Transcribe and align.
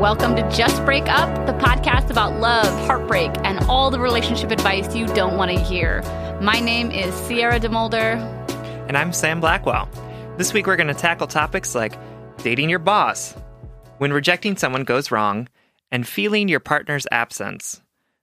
Welcome 0.00 0.34
to 0.36 0.50
Just 0.50 0.82
Break 0.86 1.04
Up, 1.08 1.46
the 1.46 1.52
podcast 1.52 2.08
about 2.08 2.40
love, 2.40 2.66
heartbreak, 2.86 3.32
and 3.44 3.58
all 3.64 3.90
the 3.90 4.00
relationship 4.00 4.50
advice 4.50 4.96
you 4.96 5.06
don't 5.08 5.36
want 5.36 5.50
to 5.50 5.60
hear. 5.60 6.00
My 6.40 6.58
name 6.58 6.90
is 6.90 7.14
Sierra 7.14 7.60
DeMulder. 7.60 8.16
And 8.88 8.96
I'm 8.96 9.12
Sam 9.12 9.40
Blackwell. 9.40 9.90
This 10.38 10.54
week 10.54 10.66
we're 10.66 10.76
going 10.76 10.86
to 10.86 10.94
tackle 10.94 11.26
topics 11.26 11.74
like 11.74 11.98
dating 12.38 12.70
your 12.70 12.78
boss, 12.78 13.34
when 13.98 14.10
rejecting 14.10 14.56
someone 14.56 14.84
goes 14.84 15.10
wrong, 15.10 15.48
and 15.92 16.08
feeling 16.08 16.48
your 16.48 16.60
partner's 16.60 17.06
absence. 17.12 17.82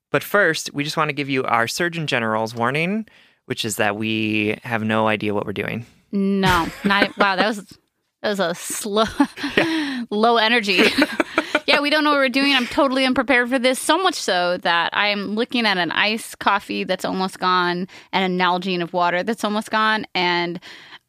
But 0.09 0.23
first, 0.23 0.73
we 0.73 0.83
just 0.83 0.97
want 0.97 1.09
to 1.09 1.13
give 1.13 1.29
you 1.29 1.43
our 1.43 1.67
Surgeon 1.67 2.07
General's 2.07 2.55
warning, 2.55 3.07
which 3.45 3.63
is 3.63 3.75
that 3.75 3.95
we 3.95 4.57
have 4.63 4.83
no 4.83 5.07
idea 5.07 5.35
what 5.35 5.45
we're 5.45 5.53
doing. 5.53 5.85
No, 6.11 6.65
not 6.83 7.15
wow. 7.19 7.35
That 7.35 7.45
was 7.45 7.77
that 8.27 8.31
was 8.31 8.39
a 8.39 8.55
slow, 8.55 9.05
low 10.09 10.37
energy. 10.37 10.81
yeah, 11.67 11.79
we 11.79 11.89
don't 11.89 12.03
know 12.03 12.11
what 12.11 12.17
we're 12.17 12.29
doing. 12.29 12.53
I'm 12.53 12.67
totally 12.67 13.05
unprepared 13.05 13.49
for 13.49 13.59
this. 13.59 13.79
So 13.79 13.97
much 13.97 14.15
so 14.15 14.57
that 14.57 14.89
I 14.93 15.07
am 15.07 15.35
looking 15.35 15.65
at 15.65 15.77
an 15.77 15.91
iced 15.91 16.39
coffee 16.39 16.83
that's 16.83 17.05
almost 17.05 17.39
gone 17.39 17.87
and 18.11 18.41
a 18.41 18.43
Nalgene 18.43 18.81
of 18.81 18.93
water 18.93 19.23
that's 19.23 19.43
almost 19.43 19.71
gone, 19.71 20.05
and 20.13 20.59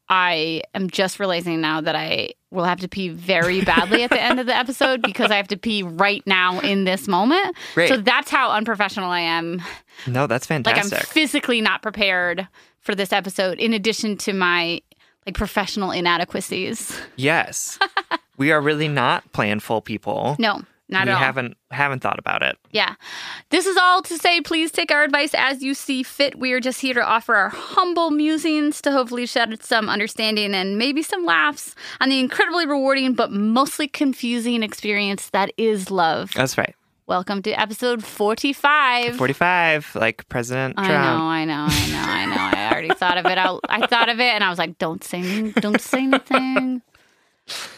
I 0.09 0.63
am 0.75 0.89
just 0.89 1.19
realizing 1.19 1.61
now 1.61 1.81
that 1.81 1.95
I 1.95 2.31
will 2.51 2.65
have 2.65 2.81
to 2.81 2.89
pee 2.89 3.11
very 3.11 3.63
badly 3.63 4.05
at 4.05 4.11
the 4.11 4.23
end 4.23 4.41
of 4.41 4.47
the 4.47 4.57
episode 4.57 5.03
because 5.03 5.31
I 5.31 5.37
have 5.37 5.49
to 5.49 5.57
pee 5.59 5.83
right 5.83 6.23
now 6.25 6.61
in 6.61 6.85
this 6.85 7.07
moment. 7.07 7.55
Great. 7.75 7.91
So 7.91 7.99
that's 7.99 8.31
how 8.31 8.51
unprofessional 8.53 9.11
I 9.11 9.21
am. 9.21 9.61
No, 10.07 10.27
that's 10.27 10.47
fantastic. 10.47 10.93
Like. 10.93 11.03
I'm 11.03 11.07
physically 11.07 11.61
not 11.61 11.83
prepared 11.83 12.49
for 12.81 12.95
this 12.95 13.13
episode, 13.13 13.59
in 13.59 13.75
addition 13.75 14.17
to 14.17 14.33
my 14.33 14.81
like 15.29 15.37
professional 15.37 15.91
inadequacies. 15.91 16.99
yes. 17.17 17.79
we 18.39 18.51
are 18.51 18.61
really 18.63 18.89
not 18.89 19.31
planful 19.33 19.85
people. 19.85 20.37
No, 20.39 20.63
not 20.89 20.89
we 20.89 20.97
at 20.97 21.09
all. 21.09 21.15
We 21.21 21.25
haven't 21.25 21.57
haven't 21.71 22.01
thought 22.01 22.19
about 22.19 22.43
it. 22.43 22.57
Yeah. 22.71 22.95
This 23.51 23.67
is 23.67 23.77
all 23.77 24.01
to 24.03 24.17
say, 24.17 24.41
please 24.41 24.71
take 24.73 24.91
our 24.91 25.05
advice 25.05 25.35
as 25.35 25.63
you 25.63 25.75
see 25.75 26.03
fit. 26.03 26.39
We 26.39 26.53
are 26.53 26.61
just 26.61 26.81
here 26.81 26.95
to 26.95 27.03
offer 27.03 27.35
our 27.35 27.51
humble 27.51 28.11
musings 28.11 28.81
to 28.83 28.91
hopefully 28.93 29.27
shed 29.27 29.63
some 29.63 29.91
understanding 29.91 30.55
and 30.55 30.79
maybe 30.79 31.03
some 31.03 31.27
laughs 31.27 31.75
on 32.01 32.09
the 32.09 32.19
incredibly 32.21 32.67
rewarding 32.67 33.13
but 33.13 33.31
mostly 33.31 33.87
confusing 33.87 34.63
experience 34.63 35.29
that 35.31 35.53
is 35.59 35.91
love. 35.91 36.31
That's 36.35 36.57
right. 36.57 36.75
Welcome 37.07 37.43
to 37.43 37.51
episode 37.53 38.03
45. 38.05 39.17
45, 39.17 39.95
like 39.95 40.27
President 40.29 40.77
Trump. 40.77 40.91
I 40.91 40.93
Trump. 40.93 41.19
know, 41.19 41.25
I 41.25 41.45
know, 41.45 41.67
I 41.69 41.87
know, 41.91 42.03
I 42.03 42.27
know. 42.27 42.43
I 42.43 42.51
already 42.79 42.95
thought 42.95 43.19
of 43.19 43.27
it. 43.27 43.39
I, 43.39 43.59
I 43.69 43.87
thought 43.87 44.09
of 44.09 44.21
it 44.21 44.25
and 44.35 44.45
I 44.45 44.51
was 44.51 44.59
like, 44.59 44.79
don't 44.79 45.03
say, 45.05 45.51
don't 45.53 45.81
say 45.81 46.05
anything. 46.05 46.83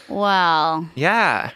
Well, 0.09 0.89
Yeah. 0.95 1.51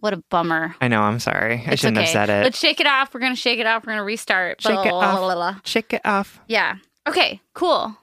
what 0.00 0.12
a 0.14 0.18
bummer. 0.30 0.74
I 0.80 0.88
know. 0.88 1.02
I'm 1.02 1.18
sorry. 1.20 1.62
I 1.66 1.72
It's 1.72 1.80
shouldn't 1.82 1.98
okay. 1.98 2.06
have 2.06 2.12
said 2.12 2.30
it. 2.30 2.44
Let's 2.44 2.58
shake 2.58 2.80
it 2.80 2.86
off. 2.86 3.12
We're 3.12 3.20
gonna 3.20 3.36
shake 3.36 3.58
it 3.58 3.66
off. 3.66 3.84
We're 3.86 3.92
gonna 3.92 4.04
restart. 4.04 4.60
Shake 4.62 4.72
it 4.86 4.90
Blah, 4.90 4.98
off. 5.00 5.18
blah, 5.18 5.34
blah. 5.34 5.56
Shake 5.64 5.92
it 5.92 6.00
off. 6.04 6.40
Yeah. 6.48 6.76
Okay. 7.08 7.40
Cool. 7.54 7.96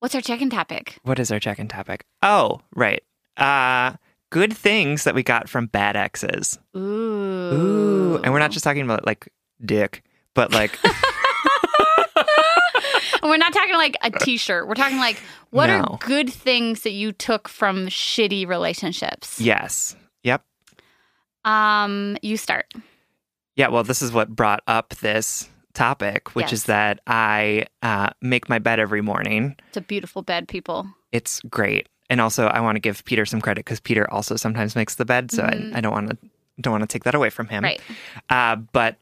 What's 0.00 0.14
our 0.14 0.20
check-in 0.20 0.50
topic? 0.50 0.98
What 1.02 1.18
is 1.18 1.30
our 1.32 1.40
check-in 1.40 1.68
topic? 1.68 2.04
Oh, 2.22 2.60
right. 2.74 3.02
Uh 3.36 3.94
good 4.30 4.52
things 4.56 5.04
that 5.04 5.14
we 5.14 5.22
got 5.22 5.48
from 5.48 5.66
bad 5.66 5.96
exes. 5.96 6.58
Ooh. 6.76 6.80
Ooh. 6.80 8.20
And 8.24 8.32
we're 8.32 8.38
not 8.38 8.50
just 8.50 8.64
talking 8.64 8.82
about 8.82 9.04
like 9.06 9.28
dick, 9.64 10.02
but 10.34 10.52
like 10.52 10.78
And 13.26 13.30
we're 13.32 13.38
not 13.38 13.52
talking 13.52 13.74
like 13.74 13.96
a 14.02 14.10
T-shirt. 14.12 14.68
We're 14.68 14.74
talking 14.76 14.98
like 14.98 15.20
what 15.50 15.66
No. 15.66 15.80
are 15.80 15.98
good 15.98 16.32
things 16.32 16.82
that 16.82 16.92
you 16.92 17.10
took 17.10 17.48
from 17.48 17.88
shitty 17.88 18.46
relationships? 18.46 19.40
yes. 19.40 19.96
Yep. 20.22 20.44
Um, 21.44 22.16
you 22.22 22.36
start. 22.36 22.72
Yeah, 23.56 23.68
well, 23.68 23.82
this 23.82 24.00
is 24.00 24.12
what 24.12 24.28
brought 24.28 24.60
up 24.68 24.90
this 25.00 25.48
topic, 25.74 26.34
which 26.36 26.46
Yes. 26.46 26.52
is 26.52 26.64
that 26.64 27.00
I 27.06 27.66
uh, 27.82 28.10
make 28.22 28.48
my 28.48 28.60
bed 28.60 28.78
every 28.78 29.00
morning. 29.02 29.56
It's 29.68 29.76
a 29.76 29.80
beautiful 29.80 30.22
bed, 30.22 30.46
people. 30.46 30.86
It's 31.10 31.40
great, 31.50 31.88
and 32.10 32.20
also 32.20 32.46
I 32.46 32.60
want 32.60 32.76
to 32.76 32.80
give 32.80 33.04
Peter 33.04 33.24
some 33.26 33.40
credit 33.40 33.64
because 33.64 33.80
Peter 33.80 34.08
also 34.12 34.36
sometimes 34.36 34.76
makes 34.76 34.94
the 34.96 35.04
bed, 35.04 35.30
so 35.32 35.42
I, 35.42 35.70
I 35.74 35.80
don't 35.80 35.92
want 35.92 36.10
to 36.10 36.18
don't 36.60 36.72
want 36.72 36.82
to 36.82 36.86
take 36.88 37.04
that 37.04 37.14
away 37.14 37.30
from 37.30 37.48
him. 37.48 37.64
Right. 37.64 37.80
Uh, 38.30 38.56
but 38.56 38.96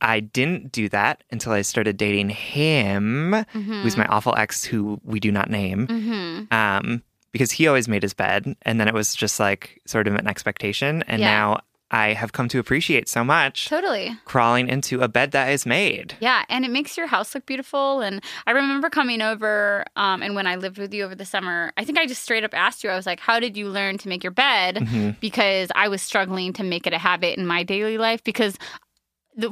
I 0.00 0.20
didn't 0.20 0.72
do 0.72 0.88
that 0.90 1.22
until 1.30 1.52
I 1.52 1.62
started 1.62 1.96
dating 1.96 2.30
him, 2.30 3.44
who's 3.52 3.96
my 3.96 4.06
awful 4.06 4.34
ex, 4.36 4.64
who 4.64 5.00
we 5.04 5.20
do 5.20 5.30
not 5.32 5.50
name. 5.50 5.86
Mm-hmm. 5.86 6.54
Um, 6.54 7.02
because 7.32 7.52
he 7.52 7.66
always 7.66 7.86
made 7.86 8.02
his 8.02 8.14
bed, 8.14 8.56
and 8.62 8.80
then 8.80 8.88
it 8.88 8.94
was 8.94 9.14
just 9.14 9.38
like 9.38 9.80
sort 9.86 10.08
of 10.08 10.14
an 10.14 10.26
expectation, 10.26 11.02
and 11.06 11.20
Yeah. 11.20 11.26
now 11.28 11.60
I 11.90 12.14
have 12.14 12.32
come 12.32 12.48
to 12.48 12.58
appreciate 12.58 13.08
so 13.08 13.22
much 13.22 13.68
Totally. 13.68 14.16
crawling 14.24 14.68
into 14.68 15.02
a 15.02 15.08
bed 15.08 15.30
that 15.32 15.50
is 15.50 15.64
made. 15.66 16.14
Yeah, 16.18 16.44
and 16.48 16.64
it 16.64 16.70
makes 16.72 16.96
your 16.96 17.06
house 17.06 17.32
look 17.34 17.46
beautiful. 17.46 18.00
And 18.00 18.24
I 18.46 18.50
remember 18.52 18.90
coming 18.90 19.22
over, 19.22 19.84
um, 19.94 20.20
and 20.22 20.34
when 20.34 20.48
I 20.48 20.56
lived 20.56 20.78
with 20.78 20.92
you 20.92 21.04
over 21.04 21.14
the 21.14 21.24
summer, 21.24 21.72
I 21.76 21.84
think 21.84 21.96
I 21.98 22.06
just 22.06 22.22
straight 22.24 22.42
up 22.42 22.54
asked 22.54 22.82
you. 22.82 22.90
I 22.90 22.96
was 22.96 23.06
like, 23.06 23.20
"How 23.20 23.38
did 23.38 23.56
you 23.56 23.68
learn 23.68 23.98
to 23.98 24.08
make 24.08 24.24
your 24.24 24.32
bed?" 24.32 24.76
Mm-hmm. 24.76 25.10
Because 25.20 25.70
I 25.76 25.86
was 25.88 26.02
struggling 26.02 26.52
to 26.54 26.64
make 26.64 26.86
it 26.88 26.92
a 26.92 26.98
habit 26.98 27.38
in 27.38 27.46
my 27.46 27.62
daily 27.62 27.98
life. 27.98 28.24
Because 28.24 28.56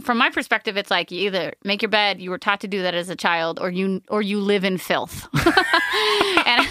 from 0.03 0.19
my 0.19 0.31
perspective, 0.31 0.77
it's 0.77 0.91
like 0.91 1.11
you 1.11 1.27
either 1.27 1.55
make 1.65 1.83
your 1.83 1.91
bed, 1.91 2.21
you 2.21 2.31
were 2.31 2.39
taught 2.39 2.61
to 2.63 2.69
do 2.69 2.83
that 2.83 2.95
as 2.95 3.09
a 3.09 3.17
child, 3.17 3.59
or 3.61 3.71
you 3.71 4.03
or 4.09 4.23
you 4.23 4.41
live 4.41 4.65
in 4.65 4.79
filth. 4.79 5.29
and 6.47 6.67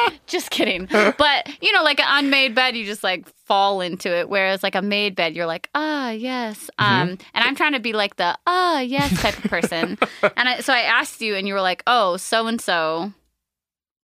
just 0.26 0.50
kidding. 0.50 0.86
But 0.86 1.48
you 1.60 1.72
know, 1.72 1.82
like 1.82 2.00
an 2.00 2.06
unmade 2.08 2.54
bed, 2.54 2.76
you 2.76 2.84
just 2.84 3.04
like 3.04 3.28
fall 3.46 3.80
into 3.80 4.14
it. 4.14 4.28
Whereas 4.28 4.62
like 4.62 4.74
a 4.74 4.82
made 4.82 5.14
bed, 5.14 5.34
you're 5.34 5.46
like, 5.46 5.68
ah, 5.74 6.10
yes. 6.10 6.70
Um, 6.78 7.10
and 7.34 7.44
I'm 7.44 7.54
trying 7.54 7.72
to 7.72 7.80
be 7.80 7.92
like 7.92 8.16
the 8.16 8.36
ah, 8.46 8.80
yes 8.80 9.20
type 9.20 9.42
of 9.44 9.50
person. 9.50 9.98
and 10.36 10.48
I, 10.48 10.60
so 10.60 10.72
I 10.72 10.80
asked 10.80 11.20
you, 11.20 11.34
and 11.34 11.46
you 11.46 11.54
were 11.54 11.60
like, 11.60 11.82
oh, 11.86 12.16
so 12.16 12.46
and 12.46 12.60
so 12.60 13.12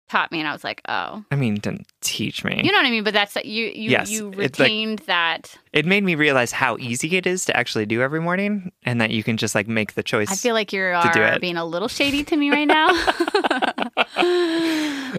taught 0.10 0.32
me, 0.32 0.40
and 0.40 0.48
I 0.48 0.54
was 0.54 0.64
like, 0.64 0.82
oh, 0.88 1.24
I 1.32 1.36
mean, 1.36 1.56
didn't 1.56 1.88
teach 2.02 2.44
me. 2.44 2.62
you 2.64 2.72
know 2.72 2.78
what 2.78 2.86
I 2.86 2.90
mean. 2.92 3.04
But 3.04 3.14
that's 3.14 3.36
you, 3.38 3.66
you, 3.66 3.92
Yes, 3.92 4.10
you 4.10 4.30
it's 4.30 4.38
like- 4.38 4.68
retained 4.68 5.00
that. 5.08 5.56
it 5.74 5.86
made 5.86 6.04
me 6.04 6.16
realize 6.16 6.52
how 6.52 6.78
easy 6.78 7.16
it 7.18 7.26
is 7.28 7.46
to 7.46 7.58
actually 7.58 7.86
do 7.86 8.02
every 8.02 8.20
morning, 8.22 8.72
and 8.84 9.00
that 9.02 9.12
you 9.12 9.24
can 9.24 9.38
just 9.38 9.56
like 9.56 9.68
make 9.68 9.94
the 9.96 10.04
choice. 10.04 10.32
I 10.32 10.36
feel 10.36 10.54
like 10.54 10.72
you 10.74 10.82
are 10.82 11.40
being 11.40 11.58
a 11.58 11.66
little 11.66 11.88
shady 11.88 12.24
to 12.26 12.36
me 12.38 12.50
right 12.52 12.66
now. 12.68 12.88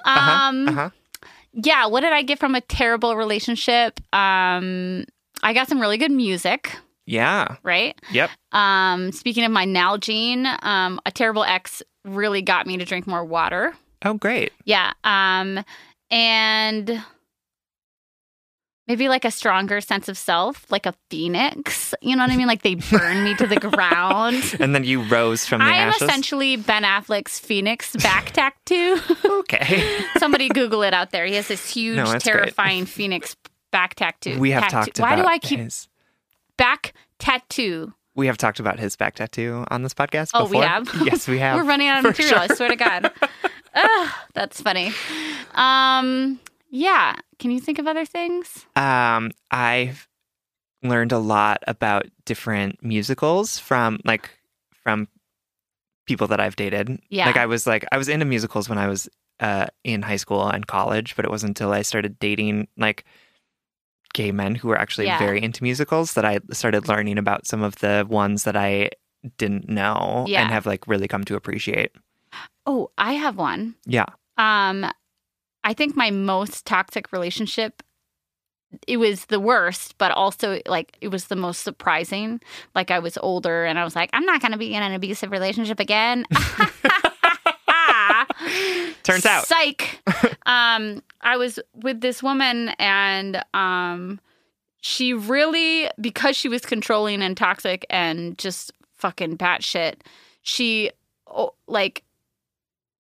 um, 0.05 0.69
uh-huh. 0.69 0.91
yeah, 1.53 1.87
what 1.87 2.01
did 2.01 2.13
I 2.13 2.23
get 2.23 2.39
from 2.39 2.55
a 2.55 2.61
terrible 2.61 3.17
relationship? 3.17 4.01
Um, 4.15 5.05
I 5.43 5.53
got 5.55 5.69
some 5.69 5.81
really 5.81 5.99
good 5.99 6.11
music, 6.11 6.73
Yeah. 7.07 7.57
right? 7.63 7.99
Yep. 8.11 8.31
Um, 8.53 9.13
speaking 9.13 9.45
of 9.45 9.53
my 9.53 9.65
Nalgene, 9.67 10.47
um, 10.65 11.01
a 11.07 11.11
terrible 11.11 11.45
ex 11.45 11.83
really 12.05 12.43
got 12.43 12.67
me 12.67 12.77
to 12.79 12.85
drink 12.85 13.07
more 13.07 13.25
water. 13.25 13.75
Oh, 14.05 14.15
great. 14.15 14.53
Yeah. 14.65 14.93
Um, 15.05 15.65
and 16.11 17.03
maybe 18.87 19.09
like 19.09 19.25
a 19.25 19.31
stronger 19.31 19.81
sense 19.81 20.09
of 20.09 20.17
self, 20.17 20.71
like 20.71 20.87
a 20.87 20.95
phoenix. 21.11 21.95
You 22.01 22.17
know 22.17 22.23
what 22.23 22.31
I 22.31 22.37
mean? 22.37 22.47
Like 22.47 22.63
they 22.63 22.75
burn 22.91 23.25
me 23.25 23.35
to 23.37 23.47
the 23.47 23.57
ground. 23.57 24.57
And 24.61 24.75
then 24.75 24.85
you 24.85 25.03
rose 25.03 25.45
from 25.47 25.59
the 25.61 25.67
I 25.67 25.73
am 25.77 25.89
ashes. 25.91 26.03
essentially 26.03 26.57
Ben 26.57 26.85
Affleck's 26.85 27.39
phoenix 27.39 27.95
back 27.97 28.31
tattoo. 28.33 28.99
okay. 29.25 29.85
Somebody 30.19 30.49
Google 30.49 30.83
it 30.83 30.95
out 30.95 31.11
there. 31.11 31.27
He 31.27 31.35
has 31.35 31.49
this 31.49 31.69
huge, 31.75 31.97
No, 31.97 32.05
that's 32.07 32.25
great. 32.25 32.33
terrifying 32.35 32.87
phoenix 32.87 33.37
back 33.71 33.95
tattoo. 33.97 34.39
We 34.39 34.53
have 34.53 34.63
tattoo. 34.69 34.93
talked 34.93 35.01
Why 35.01 35.17
do 35.17 35.25
I 35.25 35.39
keep 35.39 35.59
his 35.61 35.89
back 36.57 36.95
tattoo? 37.19 37.93
We 38.19 38.27
have 38.27 38.37
talked 38.37 38.59
about 38.59 38.81
his 38.81 38.97
back 38.97 39.15
tattoo 39.15 39.65
on 39.71 39.83
this 39.83 39.95
podcast 39.95 40.31
Oh, 40.35 40.47
we 40.49 40.59
have? 40.59 40.91
yes, 41.05 41.29
we 41.29 41.39
have. 41.45 41.57
We're 41.57 41.63
running 41.63 41.87
out 41.87 41.99
of 41.99 42.05
material. 42.05 42.35
sure. 42.35 42.39
I 42.51 42.55
swear 42.55 42.69
to 42.69 42.77
God. 42.77 43.13
Ugh, 43.75 44.09
that's 44.35 44.61
funny. 44.61 44.93
Um, 45.55 46.41
yeah. 46.69 47.15
Can 47.39 47.53
you 47.53 47.61
think 47.61 47.79
of 47.79 47.87
other 47.87 48.05
things? 48.05 48.67
Um, 48.75 49.31
I've 49.53 50.09
learned 50.83 51.13
a 51.13 51.19
lot 51.19 51.63
about 51.69 52.07
different 52.25 52.83
musicals 52.83 53.57
from 53.59 54.01
like 54.05 54.29
from 54.83 55.07
people 56.07 56.27
that 56.27 56.41
I've 56.41 56.57
dated. 56.57 57.01
Yeah. 57.11 57.27
Like 57.27 57.37
I 57.37 57.47
was 57.47 57.69
like 57.69 57.87
I 57.93 57.99
was 57.99 58.09
into 58.09 58.27
musicals 58.27 58.69
when 58.69 58.79
I 58.79 58.89
was 58.89 59.09
uh 59.39 59.67
in 59.85 60.03
high 60.03 60.17
school 60.17 60.49
and 60.49 60.67
college, 60.67 61.15
but 61.15 61.25
it 61.25 61.31
wasn't 61.31 61.51
until 61.51 61.73
I 61.73 61.83
started 61.83 62.19
dating 62.19 62.67
like 62.77 63.05
gay 64.15 64.33
men 64.33 64.55
who 64.55 64.69
were 64.69 64.79
actually 64.79 65.07
Yeah. 65.07 65.19
very 65.19 65.43
into 65.43 65.63
musicals 65.63 66.15
that 66.15 66.25
I 66.25 66.41
started 66.53 66.89
learning 66.89 67.19
about 67.19 67.47
some 67.47 67.63
of 67.63 67.77
the 67.77 68.07
ones 68.09 68.45
that 68.45 68.57
I 68.57 68.91
didn't 69.37 69.69
know 69.69 70.25
Yeah. 70.29 70.43
and 70.43 70.51
have 70.51 70.67
like 70.67 70.87
really 70.87 71.09
come 71.09 71.25
to 71.25 71.37
appreciate. 71.37 71.93
Oh, 72.67 72.91
I 72.99 73.15
have 73.15 73.37
one. 73.37 73.75
Yeah. 73.87 74.07
Um, 74.37 74.87
I 75.65 75.75
think 75.75 75.97
my 75.97 76.11
most 76.11 76.67
toxic 76.67 77.13
relationship. 77.13 77.83
It 78.87 78.99
was 78.99 79.25
the 79.27 79.41
worst, 79.41 79.97
but 79.99 80.13
also 80.13 80.61
like 80.67 80.97
it 81.01 81.09
was 81.09 81.27
the 81.29 81.37
most 81.37 81.63
surprising. 81.63 82.41
Like 82.75 82.91
I 82.91 82.99
was 82.99 83.17
older 83.19 83.65
and 83.65 83.79
I 83.79 83.85
was 83.85 83.97
like, 83.97 84.11
I'm 84.13 84.27
not 84.27 84.41
going 84.43 84.53
to 84.53 84.59
be 84.59 84.75
in 84.75 84.83
an 84.83 84.93
abusive 84.93 85.31
relationship 85.31 85.81
again. 85.81 86.27
Turns 89.09 89.27
out. 89.27 89.47
psych. 89.47 90.01
um, 90.47 91.03
I 91.23 91.37
was 91.37 91.59
with 91.75 92.01
this 92.01 92.23
woman 92.23 92.71
and 92.79 93.43
um, 93.55 94.21
she 94.81 95.13
really 95.15 95.89
because 96.01 96.37
she 96.37 96.49
was 96.49 96.63
controlling 96.65 97.23
and 97.23 97.37
toxic 97.37 97.85
and 97.91 98.37
just 98.39 98.73
fucking 98.97 99.37
batshit. 99.39 99.95
She 100.43 100.91
like 101.67 102.05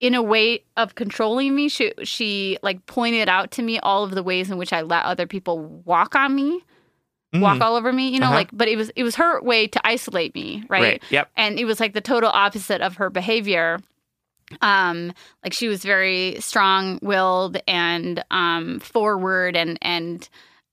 in 0.01 0.15
a 0.15 0.23
way 0.23 0.63
of 0.77 0.95
controlling 0.95 1.55
me, 1.55 1.69
she 1.69 1.93
she 2.05 2.57
like 2.63 2.85
pointed 2.87 3.29
out 3.29 3.51
to 3.53 3.63
me 3.63 3.79
all 3.81 4.05
of 4.05 4.13
the 4.13 4.23
ways 4.23 4.51
in 4.51 4.57
which 4.59 4.73
I 4.73 4.83
let 4.83 5.05
other 5.05 5.27
people 5.27 5.59
walk 5.85 6.15
on 6.15 6.35
me, 6.35 6.61
walk 7.35 7.59
Mm. 7.59 7.63
all 7.63 7.75
over 7.77 7.93
me, 7.93 8.09
you 8.09 8.21
know, 8.21 8.27
Uh-huh. 8.27 8.35
like 8.35 8.49
but 8.53 8.69
it 8.69 8.77
was 8.77 8.91
it 8.97 9.03
was 9.03 9.17
her 9.17 9.41
way 9.43 9.67
to 9.67 9.81
isolate 9.87 10.35
me, 10.35 10.63
right? 10.69 10.83
Right. 10.83 11.03
Yep. 11.11 11.31
And 11.37 11.59
it 11.59 11.65
was 11.65 11.81
like 11.81 11.95
the 11.95 12.01
total 12.01 12.31
opposite 12.31 12.81
of 12.81 12.97
her 12.97 13.11
behavior. 13.11 13.79
Um 14.61 15.13
like 15.45 15.53
she 15.53 15.69
was 15.69 15.85
very 15.85 16.37
strong-willed 16.41 17.59
and 17.67 18.25
um 18.31 18.81
forward 18.81 19.57
and 19.57 19.79
and 19.83 20.29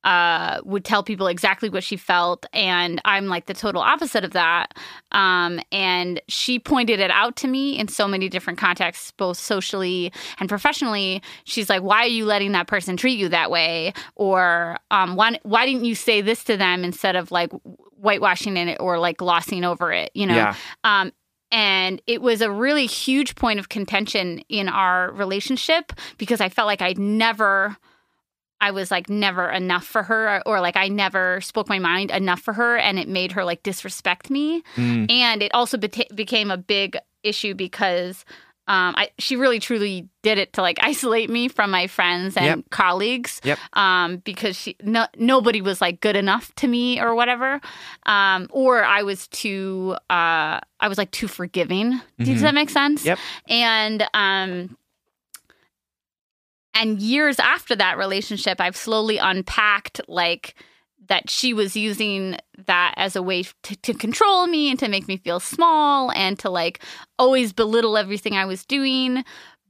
uh, 0.05 0.61
would 0.63 0.85
tell 0.85 1.01
people 1.01 1.25
exactly 1.25 1.67
what 1.67 1.83
she 1.83 1.97
felt, 1.97 2.45
and 2.53 3.01
I'm 3.05 3.25
like 3.25 3.47
the 3.47 3.55
total 3.55 3.81
opposite 3.81 4.23
of 4.23 4.31
that. 4.33 4.75
Um, 5.11 5.59
and 5.71 6.21
she 6.27 6.59
pointed 6.59 6.99
it 6.99 7.09
out 7.09 7.35
to 7.37 7.47
me 7.47 7.77
in 7.77 7.87
so 7.87 8.07
many 8.07 8.29
different 8.29 8.59
contexts, 8.59 9.11
both 9.11 9.37
socially 9.37 10.13
and 10.39 10.47
professionally. 10.47 11.23
She's 11.43 11.71
like, 11.71 11.81
"Why 11.81 12.03
are 12.03 12.07
you 12.07 12.25
letting 12.25 12.51
that 12.51 12.67
person 12.67 12.97
treat 12.97 13.17
you 13.17 13.29
that 13.29 13.49
way?" 13.49 13.93
Or 14.15 14.77
um, 14.91 15.15
"Why 15.15 15.39
why 15.41 15.65
didn't 15.65 15.85
you 15.85 15.95
say 15.95 16.21
this 16.21 16.43
to 16.45 16.55
them 16.55 16.83
instead 16.83 17.15
of 17.15 17.31
like 17.31 17.51
whitewashing 17.99 18.57
it 18.57 18.77
or 18.79 18.99
like 18.99 19.17
glossing 19.17 19.63
over 19.63 19.91
it?" 19.91 20.11
You 20.13 20.27
know. 20.27 20.35
Yeah. 20.35 20.55
Um, 20.83 21.11
and 21.51 22.01
it 22.07 22.21
was 22.21 22.41
a 22.41 22.51
really 22.51 22.85
huge 22.85 23.35
point 23.35 23.59
of 23.59 23.69
contention 23.69 24.39
in 24.49 24.67
our 24.67 25.11
relationship 25.11 25.93
because 26.17 26.41
I 26.41 26.49
felt 26.49 26.67
like 26.67 26.81
I'd 26.81 26.99
never. 26.99 27.77
I 28.61 28.71
was 28.71 28.89
like 28.89 29.09
never 29.09 29.49
enough 29.49 29.85
for 29.85 30.01
her, 30.03 30.41
or, 30.45 30.61
like 30.61 30.77
I 30.77 30.87
never 30.87 31.41
spoke 31.41 31.67
my 31.67 31.77
mind 31.77 32.09
enough 32.09 32.39
for 32.39 32.53
her, 32.53 32.77
and 32.77 32.97
it 32.97 33.07
made 33.07 33.33
her 33.33 33.43
like 33.43 33.63
disrespect 33.63 34.29
me. 34.29 34.63
Mm. 34.75 35.11
And 35.11 35.43
it 35.43 35.53
also 35.53 35.77
beta- 35.77 36.07
became 36.15 36.49
a 36.49 36.57
big 36.57 36.97
issue 37.21 37.53
because 37.53 38.23
um, 38.67 38.95
I, 38.97 39.09
she 39.19 39.35
really 39.35 39.59
truly 39.59 40.09
did 40.23 40.37
it 40.39 40.53
to 40.53 40.61
like 40.61 40.77
isolate 40.81 41.29
me 41.29 41.47
from 41.47 41.69
my 41.71 41.87
friends 41.87 42.35
and 42.35 42.45
Yep. 42.45 42.59
colleagues. 42.71 43.39
Yep. 43.43 43.59
Um, 43.73 44.17
because 44.17 44.55
she 44.55 44.75
no, 44.81 45.05
nobody 45.17 45.61
was 45.61 45.81
like 45.81 46.01
good 46.01 46.15
enough 46.15 46.53
to 46.55 46.67
me 46.67 46.99
or 46.99 47.13
whatever. 47.15 47.61
Um, 48.05 48.47
or 48.49 48.83
I 48.83 49.03
was 49.03 49.27
too 49.27 49.95
uh, 50.09 50.59
I 50.79 50.87
was 50.87 50.97
like 50.97 51.11
too 51.11 51.27
forgiving. 51.27 52.01
Does 52.19 52.39
Mhm. 52.39 52.41
that 52.41 52.53
make 52.55 52.69
sense? 52.71 53.05
Yep. 53.05 53.19
And 53.49 54.07
um, 54.13 54.77
and 56.73 56.99
years 57.01 57.39
after 57.39 57.75
that 57.75 57.97
relationship, 57.97 58.59
I've 58.59 58.75
slowly 58.75 59.17
unpacked 59.17 60.01
like 60.07 60.55
that 61.07 61.29
she 61.29 61.53
was 61.53 61.75
using 61.75 62.37
that 62.65 62.93
as 62.97 63.15
a 63.15 63.21
way 63.21 63.43
to, 63.63 63.75
to 63.77 63.93
control 63.93 64.47
me 64.47 64.69
and 64.69 64.79
to 64.79 64.87
make 64.87 65.07
me 65.07 65.17
feel 65.17 65.39
small 65.39 66.11
and 66.11 66.37
to 66.39 66.49
like 66.49 66.81
always 67.19 67.53
belittle 67.53 67.97
everything 67.97 68.35
I 68.35 68.45
was 68.45 68.65
doing. 68.65 69.23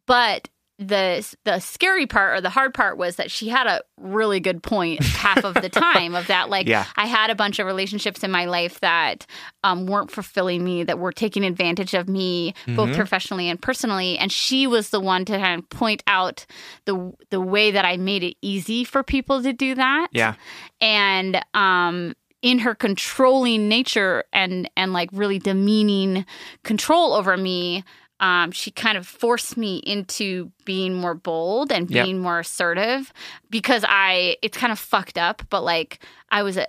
But 0.06 0.50
the 0.78 1.26
the 1.46 1.60
scary 1.60 2.06
part 2.06 2.38
or 2.38 2.42
the 2.42 2.50
hard 2.50 2.74
part 2.74 2.98
was 2.98 3.16
that 3.16 3.32
she 3.32 3.48
had 3.48 3.66
a 3.66 3.82
really 3.98 4.42
good 4.42 4.62
point 4.62 5.02
half 5.02 5.46
of 5.46 5.54
the 5.54 5.70
time 5.86 6.16
of 6.16 6.28
that 6.28 6.50
like 6.50 6.68
Yeah. 6.68 6.86
I 6.98 7.06
had 7.06 7.30
a 7.30 7.36
bunch 7.36 7.60
of 7.60 7.66
relationships 7.66 8.24
in 8.26 8.32
my 8.32 8.44
life 8.44 8.82
that 8.82 9.26
um, 9.64 9.86
weren't 9.88 10.12
fulfilling 10.12 10.66
me 10.66 10.84
that 10.84 11.00
were 11.00 11.14
taking 11.14 11.46
advantage 11.46 11.94
of 11.94 12.10
me 12.10 12.54
both 12.68 12.90
Mhm. 12.90 12.96
professionally 12.96 13.48
and 13.48 13.62
personally 13.62 14.18
and 14.18 14.34
she 14.34 14.68
was 14.68 14.90
the 14.90 15.00
one 15.00 15.24
to 15.26 15.38
kind 15.38 15.60
of 15.64 15.70
point 15.70 16.04
out 16.08 16.46
the 16.84 17.14
the 17.30 17.40
way 17.40 17.72
that 17.72 17.86
I 17.86 17.96
made 17.96 18.24
it 18.24 18.36
easy 18.42 18.84
for 18.84 19.02
people 19.02 19.42
to 19.44 19.54
do 19.54 19.76
that 19.76 20.10
Yeah. 20.12 20.34
and 20.82 21.42
um 21.54 22.16
in 22.42 22.60
her 22.60 22.76
controlling 22.76 23.70
nature 23.70 24.24
and 24.34 24.70
and 24.76 24.92
like 24.94 25.10
really 25.14 25.40
demeaning 25.40 26.26
control 26.64 27.14
over 27.14 27.38
me 27.38 27.84
um 28.20 28.52
she 28.52 28.72
kind 28.72 28.98
of 28.98 29.06
forced 29.06 29.58
me 29.58 29.78
into 29.86 30.52
being 30.64 30.94
more 30.94 31.14
bold 31.16 31.72
and 31.72 31.90
Yep. 31.92 32.04
being 32.06 32.20
more 32.20 32.40
assertive 32.40 33.12
because 33.50 33.84
i 33.88 34.38
it's 34.42 34.58
kind 34.58 34.72
of 34.72 34.80
fucked 34.80 35.18
up 35.18 35.42
but 35.50 35.62
like 35.64 36.00
i 36.30 36.42
was 36.44 36.58
a, 36.58 36.68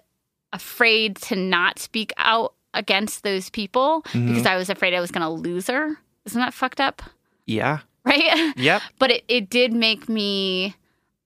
afraid 0.52 1.16
to 1.16 1.36
not 1.36 1.78
speak 1.78 2.12
out 2.16 2.54
against 2.74 3.22
those 3.22 3.48
people 3.50 4.02
Mhm. 4.08 4.28
because 4.28 4.46
i 4.46 4.56
was 4.56 4.68
afraid 4.70 4.94
i 4.94 5.00
was 5.00 5.10
going 5.10 5.22
to 5.22 5.30
lose 5.30 5.66
her 5.68 5.96
isn't 6.24 6.40
that 6.40 6.52
fucked 6.54 6.80
up 6.80 7.02
Yeah. 7.46 7.78
right 8.04 8.52
Yep. 8.56 8.82
but 8.98 9.10
it, 9.10 9.24
it 9.28 9.48
did 9.50 9.72
make 9.72 10.08
me 10.08 10.74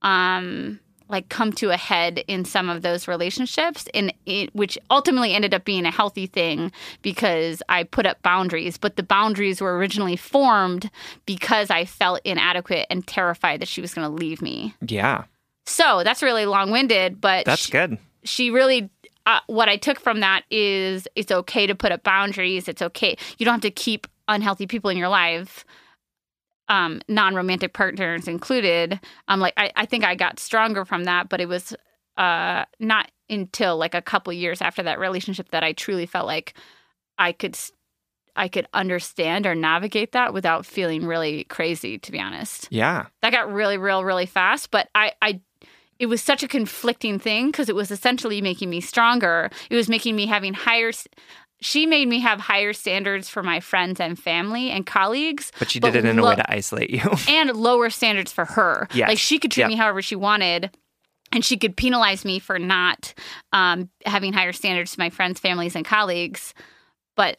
um 0.02 0.80
like 1.10 1.28
come 1.28 1.52
to 1.54 1.70
a 1.70 1.76
head 1.76 2.22
in 2.28 2.44
some 2.44 2.68
of 2.68 2.82
those 2.82 3.08
relationships 3.08 3.86
and 3.94 4.12
it 4.26 4.54
which 4.54 4.78
ultimately 4.90 5.34
ended 5.34 5.52
up 5.54 5.64
being 5.64 5.84
a 5.86 5.90
healthy 5.90 6.26
thing 6.26 6.70
because 7.02 7.62
I 7.68 7.82
put 7.84 8.06
up 8.06 8.22
boundaries 8.22 8.78
but 8.78 8.96
the 8.96 9.02
boundaries 9.02 9.60
were 9.60 9.76
originally 9.76 10.16
formed 10.16 10.90
because 11.26 11.70
I 11.70 11.84
felt 11.84 12.20
inadequate 12.24 12.86
and 12.90 13.06
terrified 13.06 13.60
that 13.60 13.68
she 13.68 13.80
was 13.80 13.92
going 13.94 14.06
to 14.08 14.14
leave 14.14 14.40
me. 14.42 14.74
Yeah. 14.86 15.24
So, 15.66 16.02
that's 16.04 16.22
really 16.22 16.46
long-winded 16.46 17.20
but 17.20 17.44
That's 17.46 17.62
she- 17.66 17.72
good. 17.72 17.98
she 18.24 18.50
really 18.50 18.90
uh, 19.26 19.40
what 19.46 19.68
I 19.68 19.76
took 19.76 20.00
from 20.00 20.20
that 20.20 20.42
is 20.50 21.06
it's 21.14 21.30
okay 21.30 21.66
to 21.66 21.74
put 21.74 21.92
up 21.92 22.02
boundaries. 22.02 22.68
It's 22.68 22.80
okay. 22.80 23.16
You 23.38 23.44
don't 23.44 23.52
have 23.54 23.60
to 23.62 23.70
keep 23.70 24.06
unhealthy 24.28 24.66
people 24.66 24.88
in 24.90 24.96
your 24.96 25.08
life, 25.08 25.64
um, 26.70 27.02
non-romantic 27.08 27.74
partners 27.74 28.26
included. 28.28 28.98
Um, 29.28 29.40
like 29.40 29.52
I, 29.58 29.70
I 29.76 29.84
think 29.84 30.04
I 30.04 30.14
got 30.14 30.38
stronger 30.40 30.86
from 30.86 31.04
that, 31.04 31.28
but 31.28 31.40
it 31.42 31.48
was 31.48 31.74
uh 32.16 32.64
not 32.78 33.10
until 33.28 33.76
like 33.76 33.94
a 33.94 34.02
couple 34.02 34.32
years 34.32 34.60
after 34.60 34.82
that 34.82 34.98
relationship 34.98 35.50
that 35.50 35.62
I 35.62 35.72
truly 35.72 36.06
felt 36.06 36.26
like 36.26 36.54
I 37.18 37.32
could 37.32 37.58
I 38.36 38.48
could 38.48 38.66
understand 38.72 39.46
or 39.46 39.54
navigate 39.54 40.12
that 40.12 40.32
without 40.32 40.64
feeling 40.64 41.04
really 41.04 41.44
crazy. 41.44 41.98
To 41.98 42.12
be 42.12 42.20
honest 42.20 42.68
Yeah. 42.70 43.06
that 43.22 43.32
got 43.32 43.52
really 43.52 43.76
real 43.78 44.04
really 44.04 44.26
fast 44.26 44.70
but 44.70 44.88
i 44.94 45.12
i 45.22 45.40
it 45.98 46.06
was 46.06 46.22
such 46.22 46.42
a 46.42 46.48
conflicting 46.48 47.18
thing 47.18 47.50
because 47.50 47.68
it 47.68 47.74
was 47.74 47.90
essentially 47.90 48.40
making 48.40 48.70
me 48.70 48.80
stronger 48.80 49.50
it 49.70 49.76
was 49.76 49.88
making 49.88 50.16
me 50.16 50.26
having 50.26 50.54
higher 50.54 50.92
she 51.60 51.84
made 51.86 52.08
me 52.08 52.20
have 52.20 52.40
higher 52.40 52.72
standards 52.72 53.28
for 53.28 53.42
my 53.42 53.60
friends 53.60 54.00
and 54.00 54.18
family 54.18 54.70
and 54.70 54.86
colleagues 54.86 55.52
But 55.58 55.70
she 55.70 55.80
But 55.80 55.92
did 55.92 56.04
it 56.04 56.08
in 56.08 56.18
a 56.18 56.24
way 56.24 56.36
to 56.36 56.52
isolate 56.52 56.90
you. 56.90 57.02
and 57.28 57.50
lower 57.54 57.90
standards 57.90 58.32
for 58.32 58.44
her 58.46 58.88
Yes. 58.92 59.08
like 59.08 59.18
she 59.18 59.38
could 59.38 59.50
treat 59.50 59.62
Yep. 59.62 59.68
me 59.68 59.76
however 59.76 60.02
she 60.02 60.16
wanted 60.16 60.70
and 61.32 61.44
she 61.44 61.56
could 61.56 61.76
penalize 61.76 62.24
me 62.24 62.38
for 62.40 62.58
not 62.58 63.14
um, 63.52 63.88
having 64.06 64.32
higher 64.32 64.52
standards 64.52 64.92
to 64.92 64.98
my 64.98 65.10
friends 65.10 65.38
families 65.38 65.76
and 65.76 65.84
colleagues 65.84 66.54
but 67.16 67.38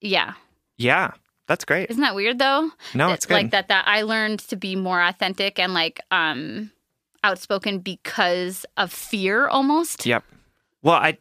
yeah 0.00 0.32
yeah. 0.76 1.12
That's 1.46 1.64
great. 1.64 1.90
isn't 1.90 2.00
that 2.02 2.14
weird 2.14 2.38
though 2.38 2.70
No, 2.94 3.08
that- 3.08 3.14
it's 3.14 3.26
good. 3.26 3.34
like 3.34 3.50
that 3.50 3.68
that 3.68 3.84
I 3.86 4.02
learned 4.02 4.38
to 4.48 4.56
be 4.56 4.76
more 4.76 5.02
authentic 5.02 5.58
and 5.58 5.74
like 5.74 6.00
um 6.10 6.70
outspoken 7.22 7.80
because 7.80 8.64
of 8.78 8.90
fear 8.90 9.46
almost. 9.46 10.06
Yep. 10.06 10.24
Well, 10.82 10.94
I 10.94 11.18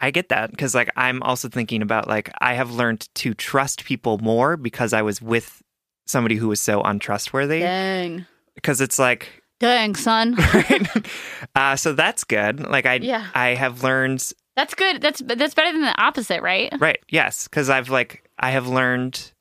I 0.00 0.10
get 0.10 0.30
that 0.30 0.50
because 0.50 0.74
like 0.74 0.90
I'm 0.96 1.22
also 1.22 1.48
thinking 1.48 1.82
about 1.82 2.08
like 2.08 2.30
I 2.40 2.54
have 2.54 2.72
learned 2.72 3.08
to 3.16 3.34
trust 3.34 3.84
people 3.84 4.18
more 4.18 4.56
because 4.56 4.92
I 4.92 5.02
was 5.02 5.20
with 5.20 5.62
somebody 6.06 6.36
who 6.36 6.48
was 6.48 6.60
so 6.60 6.82
untrustworthy. 6.82 7.60
Dang. 7.60 8.26
Because 8.54 8.80
it's 8.80 8.98
like 8.98 9.28
Dang, 9.60 9.94
son. 9.94 10.36
Uh, 11.54 11.76
so 11.76 11.92
that's 11.92 12.24
good. 12.24 12.60
Like 12.66 12.86
I, 12.86 12.94
Yeah. 12.94 13.26
I 13.34 13.48
have 13.48 13.82
learned 13.82 14.32
That's 14.56 14.74
good. 14.74 15.02
That's 15.02 15.20
that's 15.20 15.54
better 15.54 15.72
than 15.72 15.82
the 15.82 16.00
opposite, 16.02 16.42
right? 16.42 16.72
Right. 16.80 16.98
Yes, 17.08 17.46
because 17.46 17.68
I've 17.68 17.90
like 17.90 18.24
I 18.38 18.50
have 18.50 18.66
learned 18.66 19.32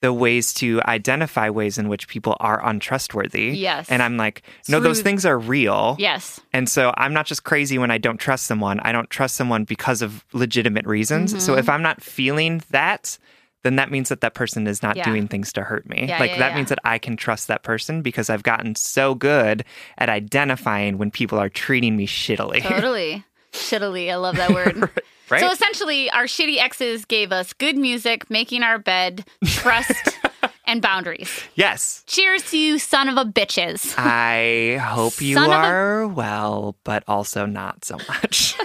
the 0.00 0.12
ways 0.12 0.54
to 0.54 0.80
identify 0.86 1.50
ways 1.50 1.76
in 1.76 1.88
which 1.88 2.08
people 2.08 2.34
are 2.40 2.66
untrustworthy. 2.66 3.50
Yes. 3.50 3.90
And 3.90 4.02
I'm 4.02 4.16
like, 4.16 4.42
no, 4.68 4.80
those 4.80 5.02
things 5.02 5.26
are 5.26 5.38
real. 5.38 5.96
Yes. 5.98 6.40
And 6.54 6.68
so 6.68 6.94
I'm 6.96 7.12
not 7.12 7.26
just 7.26 7.44
crazy 7.44 7.76
when 7.76 7.90
I 7.90 7.98
don't 7.98 8.16
trust 8.18 8.46
someone. 8.46 8.80
I 8.80 8.92
don't 8.92 9.10
trust 9.10 9.36
someone 9.36 9.64
because 9.64 10.00
of 10.00 10.24
legitimate 10.32 10.86
reasons. 10.86 11.32
So 11.44 11.52
Mm-hmm. 11.52 11.58
if 11.58 11.68
I'm 11.68 11.82
not 11.82 12.02
feeling 12.02 12.62
that, 12.70 13.18
then 13.62 13.76
that 13.76 13.90
means 13.90 14.08
that 14.08 14.22
that 14.22 14.32
person 14.32 14.66
is 14.66 14.82
not 14.82 14.96
Yeah. 14.96 15.04
doing 15.04 15.28
things 15.28 15.52
to 15.52 15.62
hurt 15.62 15.86
me. 15.86 16.06
Yeah, 16.08 16.18
like 16.18 16.30
yeah, 16.30 16.38
that 16.38 16.54
means 16.56 16.70
that 16.70 16.78
I 16.82 16.96
can 16.96 17.14
trust 17.18 17.48
that 17.48 17.62
person 17.62 18.00
because 18.00 18.30
I've 18.30 18.42
gotten 18.42 18.74
so 18.76 19.14
good 19.14 19.64
at 19.98 20.08
identifying 20.08 20.96
when 20.96 21.10
people 21.10 21.38
are 21.38 21.50
treating 21.50 21.94
me 21.94 22.06
shittily. 22.06 22.62
Totally. 22.62 23.22
Shittily. 23.52 24.10
I 24.10 24.14
love 24.16 24.36
that 24.36 24.50
word. 24.54 24.80
Right? 24.80 24.90
So 25.38 25.50
essentially, 25.50 26.10
our 26.10 26.24
shitty 26.24 26.58
exes 26.58 27.04
gave 27.04 27.30
us 27.32 27.52
good 27.52 27.76
music, 27.76 28.28
making 28.30 28.62
our 28.62 28.78
bed, 28.78 29.24
trust, 29.46 30.18
and 30.64 30.82
boundaries. 30.82 31.30
yes. 31.54 32.02
Cheers 32.06 32.50
to 32.50 32.58
you, 32.58 32.78
son 32.78 33.08
of 33.08 33.16
a 33.16 33.24
bitches. 33.24 33.94
I 33.96 34.78
hope 34.78 35.20
you 35.20 35.34
Son 35.34 35.44
of 35.44 35.50
a- 35.50 35.54
are 35.54 36.08
well, 36.08 36.76
but 36.84 37.04
also 37.06 37.46
not 37.46 37.84
so 37.84 37.96
much. 38.08 38.54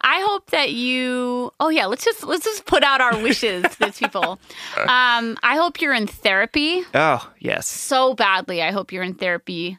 I 0.00 0.24
hope 0.26 0.50
that 0.50 0.72
you. 0.72 1.52
Oh 1.60 1.68
yeah, 1.68 1.86
let's 1.86 2.04
just 2.04 2.24
let's 2.24 2.44
just 2.44 2.64
put 2.64 2.82
out 2.82 3.00
our 3.00 3.20
wishes 3.22 3.62
to 3.64 3.78
these 3.80 3.98
people. 3.98 4.38
Um, 4.78 5.36
I 5.42 5.56
hope 5.56 5.80
you're 5.80 5.92
in 5.92 6.06
therapy 6.06 6.82
oh, 6.94 7.30
yes. 7.40 7.66
so 7.66 8.14
badly. 8.14 8.62
I 8.62 8.70
hope 8.70 8.92
you're 8.92 9.02
in 9.02 9.14
therapy. 9.14 9.76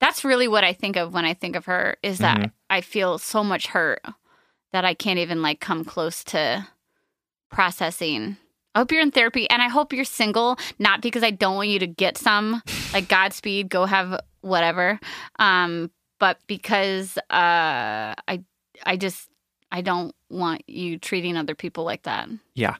That's 0.00 0.24
really 0.24 0.46
what 0.48 0.62
I 0.64 0.72
think 0.72 0.96
of 0.96 1.12
when 1.12 1.24
I 1.24 1.34
think 1.34 1.56
of 1.56 1.66
her. 1.66 1.96
Is 2.02 2.18
that 2.18 2.38
Mm-hmm. 2.38 2.46
I 2.70 2.80
feel 2.80 3.18
so 3.18 3.42
much 3.44 3.66
hurt 3.68 4.00
that 4.76 4.84
I 4.84 4.92
can't 4.92 5.18
even 5.18 5.40
like 5.40 5.58
come 5.58 5.86
close 5.86 6.22
to 6.24 6.68
processing. 7.50 8.36
I 8.74 8.80
hope 8.80 8.92
you're 8.92 9.00
in 9.00 9.10
therapy, 9.10 9.48
and 9.48 9.62
I 9.62 9.68
hope 9.68 9.94
you're 9.94 10.04
single. 10.04 10.58
Not 10.78 11.00
because 11.00 11.22
I 11.22 11.30
don't 11.30 11.56
want 11.56 11.70
you 11.70 11.78
to 11.78 11.86
get 11.86 12.18
some, 12.18 12.60
like 12.92 13.08
Godspeed, 13.08 13.70
go 13.70 13.86
have 13.86 14.20
whatever, 14.42 15.00
um, 15.38 15.90
but 16.20 16.38
because 16.46 17.16
uh, 17.30 18.12
I, 18.28 18.44
I 18.84 18.98
just, 18.98 19.30
I 19.72 19.80
don't 19.80 20.14
want 20.28 20.68
you 20.68 20.98
treating 20.98 21.38
other 21.38 21.54
people 21.54 21.84
like 21.84 22.02
that. 22.02 22.28
Yeah. 22.54 22.76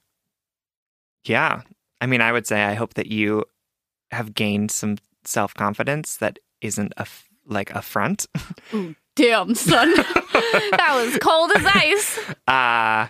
Yeah. 1.25 1.63
I 2.03 2.07
mean, 2.07 2.21
I 2.21 2.31
would 2.31 2.47
say 2.47 2.63
I 2.63 2.75
hope 2.75 2.93
that 2.95 3.07
you 3.07 3.47
have 4.11 4.35
gained 4.35 4.71
some 4.71 4.99
self 5.25 5.55
confidence 5.55 6.19
that 6.19 6.39
isn't 6.61 6.93
a 6.99 7.07
like 7.47 7.71
a 7.71 7.81
front. 7.81 8.27
Damn, 9.17 9.55
son, 9.55 9.93
that 9.97 10.93
was 10.95 11.19
cold 11.19 11.51
as 11.57 11.65
ice. 11.67 12.19
Uh, 12.47 13.09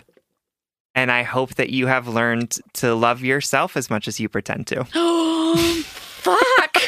and 0.95 1.11
I 1.11 1.23
hope 1.23 1.55
that 1.55 1.69
you 1.69 1.87
have 1.87 2.07
learned 2.07 2.57
to 2.75 2.95
love 2.95 3.21
yourself 3.23 3.77
as 3.77 3.89
much 3.89 4.07
as 4.07 4.19
you 4.19 4.29
pretend 4.29 4.67
to. 4.67 4.87
Oh, 4.95 5.83
Fuck. 5.85 6.81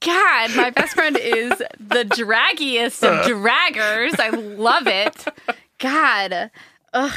God, 0.00 0.56
my 0.56 0.70
best 0.70 0.94
friend 0.94 1.16
is 1.16 1.50
the 1.78 2.04
draggiest 2.04 3.04
of 3.04 3.24
draggers. 3.30 4.18
I 4.18 4.30
love 4.30 4.86
it. 4.88 5.24
God. 5.78 6.50
Ugh. 6.94 7.12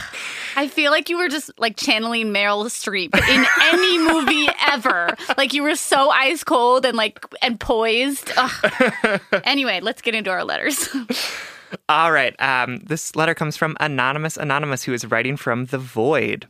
I 0.56 0.68
feel 0.68 0.92
like 0.92 1.10
you 1.10 1.18
were 1.18 1.28
just 1.28 1.52
like 1.60 1.76
channeling 1.76 2.28
Meryl 2.28 2.66
Streep 2.66 3.14
in 3.14 3.46
any 3.62 3.98
movie 4.14 4.48
ever. 4.68 5.16
Like 5.38 5.54
you 5.54 5.64
were 5.64 5.76
so 5.76 6.10
ice 6.10 6.44
cold 6.44 6.86
and 6.86 6.96
like 6.96 7.24
and 7.42 7.60
poised. 7.60 8.32
Ugh. 8.38 9.22
Anyway, 9.44 9.80
let's 9.82 10.02
get 10.02 10.16
into 10.16 10.30
our 10.32 10.44
letters. 10.44 10.90
All 11.90 12.12
right. 12.12 12.34
Um, 12.42 12.78
this 12.78 13.16
letter 13.16 13.34
comes 13.36 13.58
from 13.58 13.76
Anonymous 13.80 14.38
Anonymous, 14.38 14.84
who 14.84 14.94
is 14.94 15.06
writing 15.06 15.36
from 15.38 15.66
the 15.66 15.78
void. 15.78 16.48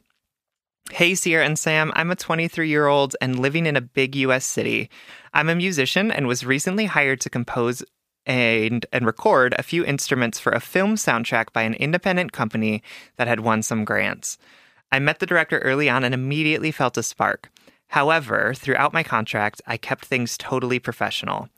Hey, 0.92 1.16
Sierra 1.16 1.46
and 1.46 1.58
Sam. 1.58 1.92
I'm 1.96 2.12
a 2.12 2.16
23 2.16 2.70
year 2.70 2.88
old 2.88 3.16
and 3.22 3.40
living 3.40 3.66
in 3.66 3.76
a 3.76 3.82
big 3.82 4.16
US 4.16 4.46
city. 4.46 4.90
I'm 5.34 5.50
a 5.50 5.56
musician 5.56 6.12
and 6.12 6.28
was 6.28 6.46
recently 6.46 6.86
hired 6.86 7.22
to 7.22 7.30
compose 7.30 7.84
and, 8.26 8.86
and 8.92 9.06
record 9.06 9.56
a 9.58 9.64
few 9.64 9.86
instruments 9.86 10.40
for 10.40 10.52
a 10.52 10.60
film 10.60 10.96
soundtrack 10.96 11.54
by 11.54 11.64
an 11.64 11.76
independent 11.76 12.32
company 12.32 12.82
that 13.18 13.28
had 13.28 13.40
won 13.40 13.62
some 13.62 13.86
grants. 13.86 14.38
I 14.92 15.00
met 15.00 15.20
the 15.20 15.26
director 15.26 15.60
early 15.60 15.90
on 15.90 16.04
and 16.04 16.14
immediately 16.14 16.72
felt 16.72 16.98
a 16.98 17.04
spark. 17.04 17.50
However, 17.90 18.54
throughout 18.56 18.94
my 18.94 19.04
contract, 19.04 19.62
I 19.68 19.78
kept 19.78 20.06
things 20.06 20.38
totally 20.38 20.80
professional. 20.80 21.50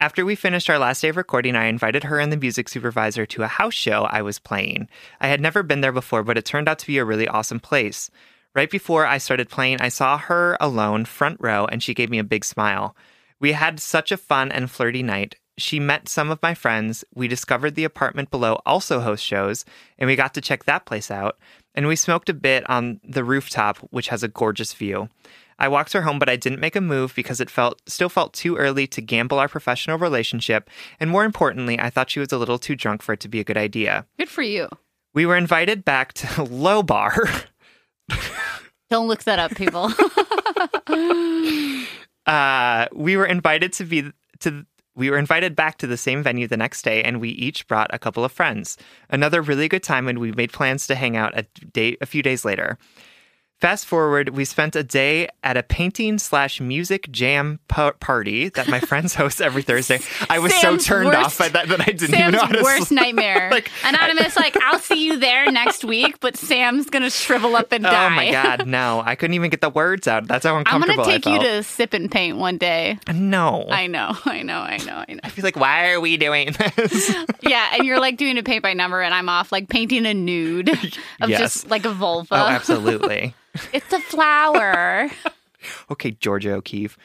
After 0.00 0.24
we 0.24 0.34
finished 0.34 0.68
our 0.68 0.78
last 0.78 1.00
day 1.00 1.10
of 1.10 1.16
recording, 1.16 1.54
I 1.54 1.66
invited 1.66 2.04
her 2.04 2.18
and 2.18 2.32
the 2.32 2.36
music 2.36 2.68
supervisor 2.68 3.24
to 3.26 3.44
a 3.44 3.48
house 3.48 3.74
show 3.74 4.02
I 4.10 4.22
was 4.22 4.40
playing. 4.40 4.88
I 5.20 5.28
had 5.28 5.40
never 5.40 5.62
been 5.62 5.80
there 5.80 5.92
before, 5.92 6.24
but 6.24 6.36
it 6.36 6.44
turned 6.44 6.68
out 6.68 6.80
to 6.80 6.86
be 6.86 6.98
a 6.98 7.04
really 7.04 7.28
awesome 7.28 7.60
place. 7.60 8.10
Right 8.54 8.70
before 8.70 9.06
I 9.06 9.18
started 9.18 9.48
playing, 9.48 9.80
I 9.80 9.88
saw 9.88 10.18
her 10.18 10.56
alone, 10.60 11.04
front 11.04 11.38
row, 11.40 11.66
and 11.66 11.82
she 11.82 11.94
gave 11.94 12.10
me 12.10 12.18
a 12.18 12.24
big 12.24 12.44
smile. 12.44 12.96
We 13.38 13.52
had 13.52 13.78
such 13.80 14.10
a 14.12 14.16
fun 14.16 14.50
and 14.50 14.70
flirty 14.70 15.02
night. 15.02 15.36
She 15.58 15.78
met 15.78 16.08
some 16.08 16.30
of 16.30 16.42
my 16.42 16.54
friends. 16.54 17.04
We 17.14 17.28
discovered 17.28 17.74
the 17.74 17.84
apartment 17.84 18.30
below 18.30 18.60
also 18.64 19.00
hosts 19.00 19.26
shows, 19.26 19.64
and 19.98 20.08
we 20.08 20.16
got 20.16 20.34
to 20.34 20.40
check 20.40 20.64
that 20.64 20.86
place 20.86 21.10
out. 21.10 21.38
And 21.74 21.86
we 21.86 21.96
smoked 21.96 22.28
a 22.28 22.34
bit 22.34 22.68
on 22.68 23.00
the 23.04 23.24
rooftop, 23.24 23.78
which 23.90 24.08
has 24.08 24.22
a 24.22 24.28
gorgeous 24.28 24.72
view. 24.72 25.08
I 25.58 25.68
walked 25.68 25.92
her 25.92 26.02
home, 26.02 26.18
but 26.18 26.28
I 26.28 26.36
didn't 26.36 26.60
make 26.60 26.74
a 26.74 26.80
move 26.80 27.14
because 27.14 27.40
it 27.40 27.50
felt 27.50 27.80
still 27.86 28.08
felt 28.08 28.32
too 28.32 28.56
early 28.56 28.86
to 28.88 29.00
gamble 29.00 29.38
our 29.38 29.48
professional 29.48 29.98
relationship, 29.98 30.68
and 30.98 31.10
more 31.10 31.24
importantly, 31.24 31.78
I 31.78 31.90
thought 31.90 32.10
she 32.10 32.20
was 32.20 32.32
a 32.32 32.38
little 32.38 32.58
too 32.58 32.74
drunk 32.74 33.02
for 33.02 33.12
it 33.12 33.20
to 33.20 33.28
be 33.28 33.40
a 33.40 33.44
good 33.44 33.56
idea. 33.56 34.06
Good 34.18 34.28
for 34.28 34.42
you. 34.42 34.68
We 35.14 35.26
were 35.26 35.36
invited 35.36 35.84
back 35.84 36.14
to 36.14 36.42
Low 36.50 36.82
Bar. 36.82 37.16
Don't 38.90 39.08
look 39.08 39.22
that 39.24 39.38
up, 39.38 39.54
people. 39.54 39.92
uh, 42.26 42.86
we 42.92 43.16
were 43.16 43.26
invited 43.26 43.72
to 43.74 43.84
be 43.84 44.10
to 44.40 44.66
we 44.94 45.10
were 45.10 45.18
invited 45.18 45.56
back 45.56 45.78
to 45.78 45.86
the 45.86 45.96
same 45.96 46.22
venue 46.22 46.46
the 46.46 46.56
next 46.56 46.82
day 46.82 47.02
and 47.02 47.20
we 47.20 47.30
each 47.30 47.66
brought 47.66 47.92
a 47.94 47.98
couple 47.98 48.24
of 48.24 48.32
friends. 48.32 48.76
Another 49.08 49.42
really 49.42 49.68
good 49.68 49.82
time 49.82 50.08
and 50.08 50.18
we 50.18 50.32
made 50.32 50.52
plans 50.52 50.86
to 50.86 50.94
hang 50.94 51.16
out 51.16 51.36
a 51.36 51.42
day 51.72 51.96
a 52.00 52.06
few 52.06 52.22
days 52.22 52.44
later 52.44 52.78
fast 53.62 53.86
forward 53.86 54.30
we 54.30 54.44
spent 54.44 54.74
a 54.74 54.82
day 54.82 55.28
at 55.44 55.56
a 55.56 55.62
painting 55.62 56.18
slash 56.18 56.60
music 56.60 57.08
jam 57.12 57.60
pa- 57.68 57.92
party 58.00 58.48
that 58.48 58.66
my 58.66 58.80
friends 58.80 59.14
host 59.14 59.40
every 59.40 59.62
thursday 59.62 60.00
i 60.28 60.40
was 60.40 60.52
Sam's 60.52 60.84
so 60.84 60.94
turned 60.94 61.06
worst- 61.10 61.18
off 61.26 61.38
by 61.38 61.48
that 61.48 61.68
that 61.68 61.80
i 61.80 61.84
didn't 61.84 62.02
even 62.12 62.18
Sam's 62.18 62.32
know 62.32 62.58
how 62.58 62.64
worst 62.64 62.90
nightmare. 62.90 63.50
Like, 63.52 63.70
Anonymous, 63.84 64.34
like, 64.36 64.56
I'll 64.62 64.78
see 64.80 65.04
you 65.06 65.16
there 65.18 65.50
next 65.52 65.84
week, 65.84 66.18
but 66.20 66.36
Sam's 66.36 66.90
gonna 66.90 67.10
shrivel 67.10 67.54
up 67.54 67.70
and 67.70 67.84
die. 67.84 68.06
oh 68.06 68.10
my 68.10 68.32
god 68.32 68.66
no 68.66 69.00
i 69.04 69.14
couldn't 69.14 69.34
even 69.34 69.48
get 69.50 69.60
the 69.60 69.70
words 69.70 70.08
out 70.08 70.26
that's 70.26 70.44
how 70.44 70.56
uncomfortable. 70.56 71.00
I'm 71.04 71.06
gonna 71.06 71.20
take 71.20 71.26
you 71.32 71.38
to 71.38 71.62
sip 71.62 71.92
and 71.94 72.10
paint 72.10 72.38
one 72.38 72.58
day. 72.58 72.98
no 73.14 73.66
I 73.70 73.86
know, 73.86 74.16
I 74.24 74.42
know, 74.42 74.58
I 74.58 74.78
know, 74.78 75.04
I 75.08 75.12
know. 75.12 75.20
I 75.22 75.28
feel 75.28 75.44
like 75.44 75.54
why 75.56 75.92
are 75.92 76.00
we 76.00 76.16
doing 76.16 76.50
this 76.76 77.14
Yeah, 77.42 77.74
and 77.74 77.84
you're 77.86 78.00
like 78.00 78.16
doing 78.16 78.38
a 78.38 78.42
paint 78.42 78.64
by 78.64 78.72
number, 78.74 79.00
and 79.00 79.14
I'm 79.14 79.28
off 79.28 79.52
like 79.52 79.68
painting 79.68 80.04
a 80.06 80.14
nude 80.14 80.68
of 81.20 81.30
Yes. 81.30 81.38
just 81.38 81.70
like 81.70 81.84
a 81.84 81.92
vulva. 81.92 82.34
oh 82.34 82.48
absolutely 82.48 83.34
It's 83.72 83.92
a 83.92 84.00
flower. 84.00 85.10
Okay, 85.92 86.10
Georgia 86.10 86.54
O'Keeffe. 86.54 86.98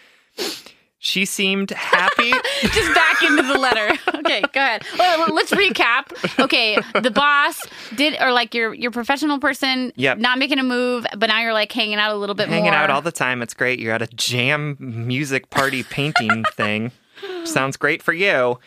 She 0.98 1.26
seemed 1.26 1.70
happy. 1.70 2.32
just 2.62 2.96
back 2.96 3.22
into 3.22 3.44
the 3.44 3.54
letter. 3.60 3.96
Okay, 4.16 4.42
go 4.52 4.60
ahead. 4.60 4.84
Well, 4.98 5.28
let's 5.36 5.52
recap. 5.52 6.40
Okay, 6.44 6.76
the 7.00 7.12
boss 7.12 7.62
did, 7.96 8.20
or 8.20 8.32
like 8.32 8.56
your 8.56 8.74
your 8.74 8.90
professional 8.90 9.38
person, 9.38 9.94
Yep. 9.96 10.18
not 10.18 10.40
making 10.40 10.58
a 10.58 10.64
move, 10.64 11.06
but 11.16 11.28
now 11.28 11.40
you're 11.40 11.54
like 11.54 11.72
hanging 11.72 11.98
out 12.00 12.12
a 12.16 12.18
little 12.18 12.34
bit 12.34 12.48
hanging 12.50 12.72
more. 12.72 12.74
out 12.74 12.90
all 12.90 13.04
the 13.04 13.12
time. 13.12 13.44
It's 13.44 13.54
great. 13.54 13.78
You're 13.80 13.94
at 13.94 14.02
a 14.02 14.08
jam 14.08 14.76
music 14.80 15.52
party 15.52 15.84
painting 15.84 16.44
thing. 16.56 16.92
Sounds 17.44 17.78
great 17.78 18.02
for 18.02 18.14
you. 18.14 18.58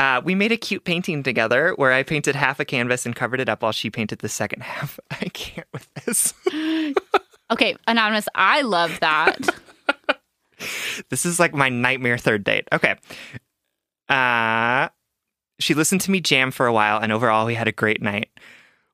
Uh, 0.00 0.18
we 0.24 0.34
made 0.34 0.50
a 0.50 0.56
cute 0.56 0.84
painting 0.84 1.22
together 1.22 1.74
where 1.76 1.92
I 1.92 2.02
painted 2.02 2.34
half 2.34 2.58
a 2.58 2.64
canvas 2.64 3.04
and 3.04 3.14
covered 3.14 3.38
it 3.38 3.50
up 3.50 3.60
while 3.60 3.70
she 3.70 3.90
painted 3.90 4.20
the 4.20 4.30
second 4.30 4.62
half. 4.62 4.98
I 5.10 5.26
can't 5.28 5.68
with 5.72 5.88
this. 5.94 6.32
Okay, 7.52 7.74
anonymous. 7.88 8.28
I 8.36 8.62
love 8.62 9.00
that. 9.00 9.36
This 11.08 11.26
is 11.26 11.40
like 11.40 11.52
my 11.52 11.68
nightmare 11.68 12.16
third 12.16 12.44
date. 12.44 12.68
Okay. 12.72 12.94
Uh, 14.08 14.88
she 15.58 15.74
listened 15.74 16.00
to 16.02 16.12
me 16.12 16.20
jam 16.20 16.52
for 16.52 16.66
a 16.68 16.72
while, 16.72 16.98
and 17.00 17.10
overall, 17.10 17.46
we 17.46 17.56
had 17.56 17.66
a 17.66 17.72
great 17.72 18.00
night. 18.00 18.30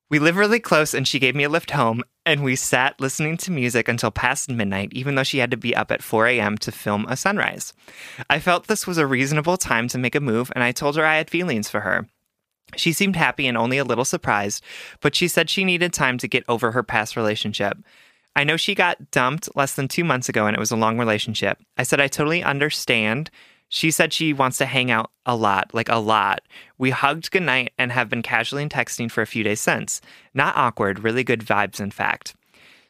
We 0.08 0.18
live 0.18 0.36
really 0.36 0.58
close, 0.58 0.94
and 0.94 1.06
she 1.06 1.18
gave 1.18 1.34
me 1.34 1.44
a 1.44 1.50
lift 1.50 1.72
home, 1.72 2.02
and 2.26 2.42
we 2.42 2.56
sat 2.56 3.00
listening 3.00 3.36
to 3.38 3.52
music 3.52 3.88
until 3.88 4.10
past 4.10 4.50
midnight, 4.50 4.90
even 4.92 5.14
though 5.14 5.22
she 5.22 5.38
had 5.38 5.52
to 5.52 5.56
be 5.56 5.74
up 5.74 5.92
at 5.92 6.02
4 6.02 6.26
a.m. 6.26 6.58
to 6.58 6.72
film 6.72 7.06
a 7.08 7.16
sunrise. 7.16 7.72
I 8.28 8.40
felt 8.40 8.66
this 8.66 8.86
was 8.86 8.98
a 8.98 9.06
reasonable 9.06 9.56
time 9.56 9.86
to 9.88 9.98
make 9.98 10.16
a 10.16 10.20
move, 10.20 10.50
and 10.54 10.64
I 10.64 10.72
told 10.72 10.96
her 10.96 11.06
I 11.06 11.16
had 11.16 11.30
feelings 11.30 11.70
for 11.70 11.80
her. 11.80 12.08
She 12.74 12.92
seemed 12.92 13.14
happy 13.14 13.46
and 13.46 13.56
only 13.56 13.78
a 13.78 13.84
little 13.84 14.04
surprised, 14.04 14.62
but 15.00 15.14
she 15.14 15.28
said 15.28 15.48
she 15.48 15.64
needed 15.64 15.92
time 15.92 16.18
to 16.18 16.28
get 16.28 16.44
over 16.48 16.72
her 16.72 16.82
past 16.82 17.16
relationship. 17.16 17.78
I 18.34 18.42
know 18.42 18.56
she 18.56 18.74
got 18.74 19.12
dumped 19.12 19.48
less 19.54 19.74
than 19.74 19.86
two 19.86 20.04
months 20.04 20.28
ago 20.28 20.46
and 20.46 20.54
it 20.54 20.60
was 20.60 20.72
a 20.72 20.76
long 20.76 20.98
relationship. 20.98 21.58
I 21.78 21.84
said, 21.84 22.00
I 22.00 22.08
totally 22.08 22.42
understand. 22.42 23.30
She 23.68 23.90
said 23.90 24.12
she 24.12 24.32
wants 24.32 24.58
to 24.58 24.66
hang 24.66 24.90
out 24.90 25.10
a 25.24 25.34
lot, 25.34 25.74
like 25.74 25.88
a 25.88 25.96
lot. 25.96 26.40
We 26.78 26.90
hugged 26.90 27.30
goodnight 27.30 27.72
and 27.78 27.90
have 27.90 28.08
been 28.08 28.22
casually 28.22 28.68
texting 28.68 29.10
for 29.10 29.22
a 29.22 29.26
few 29.26 29.42
days 29.42 29.60
since. 29.60 30.00
Not 30.34 30.56
awkward, 30.56 31.00
really 31.00 31.24
good 31.24 31.40
vibes, 31.40 31.80
in 31.80 31.90
fact. 31.90 32.34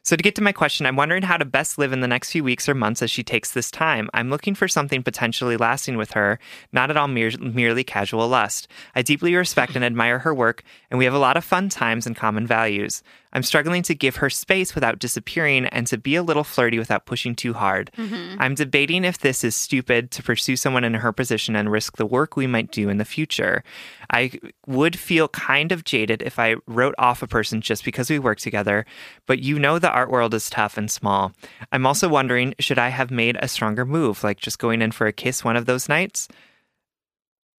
So, 0.06 0.14
to 0.14 0.22
get 0.22 0.36
to 0.36 0.42
my 0.42 0.52
question, 0.52 0.86
I'm 0.86 0.94
wondering 0.94 1.24
how 1.24 1.36
to 1.36 1.44
best 1.44 1.78
live 1.78 1.92
in 1.92 1.98
the 1.98 2.06
next 2.06 2.30
few 2.30 2.44
weeks 2.44 2.68
or 2.68 2.74
months 2.74 3.02
as 3.02 3.10
she 3.10 3.24
takes 3.24 3.50
this 3.50 3.72
time. 3.72 4.08
I'm 4.14 4.30
looking 4.30 4.54
for 4.54 4.68
something 4.68 5.02
potentially 5.02 5.56
lasting 5.56 5.96
with 5.96 6.12
her, 6.12 6.38
not 6.70 6.90
at 6.90 6.96
all 6.96 7.08
mere- 7.08 7.36
merely 7.40 7.82
casual 7.82 8.28
lust. 8.28 8.68
I 8.94 9.02
deeply 9.02 9.34
respect 9.34 9.74
and 9.74 9.84
admire 9.84 10.20
her 10.20 10.32
work, 10.32 10.62
and 10.92 10.98
we 10.98 11.06
have 11.06 11.14
a 11.14 11.18
lot 11.18 11.36
of 11.36 11.42
fun 11.42 11.68
times 11.70 12.06
and 12.06 12.14
common 12.14 12.46
values. 12.46 13.02
I'm 13.36 13.42
struggling 13.42 13.82
to 13.82 13.94
give 13.94 14.16
her 14.16 14.30
space 14.30 14.74
without 14.74 14.98
disappearing 14.98 15.66
and 15.66 15.86
to 15.88 15.98
be 15.98 16.16
a 16.16 16.22
little 16.22 16.42
flirty 16.42 16.78
without 16.78 17.04
pushing 17.04 17.34
too 17.34 17.52
hard. 17.52 17.90
Mm-hmm. 17.98 18.40
I'm 18.40 18.54
debating 18.54 19.04
if 19.04 19.18
this 19.18 19.44
is 19.44 19.54
stupid 19.54 20.10
to 20.12 20.22
pursue 20.22 20.56
someone 20.56 20.84
in 20.84 20.94
her 20.94 21.12
position 21.12 21.54
and 21.54 21.70
risk 21.70 21.98
the 21.98 22.06
work 22.06 22.34
we 22.34 22.46
might 22.46 22.70
do 22.70 22.88
in 22.88 22.96
the 22.96 23.04
future. 23.04 23.62
I 24.10 24.30
would 24.66 24.98
feel 24.98 25.28
kind 25.28 25.70
of 25.70 25.84
jaded 25.84 26.22
if 26.22 26.38
I 26.38 26.54
wrote 26.66 26.94
off 26.96 27.22
a 27.22 27.26
person 27.26 27.60
just 27.60 27.84
because 27.84 28.08
we 28.08 28.18
work 28.18 28.38
together, 28.38 28.86
but 29.26 29.40
you 29.40 29.58
know 29.58 29.78
the 29.78 29.90
art 29.90 30.10
world 30.10 30.32
is 30.32 30.48
tough 30.48 30.78
and 30.78 30.90
small. 30.90 31.32
I'm 31.72 31.84
also 31.84 32.08
wondering 32.08 32.54
should 32.58 32.78
I 32.78 32.88
have 32.88 33.10
made 33.10 33.36
a 33.38 33.48
stronger 33.48 33.84
move, 33.84 34.24
like 34.24 34.40
just 34.40 34.58
going 34.58 34.80
in 34.80 34.92
for 34.92 35.06
a 35.06 35.12
kiss 35.12 35.44
one 35.44 35.56
of 35.56 35.66
those 35.66 35.90
nights? 35.90 36.26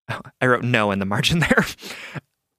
I 0.40 0.46
wrote 0.46 0.64
no 0.64 0.90
in 0.90 0.98
the 0.98 1.06
margin 1.06 1.38
there. 1.38 1.64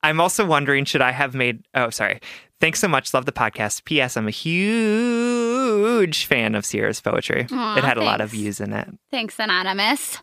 I'm 0.04 0.20
also 0.22 0.46
wondering 0.46 0.86
should 0.86 1.02
I 1.02 1.12
have 1.12 1.36
made 1.36 1.64
oh 1.76 1.90
sorry. 1.90 2.20
Thanks 2.60 2.80
so 2.82 2.90
much. 2.90 3.14
Love 3.14 3.26
the 3.26 3.32
podcast. 3.32 3.86
P.S. 3.86 4.18
I'm 4.18 4.28
a 4.28 4.32
huge 4.32 6.26
fan 6.26 6.56
of 6.56 6.66
Sierra's 6.66 7.00
poetry. 7.00 7.48
Aw, 7.50 7.78
it 7.78 7.84
had 7.86 7.98
a 7.98 8.04
lot 8.04 8.20
of 8.20 8.32
views 8.32 8.60
in 8.60 8.74
it. 8.74 8.90
Thanks, 9.12 9.40
Anonymous. 9.40 10.22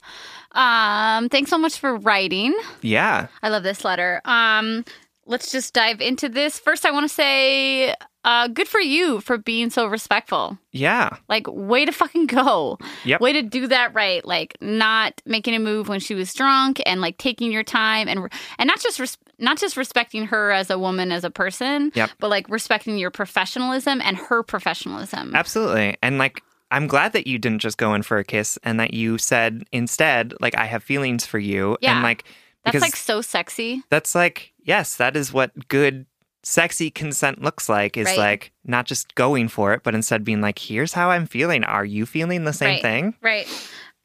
Um, 0.52 1.28
thanks 1.30 1.50
so 1.50 1.56
much 1.58 1.78
for 1.78 1.96
writing. 1.96 2.54
Yeah. 2.82 3.28
I 3.42 3.48
love 3.48 3.62
this 3.62 3.84
letter. 3.84 4.20
Um, 4.26 4.84
let's 5.24 5.50
just 5.50 5.72
dive 5.72 6.00
into 6.02 6.28
this. 6.28 6.58
First, 6.58 6.84
I 6.84 6.90
want 6.90 7.04
to 7.08 7.14
say, 7.14 7.94
uh, 8.24 8.48
good 8.48 8.68
for 8.68 8.80
you 8.80 9.20
for 9.20 9.38
being 9.38 9.70
so 9.70 9.86
respectful. 9.86 10.58
Yeah. 10.72 11.16
Like, 11.28 11.46
way 11.48 11.84
to 11.84 11.92
fucking 11.92 12.26
go. 12.26 12.78
Yep. 13.04 13.20
Way 13.20 13.32
to 13.34 13.42
do 13.42 13.66
that 13.68 13.94
right. 13.94 14.24
Like, 14.24 14.56
not 14.60 15.20
making 15.24 15.54
a 15.54 15.58
move 15.58 15.88
when 15.88 16.00
she 16.00 16.14
was 16.14 16.34
drunk, 16.34 16.80
and 16.86 17.00
like 17.00 17.18
taking 17.18 17.52
your 17.52 17.62
time, 17.64 18.08
and 18.08 18.28
and 18.58 18.66
not 18.66 18.80
just 18.80 18.98
res- 18.98 19.18
not 19.38 19.58
just 19.58 19.76
respecting 19.76 20.26
her 20.26 20.50
as 20.50 20.70
a 20.70 20.78
woman, 20.78 21.12
as 21.12 21.24
a 21.24 21.30
person, 21.30 21.92
Yep. 21.94 22.10
but 22.20 22.28
like 22.30 22.48
respecting 22.48 22.98
your 22.98 23.10
professionalism 23.10 24.00
and 24.02 24.16
her 24.16 24.42
professionalism. 24.42 25.34
Absolutely. 25.34 25.96
And 26.02 26.18
like, 26.18 26.42
I'm 26.70 26.86
glad 26.86 27.12
that 27.12 27.26
you 27.26 27.38
didn't 27.38 27.60
just 27.60 27.78
go 27.78 27.94
in 27.94 28.02
for 28.02 28.18
a 28.18 28.24
kiss 28.24 28.58
and 28.62 28.80
that 28.80 28.92
you 28.94 29.18
said 29.18 29.64
instead, 29.72 30.34
like, 30.40 30.56
I 30.56 30.64
have 30.66 30.82
feelings 30.82 31.24
for 31.26 31.38
you. 31.38 31.76
Yeah. 31.80 31.92
And 31.94 32.02
like, 32.02 32.24
That's 32.64 32.80
like 32.80 32.96
so 32.96 33.20
sexy. 33.20 33.82
that's 33.90 34.14
like, 34.14 34.52
yes, 34.62 34.96
that 34.96 35.16
is 35.16 35.32
what 35.32 35.68
good, 35.68 36.06
sexy 36.42 36.90
consent 36.90 37.42
looks 37.42 37.68
like 37.68 37.96
is 37.96 38.06
Right. 38.06 38.18
like 38.18 38.52
not 38.64 38.86
just 38.86 39.14
going 39.16 39.48
for 39.48 39.72
it, 39.74 39.82
but 39.82 39.94
instead 39.94 40.24
being 40.24 40.40
like, 40.40 40.58
here's 40.58 40.92
how 40.92 41.10
I'm 41.10 41.26
feeling. 41.26 41.62
Are 41.64 41.84
you 41.84 42.06
feeling 42.06 42.44
the 42.44 42.52
same 42.52 42.68
right. 42.74 42.82
thing? 42.82 43.14
Right. 43.20 43.48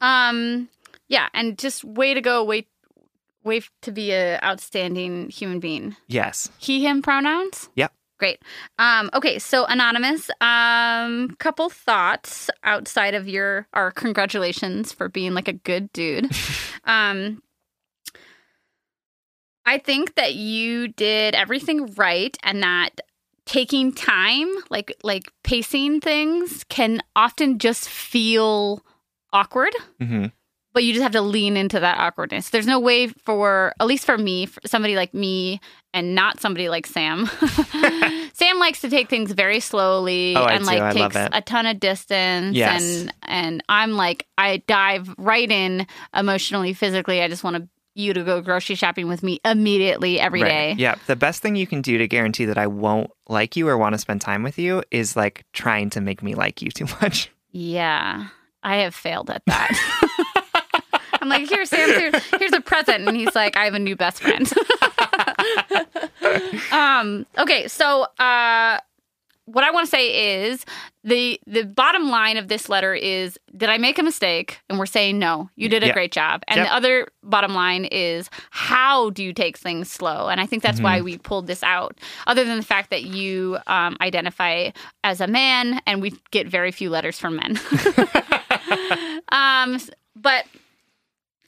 Um. 0.00 0.68
Yeah, 1.08 1.28
and 1.34 1.58
just 1.58 1.84
way 1.84 2.14
to 2.14 2.20
go. 2.20 2.42
Way, 2.42 2.66
way 3.44 3.62
to 3.82 3.92
be 3.92 4.12
an 4.12 4.40
outstanding 4.42 5.30
human 5.30 5.60
being. 5.60 5.96
Yes. 6.08 6.50
He, 6.58 6.84
him 6.84 7.02
pronouns. 7.02 7.68
Yep. 7.76 7.92
Great. 8.18 8.40
Um, 8.78 9.10
okay, 9.14 9.40
so 9.40 9.64
anonymous. 9.64 10.30
Um, 10.40 11.34
couple 11.40 11.68
thoughts 11.68 12.50
outside 12.62 13.14
of 13.14 13.26
your 13.26 13.66
our 13.72 13.90
congratulations 13.90 14.92
for 14.92 15.08
being 15.08 15.34
like 15.34 15.48
a 15.48 15.52
good 15.52 15.92
dude. 15.92 16.30
um, 16.84 17.42
I 19.66 19.78
think 19.78 20.14
that 20.14 20.34
you 20.34 20.88
did 20.88 21.34
everything 21.34 21.92
right, 21.94 22.36
and 22.44 22.62
that 22.62 23.00
taking 23.44 23.92
time, 23.92 24.48
like 24.70 24.94
like 25.02 25.32
pacing 25.42 26.00
things, 26.00 26.62
can 26.68 27.02
often 27.16 27.58
just 27.58 27.88
feel 27.88 28.84
awkward 29.32 29.72
hmm 30.00 30.26
but 30.72 30.84
you 30.84 30.92
just 30.92 31.02
have 31.02 31.12
to 31.12 31.20
lean 31.22 31.56
into 31.56 31.78
that 31.80 31.98
awkwardness. 31.98 32.50
There's 32.50 32.66
no 32.66 32.80
way 32.80 33.08
for, 33.08 33.74
at 33.80 33.86
least 33.86 34.04
for 34.06 34.16
me, 34.16 34.46
for 34.46 34.60
somebody 34.66 34.96
like 34.96 35.12
me 35.14 35.60
and 35.94 36.14
not 36.14 36.40
somebody 36.40 36.68
like 36.68 36.86
Sam. 36.86 37.26
Sam 38.34 38.58
likes 38.58 38.80
to 38.80 38.88
take 38.90 39.08
things 39.10 39.32
very 39.32 39.60
slowly 39.60 40.34
Oh, 40.36 40.44
and 40.46 40.64
like 40.64 40.94
takes 40.94 41.16
a 41.16 41.40
ton 41.42 41.66
of 41.66 41.78
distance 41.80 42.56
Yes. 42.56 42.82
and 42.82 43.14
and 43.22 43.62
I'm 43.68 43.92
like 43.92 44.26
I 44.38 44.62
dive 44.66 45.14
right 45.18 45.50
in 45.50 45.86
emotionally, 46.14 46.72
physically. 46.72 47.20
I 47.22 47.28
just 47.28 47.44
want 47.44 47.56
to 47.56 47.68
you 47.94 48.14
to 48.14 48.24
go 48.24 48.40
grocery 48.40 48.74
shopping 48.74 49.06
with 49.06 49.22
me 49.22 49.38
immediately 49.44 50.18
every 50.18 50.40
day. 50.40 50.68
Right. 50.70 50.78
Yeah. 50.78 50.94
The 51.06 51.16
best 51.16 51.42
thing 51.42 51.56
you 51.56 51.66
can 51.66 51.82
do 51.82 51.98
to 51.98 52.08
guarantee 52.08 52.46
that 52.46 52.56
I 52.56 52.66
won't 52.66 53.10
like 53.28 53.54
you 53.54 53.68
or 53.68 53.76
want 53.76 53.92
to 53.92 53.98
spend 53.98 54.22
time 54.22 54.42
with 54.42 54.58
you 54.58 54.82
is 54.90 55.14
like 55.14 55.44
trying 55.52 55.90
to 55.90 56.00
make 56.00 56.22
me 56.22 56.34
like 56.34 56.62
you 56.62 56.70
too 56.70 56.86
much. 57.02 57.30
Yeah. 57.50 58.28
I 58.62 58.76
have 58.76 58.94
failed 58.94 59.28
at 59.28 59.42
that. 59.46 60.24
I'm 61.22 61.28
like, 61.28 61.48
here, 61.48 61.64
Sam, 61.64 61.88
here's, 61.88 62.14
here's 62.38 62.52
a 62.52 62.60
present. 62.60 63.08
And 63.08 63.16
he's 63.16 63.34
like, 63.34 63.56
I 63.56 63.64
have 63.64 63.74
a 63.74 63.78
new 63.78 63.96
best 63.96 64.20
friend. 64.20 64.50
um, 66.72 67.26
okay, 67.38 67.68
so 67.68 68.02
uh, 68.18 68.78
what 69.46 69.64
I 69.64 69.70
want 69.70 69.86
to 69.86 69.90
say 69.90 70.42
is 70.44 70.64
the 71.04 71.40
the 71.48 71.64
bottom 71.64 72.10
line 72.10 72.36
of 72.36 72.46
this 72.46 72.68
letter 72.68 72.94
is 72.94 73.36
did 73.56 73.68
I 73.68 73.76
make 73.78 73.98
a 73.98 74.04
mistake? 74.04 74.60
And 74.68 74.78
we're 74.78 74.86
saying 74.86 75.18
no, 75.18 75.50
you 75.56 75.68
did 75.68 75.82
a 75.82 75.88
Yeah. 75.88 75.92
great 75.92 76.12
job. 76.12 76.42
And 76.46 76.58
Yep. 76.58 76.66
the 76.68 76.74
other 76.74 77.08
bottom 77.24 77.54
line 77.54 77.86
is 77.86 78.30
how 78.50 79.10
do 79.10 79.24
you 79.24 79.32
take 79.32 79.58
things 79.58 79.90
slow? 79.90 80.28
And 80.28 80.40
I 80.40 80.46
think 80.46 80.62
that's 80.62 80.80
why 80.80 81.00
we 81.00 81.18
pulled 81.18 81.48
this 81.48 81.64
out. 81.64 81.98
Other 82.28 82.44
than 82.44 82.56
the 82.56 82.62
fact 82.64 82.90
that 82.90 83.02
you 83.02 83.58
um, 83.66 83.96
identify 84.00 84.70
as 85.02 85.20
a 85.20 85.26
man, 85.26 85.80
and 85.86 86.00
we 86.00 86.14
get 86.30 86.46
very 86.46 86.70
few 86.70 86.88
letters 86.88 87.18
from 87.18 87.34
men. 87.36 87.58
um, 89.32 89.78
but 90.14 90.44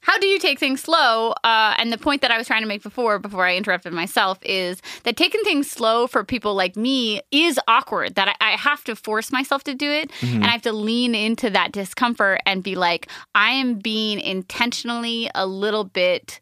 how 0.04 0.18
do 0.18 0.26
you 0.26 0.38
take 0.38 0.58
things 0.58 0.82
slow? 0.82 1.32
Uh, 1.44 1.74
and 1.78 1.90
the 1.90 1.96
point 1.96 2.20
that 2.20 2.30
I 2.30 2.36
was 2.36 2.46
trying 2.46 2.60
to 2.60 2.68
make 2.68 2.82
before, 2.82 3.18
before 3.18 3.46
I 3.46 3.56
interrupted 3.56 3.94
myself, 3.94 4.38
is 4.42 4.82
that 5.04 5.16
taking 5.16 5.40
things 5.44 5.70
slow 5.70 6.06
for 6.06 6.24
people 6.24 6.54
like 6.54 6.76
me 6.76 7.22
is 7.30 7.58
awkward. 7.66 8.14
That 8.16 8.28
I, 8.28 8.52
I 8.52 8.56
have 8.56 8.84
to 8.84 8.94
force 8.94 9.32
myself 9.32 9.64
to 9.64 9.74
do 9.74 9.90
it, 9.90 10.10
and 10.22 10.44
I 10.44 10.48
have 10.48 10.62
to 10.62 10.72
lean 10.72 11.14
into 11.14 11.48
that 11.50 11.72
discomfort 11.72 12.40
and 12.44 12.62
be 12.62 12.74
like, 12.74 13.08
I 13.34 13.52
am 13.52 13.76
being 13.76 14.20
intentionally 14.20 15.30
a 15.34 15.46
little 15.46 15.84
bit 15.84 16.38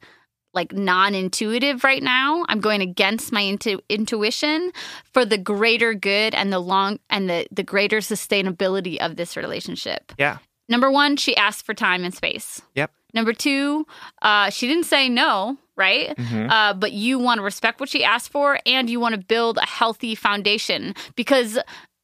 like 0.55 0.73
non-intuitive 0.73 1.85
right 1.85 2.03
now. 2.03 2.45
I'm 2.49 2.61
going 2.61 2.83
against 2.83 3.33
my 3.33 3.41
intu- 3.43 3.81
intuition 3.89 4.73
for 5.13 5.25
the 5.25 5.39
greater 5.39 5.95
good 5.95 6.35
and 6.35 6.53
the 6.53 6.59
long 6.59 6.99
and 7.09 7.31
the 7.31 7.47
the 7.53 7.63
greater 7.63 7.99
sustainability 7.99 8.99
of 8.99 9.15
this 9.15 9.37
relationship. 9.37 10.13
Yeah. 10.19 10.39
Number 10.69 10.91
one, 10.91 11.17
she 11.17 11.37
asked 11.37 11.65
for 11.65 11.75
time 11.75 12.05
and 12.05 12.15
space. 12.15 12.61
Yep. 12.75 12.91
Number 13.15 13.33
two, 13.33 13.87
uh, 14.23 14.51
she 14.51 14.67
didn't 14.67 14.85
say 14.87 15.09
no, 15.09 15.57
right? 15.77 16.17
Mhm. 16.17 16.51
Uh, 16.51 16.75
but 16.75 16.93
you 16.93 17.19
want 17.19 17.39
to 17.39 17.43
respect 17.43 17.81
what 17.81 17.89
she 17.89 18.05
asked 18.05 18.31
for 18.31 18.59
and 18.67 18.89
you 18.89 19.01
want 19.01 19.15
to 19.15 19.21
build 19.21 19.59
a 19.59 19.67
healthy 19.67 20.15
foundation 20.15 20.95
because 21.17 21.59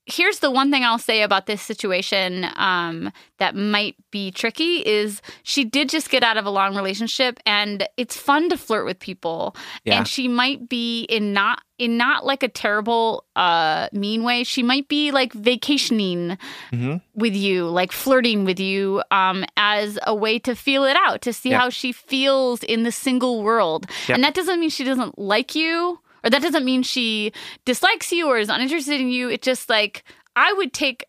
here's 0.09 0.39
the 0.41 0.51
one 0.51 0.71
thing 0.71 0.85
I'll 0.85 0.99
say 0.99 1.23
about 1.23 1.47
this 1.47 1.61
situation 1.63 2.47
um, 2.57 3.13
that 3.39 3.55
might 3.55 3.95
be 4.11 4.31
tricky 4.31 4.79
is 4.87 5.21
she 5.43 5.65
did 5.65 5.89
just 5.89 6.11
get 6.11 6.23
out 6.23 6.37
of 6.37 6.47
a 6.47 6.51
long 6.51 6.75
relationship 6.75 7.39
and 7.45 7.87
it's 7.97 8.17
fun 8.17 8.49
to 8.49 8.57
flirt 8.57 8.87
with 8.87 8.99
people 8.99 9.55
Yeah. 9.85 9.99
and 9.99 10.09
she 10.09 10.27
might 10.29 10.69
be 10.69 11.03
in 11.05 11.33
not 11.33 11.63
in 11.79 11.97
not 11.97 12.27
like 12.27 12.43
a 12.43 12.49
terrible 12.49 13.25
uh 13.37 13.89
mean 13.93 14.25
way 14.25 14.43
she 14.43 14.63
might 14.65 14.89
be 14.89 15.13
like 15.13 15.33
vacationing 15.33 16.37
Mhm. 16.73 17.01
with 17.15 17.37
you 17.37 17.69
like 17.69 17.93
flirting 17.93 18.45
with 18.45 18.59
you 18.59 19.03
um 19.13 19.45
as 19.57 19.99
a 20.05 20.15
way 20.15 20.39
to 20.41 20.57
feel 20.57 20.85
it 20.85 20.97
out 20.97 21.21
to 21.23 21.33
see 21.33 21.51
how 21.51 21.71
she 21.71 21.93
feels 21.93 22.63
in 22.65 22.83
the 22.83 22.91
single 22.91 23.43
world 23.43 23.87
Yep. 24.09 24.15
and 24.17 24.25
that 24.25 24.35
doesn't 24.35 24.59
mean 24.59 24.71
she 24.71 24.83
doesn't 24.85 25.19
like 25.19 25.55
you 25.55 26.01
or 26.25 26.31
that 26.31 26.43
doesn't 26.43 26.65
mean 26.65 26.83
she 26.83 27.33
dislikes 27.65 28.13
you 28.13 28.29
or 28.29 28.39
is 28.39 28.49
uninterested 28.49 29.01
in 29.01 29.09
you. 29.09 29.29
It's 29.29 29.45
just 29.45 29.69
like 29.69 30.05
I 30.37 30.53
would 30.55 30.73
take 30.73 31.05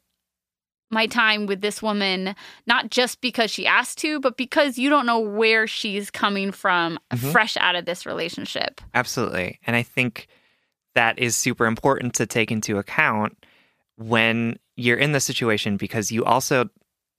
my 0.92 1.06
time 1.06 1.46
with 1.46 1.62
this 1.62 1.82
woman 1.84 2.36
not 2.66 2.90
just 2.90 3.22
because 3.22 3.52
she 3.52 3.68
asked 3.68 4.00
to, 4.00 4.20
but 4.20 4.38
because 4.38 4.78
you 4.80 4.90
don't 4.90 5.06
know 5.06 5.20
where 5.20 5.68
she's 5.68 6.10
coming 6.10 6.52
from 6.52 6.98
Mhm. 7.12 7.32
fresh 7.32 7.56
out 7.58 7.76
of 7.76 7.86
this 7.86 8.06
relationship. 8.08 8.82
Absolutely. 8.96 9.60
And 9.68 9.76
I 9.76 9.84
think 9.84 10.28
that 10.96 11.20
is 11.20 11.36
super 11.36 11.68
important 11.68 12.16
to 12.16 12.26
take 12.26 12.52
into 12.52 12.80
account 12.80 13.46
when 13.98 14.58
you're 14.76 14.98
in 14.98 15.12
the 15.12 15.20
situation 15.20 15.78
because 15.78 16.12
you 16.12 16.24
also 16.26 16.70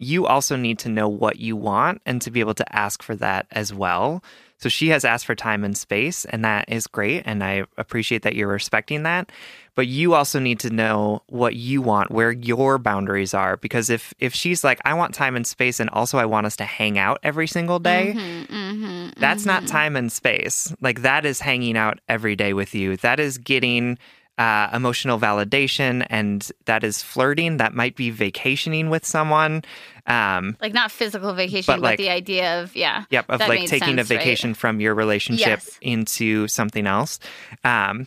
you 0.02 0.26
also 0.26 0.56
need 0.56 0.78
to 0.78 0.88
know 0.88 1.08
what 1.08 1.36
you 1.36 1.54
want 1.54 2.00
and 2.06 2.22
to 2.22 2.30
be 2.30 2.40
able 2.40 2.54
to 2.54 2.74
ask 2.76 3.02
for 3.02 3.14
that 3.14 3.46
as 3.50 3.72
well. 3.72 4.24
So 4.60 4.68
she 4.68 4.90
has 4.90 5.04
asked 5.04 5.24
for 5.24 5.34
time 5.34 5.64
and 5.64 5.76
space, 5.76 6.26
and 6.26 6.44
that 6.44 6.66
is 6.68 6.86
great. 6.86 7.22
And 7.24 7.42
I 7.42 7.64
appreciate 7.78 8.22
that 8.22 8.36
you're 8.36 8.48
respecting 8.48 9.04
that. 9.04 9.32
But 9.74 9.86
you 9.86 10.12
also 10.12 10.38
need 10.38 10.60
to 10.60 10.70
know 10.70 11.22
what 11.28 11.54
you 11.54 11.80
want, 11.80 12.10
where 12.10 12.32
your 12.32 12.76
boundaries 12.76 13.32
are. 13.32 13.56
Because 13.56 13.88
if 13.88 14.12
if 14.18 14.34
she's 14.34 14.62
like, 14.62 14.78
I 14.84 14.92
want 14.94 15.14
time 15.14 15.36
and 15.36 15.46
space, 15.46 15.80
and 15.80 15.88
also 15.90 16.18
I 16.18 16.26
want 16.26 16.46
us 16.46 16.56
to 16.56 16.64
hang 16.64 16.98
out 16.98 17.20
every 17.22 17.46
single 17.46 17.78
day, 17.78 18.12
mm-hmm, 18.14 18.54
mm-hmm, 18.54 19.20
that's 19.20 19.46
not 19.46 19.62
mm-hmm. 19.62 19.72
time 19.72 19.96
and 19.96 20.12
space. 20.12 20.74
Like 20.82 21.02
that 21.02 21.24
is 21.24 21.40
hanging 21.40 21.78
out 21.78 22.00
every 22.08 22.36
day 22.36 22.52
with 22.52 22.74
you. 22.74 22.98
That 22.98 23.18
is 23.18 23.38
getting 23.38 23.98
uh, 24.40 24.70
emotional 24.72 25.18
validation, 25.18 26.06
and 26.08 26.50
that 26.64 26.82
is 26.82 27.02
flirting. 27.02 27.58
That 27.58 27.74
might 27.74 27.94
be 27.94 28.08
vacationing 28.10 28.88
with 28.88 29.04
someone. 29.04 29.62
Um, 30.06 30.56
Like 30.62 30.72
not 30.72 30.90
physical 30.90 31.34
vacation, 31.34 31.66
But, 31.72 31.76
but, 31.82 31.82
like- 31.82 31.98
the 31.98 32.08
idea 32.10 32.62
of 32.62 32.74
yeah. 32.74 33.04
Yep, 33.10 33.26
of 33.28 33.40
like 33.40 33.66
taking 33.66 33.98
a 33.98 34.04
sense, 34.04 34.10
right? 34.10 34.18
vacation 34.18 34.54
from 34.54 34.80
your 34.80 34.94
relationship 34.94 35.60
Yes. 35.60 35.78
into 35.82 36.48
something 36.48 36.86
else. 36.86 37.18
Um, 37.64 38.06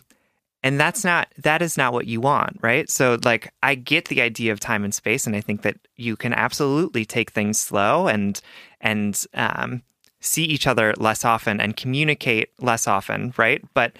and 0.65 0.79
that's 0.79 1.03
not 1.03 1.27
that 1.37 1.61
is 1.61 1.77
not 1.77 1.91
what 1.93 2.07
you 2.07 2.19
want, 2.21 2.57
right? 2.61 2.89
So 2.89 3.19
like 3.23 3.51
I 3.61 3.75
get 3.75 4.05
the 4.05 4.21
idea 4.21 4.51
of 4.53 4.59
time 4.59 4.83
and 4.83 4.93
space, 4.93 5.27
and 5.27 5.35
I 5.35 5.41
think 5.41 5.61
that 5.63 5.75
you 5.97 6.15
can 6.15 6.33
absolutely 6.33 7.05
take 7.05 7.31
things 7.31 7.59
slow 7.59 8.07
and 8.07 8.41
and 8.81 9.21
um, 9.35 9.83
see 10.21 10.45
each 10.45 10.65
other 10.65 10.93
less 10.97 11.25
often 11.25 11.59
and 11.61 11.75
communicate 11.75 12.49
less 12.59 12.87
often, 12.87 13.33
right? 13.37 13.61
But 13.73 13.91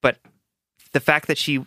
but 0.00 0.18
the 0.92 1.00
fact 1.00 1.26
that 1.28 1.38
she 1.38 1.64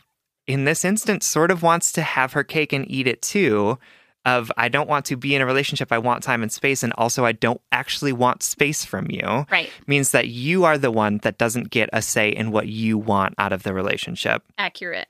in 0.47 0.65
this 0.65 0.83
instance 0.83 1.25
sort 1.25 1.51
of 1.51 1.61
wants 1.63 1.91
to 1.93 2.01
have 2.01 2.33
her 2.33 2.43
cake 2.43 2.73
and 2.73 2.89
eat 2.89 3.07
it 3.07 3.21
too 3.21 3.77
of 4.25 4.51
I 4.55 4.69
don't 4.69 4.89
want 4.89 5.05
to 5.05 5.15
be 5.17 5.33
in 5.35 5.41
a 5.41 5.45
relationship 5.45 5.91
I 5.91 5.97
want 5.97 6.23
time 6.23 6.43
and 6.43 6.51
space 6.51 6.83
and 6.83 6.93
also 6.93 7.25
I 7.25 7.31
don't 7.31 7.61
actually 7.71 8.13
want 8.13 8.43
space 8.43 8.85
from 8.85 9.09
you 9.09 9.45
Right. 9.51 9.69
means 9.87 10.11
that 10.11 10.27
you 10.27 10.63
are 10.63 10.77
the 10.77 10.91
one 10.91 11.19
that 11.23 11.37
doesn't 11.37 11.69
get 11.69 11.89
a 11.93 12.01
say 12.01 12.29
in 12.29 12.51
what 12.51 12.67
you 12.67 12.97
want 12.97 13.35
out 13.37 13.53
of 13.53 13.63
the 13.63 13.73
relationship. 13.73 14.43
Accurate. 14.57 15.09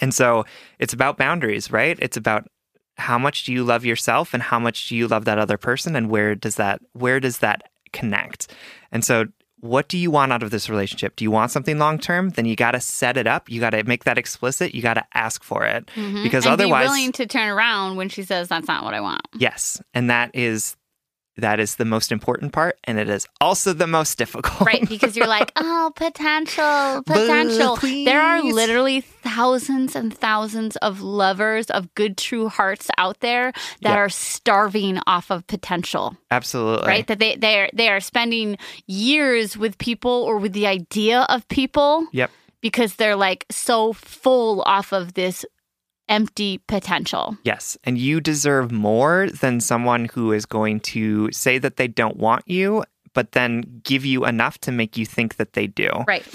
And 0.00 0.14
so 0.14 0.44
it's 0.78 0.92
about 0.92 1.16
boundaries, 1.16 1.70
right? 1.70 1.98
It's 2.00 2.16
about 2.16 2.48
how 2.96 3.18
much 3.18 3.44
do 3.44 3.52
you 3.52 3.64
love 3.64 3.84
yourself 3.84 4.34
and 4.34 4.42
how 4.42 4.58
much 4.58 4.88
do 4.88 4.96
you 4.96 5.08
love 5.08 5.24
that 5.24 5.38
other 5.38 5.56
person 5.56 5.96
and 5.96 6.10
where 6.10 6.34
does 6.34 6.56
that 6.56 6.80
where 6.92 7.20
does 7.20 7.38
that 7.38 7.62
connect? 7.92 8.52
And 8.92 9.04
so 9.04 9.26
what 9.60 9.88
do 9.88 9.98
you 9.98 10.10
want 10.10 10.32
out 10.32 10.42
of 10.42 10.50
this 10.50 10.68
relationship? 10.68 11.16
Do 11.16 11.24
you 11.24 11.30
want 11.30 11.50
something 11.50 11.78
long 11.78 11.98
term? 11.98 12.30
Then 12.30 12.46
you 12.46 12.56
got 12.56 12.72
to 12.72 12.80
set 12.80 13.16
it 13.16 13.26
up. 13.26 13.50
You 13.50 13.60
got 13.60 13.70
to 13.70 13.84
make 13.84 14.04
that 14.04 14.18
explicit. 14.18 14.74
You 14.74 14.82
got 14.82 14.94
to 14.94 15.04
ask 15.14 15.42
for 15.42 15.64
it. 15.64 15.86
Mm-hmm. 15.94 16.22
Because 16.22 16.44
and 16.44 16.52
otherwise 16.52 16.86
be 16.86 16.90
willing 16.90 17.12
to 17.12 17.26
turn 17.26 17.48
around 17.48 17.96
when 17.96 18.08
she 18.08 18.22
says 18.22 18.48
that's 18.48 18.68
not 18.68 18.84
what 18.84 18.94
I 18.94 19.00
want. 19.00 19.22
Yes, 19.34 19.80
and 19.94 20.10
that 20.10 20.30
is 20.34 20.76
that 21.36 21.58
is 21.60 21.76
the 21.76 21.84
most 21.84 22.12
important 22.12 22.52
part 22.52 22.76
and 22.84 22.98
it 22.98 23.08
is 23.08 23.26
also 23.40 23.72
the 23.72 23.86
most 23.86 24.18
difficult. 24.18 24.60
Right, 24.66 24.86
because 24.88 25.16
you're 25.16 25.26
like, 25.26 25.52
oh, 25.56 25.92
potential, 25.96 27.02
potential. 27.06 27.76
There 27.76 28.20
are 28.20 28.42
literally 28.42 29.00
thousands 29.00 29.96
and 29.96 30.16
thousands 30.16 30.76
of 30.76 31.00
lovers 31.00 31.70
of 31.70 31.94
good, 31.94 32.16
true 32.18 32.48
hearts 32.48 32.88
out 32.98 33.20
there 33.20 33.52
that 33.82 33.90
Yep. 33.90 33.98
are 33.98 34.08
starving 34.08 34.98
off 35.06 35.30
of 35.30 35.46
potential. 35.46 36.16
Absolutely. 36.30 36.86
Right, 36.86 37.06
that 37.06 37.18
they 37.18 37.36
they 37.36 37.60
are 37.60 37.70
they 37.72 37.88
are 37.88 38.00
spending 38.00 38.58
years 38.86 39.56
with 39.56 39.78
people 39.78 40.10
or 40.10 40.38
with 40.38 40.52
the 40.52 40.66
idea 40.66 41.20
of 41.28 41.46
people 41.48 42.06
Yep. 42.12 42.30
because 42.60 42.96
they're 42.96 43.16
like 43.16 43.46
so 43.50 43.92
full 43.92 44.62
off 44.62 44.92
of 44.92 45.14
this 45.14 45.44
empty 46.10 46.58
potential. 46.66 47.38
Yes. 47.44 47.78
And 47.84 47.96
you 47.96 48.20
deserve 48.20 48.70
more 48.70 49.28
than 49.30 49.60
someone 49.60 50.06
who 50.06 50.32
is 50.32 50.44
going 50.44 50.80
to 50.80 51.30
say 51.32 51.58
that 51.58 51.76
they 51.76 51.88
don't 51.88 52.16
want 52.16 52.46
you, 52.46 52.84
but 53.14 53.32
then 53.32 53.80
give 53.84 54.04
you 54.04 54.26
enough 54.26 54.58
to 54.58 54.72
make 54.72 54.96
you 54.96 55.06
think 55.06 55.36
that 55.36 55.54
they 55.54 55.66
do. 55.66 55.88
Right. 56.06 56.26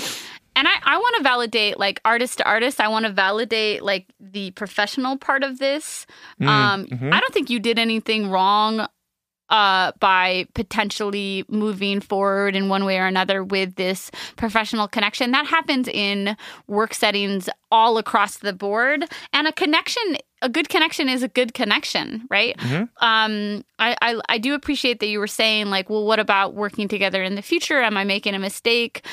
And 0.55 0.67
I, 0.69 0.71
I 0.83 0.97
want 0.97 1.17
to 1.17 1.23
validate 1.23 1.77
like 1.77 1.99
artist 2.05 2.38
to 2.38 2.45
artist. 2.45 2.79
I 2.79 2.88
want 2.88 3.05
to 3.05 3.11
validate 3.11 3.83
like 3.83 4.05
the 4.19 4.51
professional 4.51 5.17
part 5.17 5.43
of 5.43 5.59
this. 5.59 6.05
Mm, 6.41 6.47
um, 6.47 6.85
mhm. 6.85 7.13
I 7.13 7.19
don't 7.19 7.33
think 7.33 7.49
you 7.49 7.59
did 7.59 7.77
anything 7.77 8.29
wrong 8.29 8.88
uh, 9.49 9.91
by 9.99 10.47
potentially 10.53 11.45
moving 11.49 12.01
forward 12.01 12.55
in 12.55 12.69
one 12.69 12.86
way 12.86 12.97
or 12.97 13.05
another 13.05 13.43
with 13.43 13.75
this 13.75 14.12
professional 14.36 14.88
connection. 14.88 15.31
That 15.31 15.45
happens 15.45 15.88
in 15.88 16.36
work 16.67 16.93
settings 16.93 17.49
all 17.71 17.97
across 17.97 18.38
the 18.38 18.53
board. 18.53 19.05
And 19.34 19.47
a 19.47 19.51
connection, 19.51 20.17
a 20.41 20.49
good 20.49 20.69
connection 20.69 21.10
is 21.10 21.23
a 21.23 21.27
good 21.27 21.53
connection, 21.53 22.25
right? 22.29 22.58
Mhm. 22.58 22.89
Um, 23.01 23.65
I, 23.77 23.95
I, 24.01 24.21
I 24.29 24.38
do 24.38 24.53
appreciate 24.53 24.99
that 24.99 25.08
you 25.08 25.19
were 25.19 25.27
saying, 25.27 25.67
like, 25.67 25.89
well, 25.89 26.05
what 26.05 26.19
about 26.19 26.53
working 26.53 26.88
together 26.88 27.21
in 27.23 27.36
the 27.36 27.41
future? 27.41 27.81
Am 27.81 27.97
I 27.97 28.03
making 28.03 28.34
a 28.34 28.39
mistake? 28.39 29.05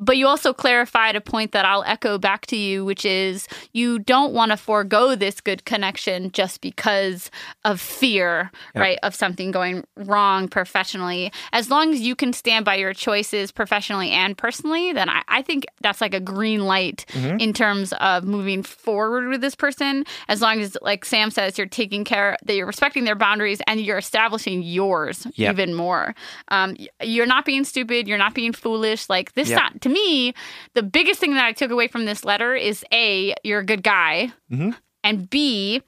But 0.00 0.16
you 0.16 0.26
also 0.26 0.52
clarified 0.52 1.14
a 1.14 1.20
point 1.20 1.52
that 1.52 1.64
I'll 1.66 1.84
echo 1.84 2.18
back 2.18 2.46
to 2.46 2.56
you, 2.56 2.84
which 2.84 3.04
is 3.04 3.46
you 3.72 3.98
don't 3.98 4.32
want 4.32 4.50
to 4.50 4.56
forego 4.56 5.14
this 5.14 5.40
good 5.40 5.64
connection 5.66 6.32
just 6.32 6.60
because 6.62 7.30
of 7.64 7.80
fear, 7.80 8.50
Yep. 8.74 8.80
right, 8.82 8.98
of 9.02 9.14
something 9.14 9.50
going 9.50 9.84
wrong 9.96 10.48
professionally. 10.48 11.32
As 11.52 11.70
long 11.70 11.92
as 11.92 12.00
you 12.00 12.16
can 12.16 12.32
stand 12.32 12.64
by 12.64 12.76
your 12.76 12.94
choices 12.94 13.52
professionally 13.52 14.10
and 14.10 14.36
personally, 14.38 14.92
then 14.92 15.08
I, 15.08 15.22
I 15.28 15.42
think 15.42 15.66
that's 15.82 16.00
like 16.00 16.14
a 16.14 16.20
green 16.20 16.64
light 16.64 17.04
in 17.14 17.52
terms 17.52 17.92
of 18.00 18.24
moving 18.24 18.62
forward 18.62 19.28
with 19.28 19.40
this 19.42 19.54
person. 19.54 20.04
As 20.28 20.40
long 20.40 20.60
as, 20.60 20.76
like 20.80 21.04
Sam 21.04 21.30
says, 21.30 21.58
you're 21.58 21.66
taking 21.66 22.04
care, 22.04 22.36
that 22.44 22.54
you're 22.54 22.66
respecting 22.66 23.04
their 23.04 23.14
boundaries 23.16 23.60
and 23.66 23.80
you're 23.80 23.98
establishing 23.98 24.62
yours 24.62 25.26
Yep. 25.34 25.52
even 25.52 25.74
more. 25.74 26.14
Um, 26.48 26.76
you're 27.02 27.26
not 27.26 27.44
being 27.44 27.64
stupid. 27.64 28.08
You're 28.08 28.16
not 28.18 28.34
being 28.34 28.52
foolish. 28.52 29.08
Like 29.10 29.34
this, 29.34 29.50
Yep. 29.50 29.58
not, 29.60 29.80
to 29.82 29.88
me, 29.92 30.32
the 30.74 30.82
biggest 30.82 31.20
thing 31.20 31.34
that 31.34 31.44
I 31.44 31.52
took 31.52 31.70
away 31.70 31.88
from 31.88 32.04
this 32.04 32.24
letter 32.24 32.54
is 32.54 32.84
a, 32.92 33.34
you're 33.44 33.60
a 33.60 33.64
good 33.64 33.82
guy, 33.82 34.32
Mhm. 34.52 34.76
and 35.04 35.28
b, 35.30 35.82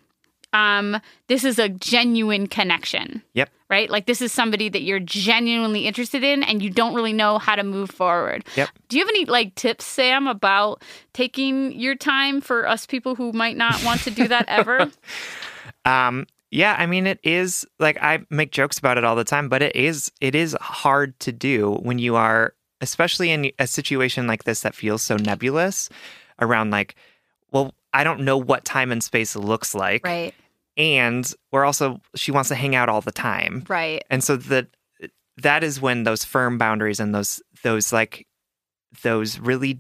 um, 0.52 0.98
this 1.28 1.44
is 1.44 1.58
a 1.58 1.68
genuine 1.68 2.46
connection. 2.46 3.22
Yep. 3.34 3.50
Right? 3.70 3.88
Like 3.88 4.04
this 4.04 4.20
is 4.20 4.32
somebody 4.32 4.68
that 4.68 4.82
you're 4.82 5.00
genuinely 5.00 5.86
interested 5.86 6.22
in 6.22 6.42
and 6.42 6.62
you 6.62 6.68
don't 6.68 6.92
really 6.94 7.14
know 7.14 7.38
how 7.38 7.56
to 7.56 7.62
move 7.64 7.90
forward. 7.90 8.44
Yep. 8.54 8.68
Do 8.88 8.98
you 8.98 9.02
have 9.02 9.08
any 9.08 9.24
like 9.24 9.54
tips, 9.54 9.86
Sam, 9.86 10.26
about 10.26 10.82
taking 11.14 11.72
your 11.72 11.94
time 11.94 12.42
for 12.42 12.68
us 12.68 12.84
people 12.84 13.14
who 13.14 13.32
might 13.32 13.56
not 13.56 13.82
want 13.82 14.02
to 14.02 14.10
do 14.10 14.28
that 14.28 14.44
ever? 14.48 14.90
Um, 15.84 16.26
yeah, 16.50 16.76
I 16.78 16.86
mean, 16.86 17.06
it 17.06 17.18
is 17.22 17.66
like 17.78 17.96
I 18.00 18.20
make 18.30 18.52
jokes 18.52 18.78
about 18.78 18.98
it 18.98 19.04
all 19.04 19.16
the 19.16 19.24
time, 19.24 19.48
but 19.48 19.62
it 19.62 19.74
is 19.74 20.12
it 20.20 20.34
is 20.34 20.56
hard 20.60 21.18
to 21.20 21.32
do 21.32 21.72
when 21.82 21.98
you 21.98 22.14
are, 22.16 22.54
especially 22.83 23.31
in 23.31 23.51
a 23.59 23.66
situation 23.66 24.27
like 24.27 24.45
this 24.45 24.61
that 24.61 24.75
feels 24.75 25.01
so 25.03 25.16
nebulous 25.16 25.88
around 26.40 26.71
like, 26.71 26.95
well, 27.51 27.75
I 27.95 28.05
don't 28.05 28.21
know 28.21 28.37
what 28.37 28.64
time 28.66 28.92
and 28.92 29.03
space 29.03 29.35
looks 29.37 29.75
like, 29.75 30.05
right. 30.05 30.35
and 30.77 31.33
we're 31.53 31.64
also 31.64 32.01
she 32.16 32.31
wants 32.33 32.49
to 32.49 32.55
hang 32.55 32.75
out 32.75 32.88
all 32.90 33.01
the 33.01 33.12
time, 33.12 33.64
Right. 33.68 34.03
and 34.11 34.23
so 34.23 34.37
that 34.37 34.66
that 35.38 35.64
is 35.64 35.81
when 35.81 36.03
those 36.05 36.25
firm 36.25 36.59
boundaries 36.59 37.01
and 37.01 37.14
those 37.14 37.40
those 37.62 37.92
like 37.92 38.27
those 39.03 39.38
really 39.38 39.79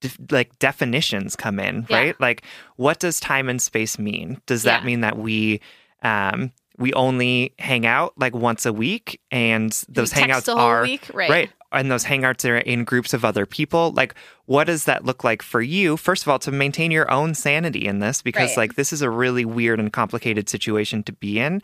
def- 0.00 0.18
like 0.30 0.56
definitions 0.60 1.34
come 1.34 1.58
in 1.58 1.86
Yeah. 1.88 1.96
right 1.96 2.20
like 2.20 2.42
what 2.76 3.00
does 3.00 3.18
time 3.18 3.48
and 3.48 3.60
space 3.60 3.98
mean 3.98 4.40
does 4.46 4.62
that 4.62 4.82
Yeah. 4.82 4.86
mean 4.86 5.00
that 5.00 5.18
we 5.18 5.60
um 6.02 6.52
we 6.78 6.92
only 6.92 7.54
hang 7.58 7.86
out 7.86 8.12
like 8.16 8.34
once 8.34 8.66
a 8.66 8.72
week 8.72 9.20
and 9.32 9.72
those 9.88 10.12
hangouts 10.12 10.54
are 10.54 10.82
week? 10.82 11.10
Right. 11.12 11.50
And 11.74 11.90
those 11.90 12.04
hangouts 12.04 12.48
are 12.48 12.56
in 12.56 12.84
groups 12.84 13.12
of 13.12 13.24
other 13.24 13.46
people 13.46 13.92
like 13.92 14.14
what 14.46 14.64
does 14.64 14.84
that 14.84 15.04
look 15.04 15.24
like 15.24 15.42
for 15.42 15.62
you 15.62 15.96
first 15.96 16.22
of 16.22 16.28
all 16.28 16.38
to 16.38 16.50
maintain 16.50 16.90
your 16.90 17.10
own 17.10 17.34
sanity 17.34 17.86
in 17.86 18.00
this? 18.00 18.20
Because 18.22 18.50
Right. 18.50 18.58
like 18.58 18.74
this 18.74 18.92
is 18.92 19.00
a 19.02 19.10
really 19.10 19.44
weird 19.44 19.80
and 19.80 19.92
complicated 19.92 20.48
situation 20.48 21.02
to 21.04 21.12
be 21.12 21.38
in. 21.38 21.62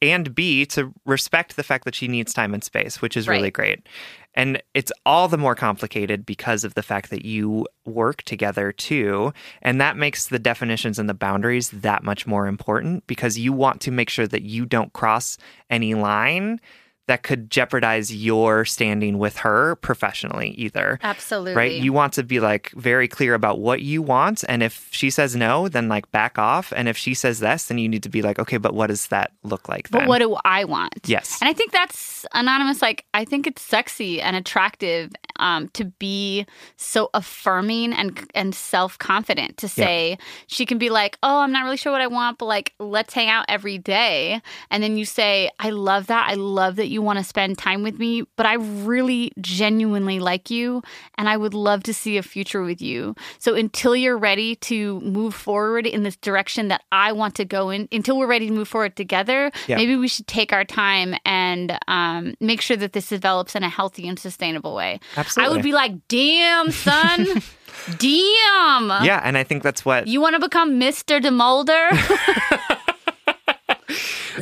And 0.00 0.34
b 0.34 0.64
to 0.66 0.92
respect 1.04 1.56
the 1.56 1.62
fact 1.62 1.84
that 1.84 1.94
she 1.94 2.08
needs 2.08 2.32
time 2.32 2.54
and 2.54 2.64
space 2.64 3.02
which 3.02 3.16
is 3.16 3.28
really 3.28 3.50
great. 3.50 3.86
And 4.34 4.62
it's 4.72 4.92
all 5.04 5.28
the 5.28 5.36
more 5.36 5.54
complicated 5.54 6.24
because 6.24 6.64
of 6.64 6.72
the 6.72 6.82
fact 6.82 7.10
that 7.10 7.24
you 7.24 7.66
work 7.84 8.22
together 8.22 8.72
too. 8.72 9.34
And 9.60 9.78
that 9.80 9.98
makes 9.98 10.28
the 10.28 10.38
definitions 10.38 10.98
and 10.98 11.06
the 11.08 11.14
boundaries 11.14 11.70
that 11.70 12.02
much 12.02 12.26
more 12.26 12.46
important 12.46 13.06
because 13.06 13.38
you 13.38 13.52
want 13.52 13.82
to 13.82 13.90
make 13.90 14.08
sure 14.08 14.26
that 14.26 14.42
you 14.42 14.64
don't 14.64 14.92
cross 14.94 15.36
any 15.68 15.92
line 15.94 16.60
that 17.08 17.22
could 17.22 17.50
jeopardize 17.50 18.14
your 18.14 18.64
standing 18.64 19.18
with 19.18 19.38
her 19.38 19.76
professionally 19.76 20.50
either. 20.50 20.98
Absolutely. 21.02 21.54
Right? 21.54 21.72
You 21.72 21.92
want 21.92 22.12
to 22.14 22.22
be 22.22 22.38
like 22.40 22.70
very 22.72 23.08
clear 23.08 23.34
about 23.34 23.58
what 23.58 23.82
you 23.82 24.02
want. 24.02 24.44
And 24.48 24.62
if 24.62 24.88
she 24.92 25.10
says 25.10 25.34
no, 25.34 25.68
then 25.68 25.88
like 25.88 26.10
back 26.12 26.38
off. 26.38 26.72
And 26.76 26.88
if 26.88 26.96
she 26.96 27.14
says 27.14 27.40
yes, 27.40 27.66
then 27.66 27.78
you 27.78 27.88
need 27.88 28.04
to 28.04 28.08
be 28.08 28.22
like, 28.22 28.38
okay, 28.38 28.56
but 28.56 28.74
what 28.74 28.86
does 28.86 29.08
that 29.08 29.32
look 29.42 29.68
like 29.68 29.88
then? 29.88 30.02
But 30.02 30.08
what 30.08 30.18
do 30.18 30.36
I 30.44 30.64
want? 30.64 31.00
Yes. 31.06 31.38
And 31.40 31.48
I 31.48 31.52
think 31.52 31.72
that's 31.72 32.24
anonymous. 32.34 32.80
Like, 32.80 33.04
I 33.14 33.24
think 33.24 33.46
it's 33.46 33.62
sexy 33.62 34.20
and 34.20 34.36
attractive 34.36 35.10
um, 35.36 35.68
to 35.70 35.84
be 35.84 36.46
so 36.76 37.10
affirming 37.14 37.92
and 37.92 38.30
and 38.34 38.54
self 38.54 38.98
confident. 38.98 39.58
To 39.58 39.68
say 39.68 40.18
she 40.46 40.64
can 40.64 40.78
be 40.78 40.90
like, 40.90 41.18
"Oh, 41.22 41.40
I'm 41.40 41.52
not 41.52 41.64
really 41.64 41.76
sure 41.76 41.92
what 41.92 42.00
I 42.00 42.06
want, 42.06 42.38
but 42.38 42.46
like, 42.46 42.72
let's 42.78 43.12
hang 43.12 43.28
out 43.28 43.46
every 43.48 43.78
day." 43.78 44.40
And 44.70 44.82
then 44.82 44.96
you 44.96 45.04
say, 45.04 45.50
"I 45.58 45.70
love 45.70 46.06
that. 46.06 46.28
I 46.30 46.34
love 46.34 46.76
that 46.76 46.88
you 46.92 47.02
want 47.02 47.18
to 47.18 47.24
spend 47.24 47.58
time 47.58 47.82
with 47.82 47.98
me, 47.98 48.22
but 48.36 48.46
I 48.46 48.54
really 48.54 49.32
genuinely 49.40 50.20
like 50.20 50.50
you 50.50 50.82
and 51.18 51.28
I 51.28 51.36
would 51.36 51.54
love 51.54 51.82
to 51.84 51.94
see 51.94 52.16
a 52.18 52.22
future 52.22 52.62
with 52.62 52.80
you. 52.80 53.14
So 53.38 53.54
until 53.54 53.96
you're 53.96 54.18
ready 54.18 54.54
to 54.56 55.00
move 55.00 55.34
forward 55.34 55.86
in 55.86 56.02
this 56.04 56.16
direction 56.16 56.68
that 56.68 56.82
I 56.92 57.12
want 57.12 57.34
to 57.36 57.44
go 57.44 57.70
in, 57.70 57.88
until 57.90 58.18
we're 58.18 58.26
ready 58.28 58.46
to 58.48 58.52
move 58.52 58.68
forward 58.68 58.94
together, 58.96 59.50
Yeah. 59.66 59.76
maybe 59.76 59.96
we 59.96 60.06
should 60.08 60.26
take 60.26 60.52
our 60.52 60.64
time 60.64 61.14
and 61.24 61.78
um, 61.88 62.34
make 62.40 62.60
sure 62.60 62.76
that 62.76 62.92
this 62.92 63.08
develops 63.08 63.56
in 63.56 63.62
a 63.64 63.68
healthy 63.68 64.06
and 64.06 64.18
sustainable 64.18 64.74
way. 64.74 65.00
Absolutely. 65.16 65.50
I 65.50 65.52
would 65.54 65.62
be 65.64 65.72
like, 65.72 65.92
damn, 66.08 66.70
son. 66.70 67.26
damn. 67.98 69.04
Yeah, 69.04 69.20
and 69.24 69.36
I 69.38 69.44
think 69.44 69.62
that's 69.62 69.84
what 69.84 70.06
You 70.06 70.20
want 70.20 70.34
to 70.34 70.40
become 70.40 70.78
Mr. 70.78 71.20
DeMulder? 71.20 71.88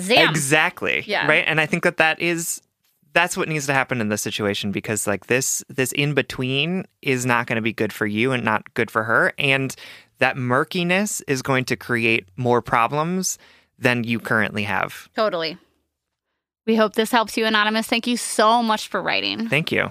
Zam. 0.01 0.29
exactly 0.31 1.05
Yeah. 1.07 1.27
right 1.27 1.45
and 1.47 1.61
i 1.61 1.67
think 1.67 1.83
that 1.85 1.97
that 1.99 2.21
is 2.21 2.61
that's 3.13 3.37
what 3.37 3.49
needs 3.49 3.67
to 3.67 3.73
happen 3.75 4.01
in 4.01 4.09
this 4.09 4.23
situation 4.23 4.71
because 4.73 5.07
like 5.07 5.27
this 5.27 5.65
this 5.69 5.93
in 5.93 6.15
between 6.15 6.85
is 7.03 7.27
not 7.27 7.47
going 7.47 7.57
to 7.57 7.63
be 7.63 7.73
good 7.73 7.93
for 7.93 8.07
you 8.07 8.33
and 8.33 8.45
not 8.45 8.73
good 8.75 8.91
for 8.91 9.05
her 9.05 9.33
and 9.39 9.75
that 10.19 10.37
murkiness 10.37 11.21
is 11.23 11.43
going 11.43 11.65
to 11.65 11.77
create 11.77 12.27
more 12.37 12.61
problems 12.63 13.39
than 13.79 14.05
you 14.05 14.21
currently 14.21 14.63
have 14.65 15.09
Totally. 15.17 15.57
We 16.67 16.77
hope 16.77 16.93
this 16.95 17.11
helps 17.11 17.37
you, 17.37 17.47
Anonymous. 17.47 17.87
Thank 17.89 18.07
you 18.07 18.17
so 18.17 18.63
much 18.63 18.87
for 18.89 19.03
writing. 19.03 19.49
thank 19.49 19.73
you 19.73 19.91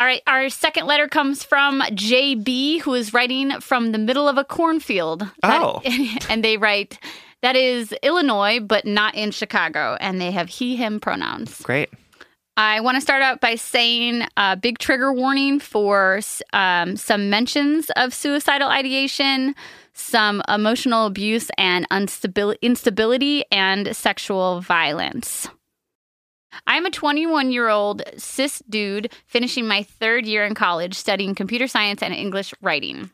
All 0.00 0.06
right, 0.06 0.22
our 0.26 0.48
second 0.48 0.86
letter 0.86 1.06
comes 1.06 1.44
from 1.44 1.80
JB, 1.80 2.80
who 2.80 2.94
is 2.94 3.12
writing 3.14 3.60
from 3.60 3.92
the 3.92 3.98
middle 3.98 4.28
of 4.28 4.36
a 4.38 4.44
cornfield. 4.44 5.20
That- 5.42 5.62
Oh. 5.62 5.80
and 6.28 6.44
they 6.44 6.56
write, 6.56 6.98
that 7.42 7.54
is 7.56 7.92
Illinois, 8.02 8.58
but 8.60 8.86
not 8.86 9.14
in 9.14 9.30
Chicago. 9.30 9.96
And 10.00 10.20
they 10.20 10.32
have 10.32 10.48
he, 10.48 10.76
him 10.76 10.98
pronouns. 10.98 11.60
Great. 11.60 11.90
I 12.56 12.80
want 12.80 12.96
to 12.96 13.00
start 13.00 13.22
out 13.22 13.40
by 13.40 13.56
saying 13.56 14.22
a 14.36 14.56
big 14.56 14.78
trigger 14.78 15.12
warning 15.12 15.58
for 15.60 16.20
um, 16.52 16.96
some 16.96 17.28
mentions 17.30 17.90
of 17.96 18.14
suicidal 18.14 18.68
ideation, 18.68 19.54
some 19.92 20.40
emotional 20.48 21.06
abuse 21.06 21.50
and 21.58 21.88
unstabil- 21.90 22.56
instability, 22.62 23.44
and 23.50 23.94
sexual 23.96 24.60
violence. 24.60 25.48
I'm 26.66 26.86
a 26.86 26.90
21 26.90 27.52
year 27.52 27.68
old 27.68 28.02
cis 28.16 28.62
dude 28.68 29.12
finishing 29.26 29.66
my 29.66 29.82
third 29.82 30.26
year 30.26 30.44
in 30.44 30.54
college 30.54 30.94
studying 30.94 31.34
computer 31.34 31.66
science 31.66 32.02
and 32.02 32.14
English 32.14 32.54
writing. 32.60 33.10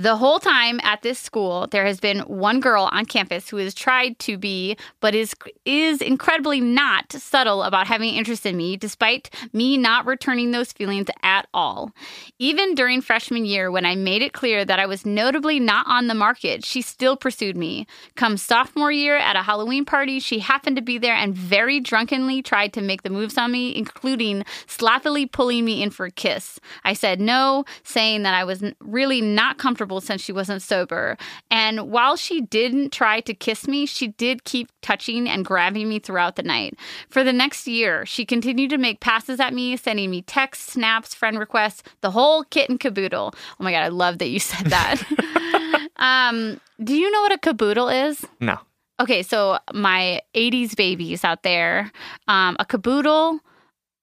The 0.00 0.16
whole 0.16 0.38
time 0.38 0.80
at 0.82 1.02
this 1.02 1.18
school, 1.18 1.66
there 1.66 1.84
has 1.84 2.00
been 2.00 2.20
one 2.20 2.60
girl 2.60 2.88
on 2.90 3.04
campus 3.04 3.50
who 3.50 3.58
has 3.58 3.74
tried 3.74 4.18
to 4.20 4.38
be, 4.38 4.78
but 5.00 5.14
is 5.14 5.34
is 5.66 6.00
incredibly 6.00 6.58
not 6.58 7.12
subtle 7.12 7.62
about 7.62 7.86
having 7.86 8.14
interest 8.14 8.46
in 8.46 8.56
me, 8.56 8.78
despite 8.78 9.28
me 9.52 9.76
not 9.76 10.06
returning 10.06 10.52
those 10.52 10.72
feelings 10.72 11.08
at 11.22 11.48
all. 11.52 11.90
Even 12.38 12.74
during 12.74 13.02
freshman 13.02 13.44
year, 13.44 13.70
when 13.70 13.84
I 13.84 13.94
made 13.94 14.22
it 14.22 14.32
clear 14.32 14.64
that 14.64 14.78
I 14.78 14.86
was 14.86 15.04
notably 15.04 15.60
not 15.60 15.86
on 15.86 16.06
the 16.06 16.14
market, 16.14 16.64
she 16.64 16.80
still 16.80 17.14
pursued 17.14 17.58
me. 17.58 17.86
Come 18.14 18.38
sophomore 18.38 18.90
year 18.90 19.18
at 19.18 19.36
a 19.36 19.42
Halloween 19.42 19.84
party, 19.84 20.18
she 20.18 20.38
happened 20.38 20.76
to 20.76 20.82
be 20.82 20.96
there 20.96 21.14
and 21.14 21.34
very 21.34 21.78
drunkenly 21.78 22.40
tried 22.40 22.72
to 22.72 22.80
make 22.80 23.02
the 23.02 23.10
moves 23.10 23.36
on 23.36 23.52
me, 23.52 23.76
including 23.76 24.46
sloppily 24.66 25.26
pulling 25.26 25.66
me 25.66 25.82
in 25.82 25.90
for 25.90 26.06
a 26.06 26.10
kiss. 26.10 26.58
I 26.84 26.94
said 26.94 27.20
no, 27.20 27.66
saying 27.82 28.22
that 28.22 28.32
I 28.32 28.44
was 28.44 28.64
really 28.80 29.20
not 29.20 29.58
comfortable 29.58 29.89
since 29.98 30.22
she 30.22 30.30
wasn't 30.30 30.62
sober. 30.62 31.16
And 31.50 31.90
while 31.90 32.14
she 32.14 32.42
didn't 32.42 32.92
try 32.92 33.20
to 33.22 33.34
kiss 33.34 33.66
me, 33.66 33.86
she 33.86 34.08
did 34.08 34.44
keep 34.44 34.70
touching 34.82 35.28
and 35.28 35.44
grabbing 35.44 35.88
me 35.88 35.98
throughout 35.98 36.36
the 36.36 36.44
night. 36.44 36.78
For 37.08 37.24
the 37.24 37.32
next 37.32 37.66
year, 37.66 38.06
she 38.06 38.24
continued 38.24 38.70
to 38.70 38.78
make 38.78 39.00
passes 39.00 39.40
at 39.40 39.52
me, 39.52 39.76
sending 39.76 40.10
me 40.10 40.22
texts, 40.22 40.74
snaps, 40.74 41.14
friend 41.14 41.38
requests, 41.38 41.82
the 42.02 42.12
whole 42.12 42.44
kit 42.44 42.70
and 42.70 42.78
caboodle. 42.78 43.34
Oh 43.34 43.64
my 43.64 43.72
God, 43.72 43.82
I 43.82 43.88
love 43.88 44.18
that 44.18 44.28
you 44.28 44.38
said 44.38 44.66
that. 44.66 45.88
um, 45.96 46.60
do 46.82 46.94
you 46.94 47.10
know 47.10 47.22
what 47.22 47.32
a 47.32 47.38
caboodle 47.38 47.88
is? 47.88 48.24
No. 48.38 48.58
Okay, 49.00 49.22
so 49.22 49.58
my 49.72 50.20
80s 50.34 50.76
babies 50.76 51.24
out 51.24 51.42
there, 51.42 51.90
um, 52.28 52.56
a 52.58 52.66
caboodle 52.66 53.40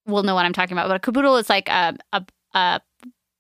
will 0.08 0.24
know 0.24 0.34
what 0.34 0.46
I'm 0.46 0.54
talking 0.54 0.74
about, 0.74 0.88
but 0.88 0.96
a 0.96 1.00
caboodle 1.00 1.38
is 1.38 1.50
like 1.50 1.70
a, 1.70 1.96
a, 2.14 2.26
a 2.56 2.82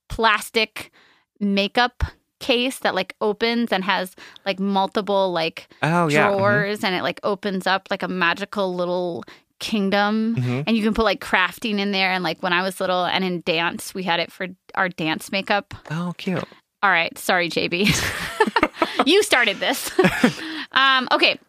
plastic 0.08 0.92
makeup 1.40 2.04
case 2.48 2.80
that 2.80 2.94
like 2.96 3.14
opens 3.20 3.72
and 3.74 3.84
has 3.84 4.16
like 4.46 4.60
multiple 4.60 5.32
like 5.42 5.68
Oh, 5.82 6.08
yeah. 6.08 6.30
mhm. 6.32 6.38
drawers 6.38 6.84
and 6.84 6.96
it 6.96 7.04
like 7.04 7.20
opens 7.24 7.68
up 7.68 7.82
like 7.92 8.04
a 8.04 8.08
magical 8.08 8.74
little 8.82 9.24
kingdom 9.60 10.36
Mhm. 10.36 10.64
and 10.68 10.78
you 10.78 10.84
can 10.84 10.94
put 10.94 11.04
like 11.12 11.20
crafting 11.20 11.80
in 11.80 11.92
there 11.92 12.12
and 12.12 12.24
like 12.24 12.42
when 12.44 12.54
I 12.54 12.62
was 12.62 12.80
little 12.80 13.04
and 13.06 13.24
in 13.24 13.42
dance 13.46 13.94
we 13.94 14.04
had 14.04 14.20
it 14.20 14.32
for 14.32 14.48
our 14.76 14.88
dance 14.90 15.32
makeup. 15.32 15.74
Oh, 15.92 16.14
cute. 16.18 16.44
All 16.84 16.92
right, 16.92 17.18
sorry 17.18 17.50
JB. 17.50 17.76
you 19.06 19.24
started 19.24 19.58
this. 19.60 19.92
um 20.72 21.08
okay. 21.12 21.40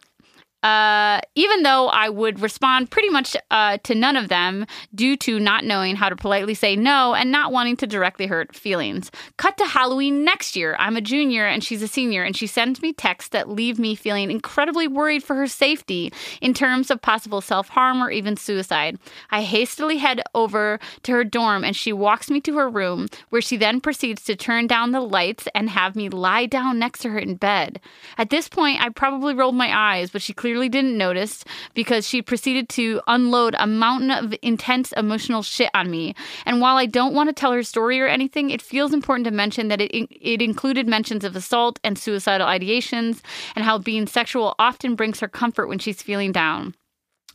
Uh, 0.61 1.21
even 1.35 1.63
though 1.63 1.87
I 1.87 2.09
would 2.09 2.41
respond 2.41 2.91
pretty 2.91 3.09
much 3.09 3.37
uh, 3.49 3.77
to 3.83 3.95
none 3.95 4.17
of 4.17 4.27
them 4.27 4.65
due 4.93 5.15
to 5.17 5.39
not 5.39 5.63
knowing 5.63 5.95
how 5.95 6.09
to 6.09 6.17
politely 6.17 6.53
say 6.53 6.75
no 6.75 7.13
and 7.13 7.31
not 7.31 7.53
wanting 7.53 7.77
to 7.77 7.87
directly 7.87 8.27
hurt 8.27 8.53
feelings. 8.53 9.09
Cut 9.37 9.57
to 9.57 9.65
Halloween 9.65 10.25
next 10.25 10.57
year. 10.57 10.75
I'm 10.77 10.97
a 10.97 11.01
junior 11.01 11.45
and 11.45 11.63
she's 11.63 11.81
a 11.81 11.87
senior, 11.87 12.23
and 12.23 12.35
she 12.35 12.45
sends 12.45 12.81
me 12.81 12.91
texts 12.91 13.29
that 13.29 13.49
leave 13.49 13.79
me 13.79 13.95
feeling 13.95 14.29
incredibly 14.29 14.87
worried 14.87 15.23
for 15.23 15.35
her 15.35 15.47
safety 15.47 16.11
in 16.41 16.53
terms 16.53 16.91
of 16.91 17.01
possible 17.01 17.39
self 17.39 17.69
harm 17.69 18.03
or 18.03 18.11
even 18.11 18.35
suicide. 18.35 18.99
I 19.31 19.43
hastily 19.43 19.97
head 19.97 20.21
over 20.35 20.79
to 21.03 21.11
her 21.13 21.23
dorm 21.23 21.63
and 21.63 21.75
she 21.75 21.93
walks 21.93 22.29
me 22.29 22.41
to 22.41 22.57
her 22.57 22.69
room, 22.69 23.07
where 23.29 23.41
she 23.41 23.55
then 23.55 23.79
proceeds 23.79 24.23
to 24.23 24.35
turn 24.35 24.67
down 24.67 24.91
the 24.91 24.99
lights 24.99 25.47
and 25.55 25.69
have 25.69 25.95
me 25.95 26.09
lie 26.09 26.45
down 26.45 26.79
next 26.79 26.99
to 26.99 27.09
her 27.11 27.19
in 27.19 27.35
bed. 27.35 27.79
At 28.17 28.29
this 28.29 28.49
point, 28.49 28.81
I 28.81 28.89
probably 28.89 29.33
rolled 29.33 29.55
my 29.55 29.73
eyes, 29.73 30.09
but 30.09 30.21
she 30.21 30.33
clearly 30.33 30.48
didn't 30.69 30.97
notice 30.97 31.43
because 31.73 32.07
she 32.07 32.21
proceeded 32.21 32.69
to 32.69 33.01
unload 33.07 33.55
a 33.59 33.67
mountain 33.67 34.09
of 34.09 34.33
intense 34.41 34.91
emotional 34.93 35.43
shit 35.43 35.69
on 35.73 35.91
me. 35.91 36.15
And 36.45 36.61
while 36.61 36.77
I 36.77 36.85
don't 36.85 37.13
want 37.13 37.29
to 37.29 37.33
tell 37.33 37.51
her 37.51 37.63
story 37.63 38.01
or 38.01 38.07
anything, 38.07 38.49
it 38.49 38.61
feels 38.61 38.93
important 38.93 39.25
to 39.25 39.31
mention 39.31 39.67
that 39.67 39.81
it 39.81 39.91
it 39.91 40.41
included 40.41 40.87
mentions 40.87 41.23
of 41.23 41.35
assault 41.35 41.79
and 41.83 41.97
suicidal 41.97 42.47
ideations 42.47 43.21
and 43.55 43.65
how 43.65 43.77
being 43.77 44.07
sexual 44.07 44.55
often 44.59 44.95
brings 44.95 45.19
her 45.19 45.27
comfort 45.27 45.67
when 45.67 45.79
she's 45.79 46.01
feeling 46.01 46.31
down. 46.31 46.73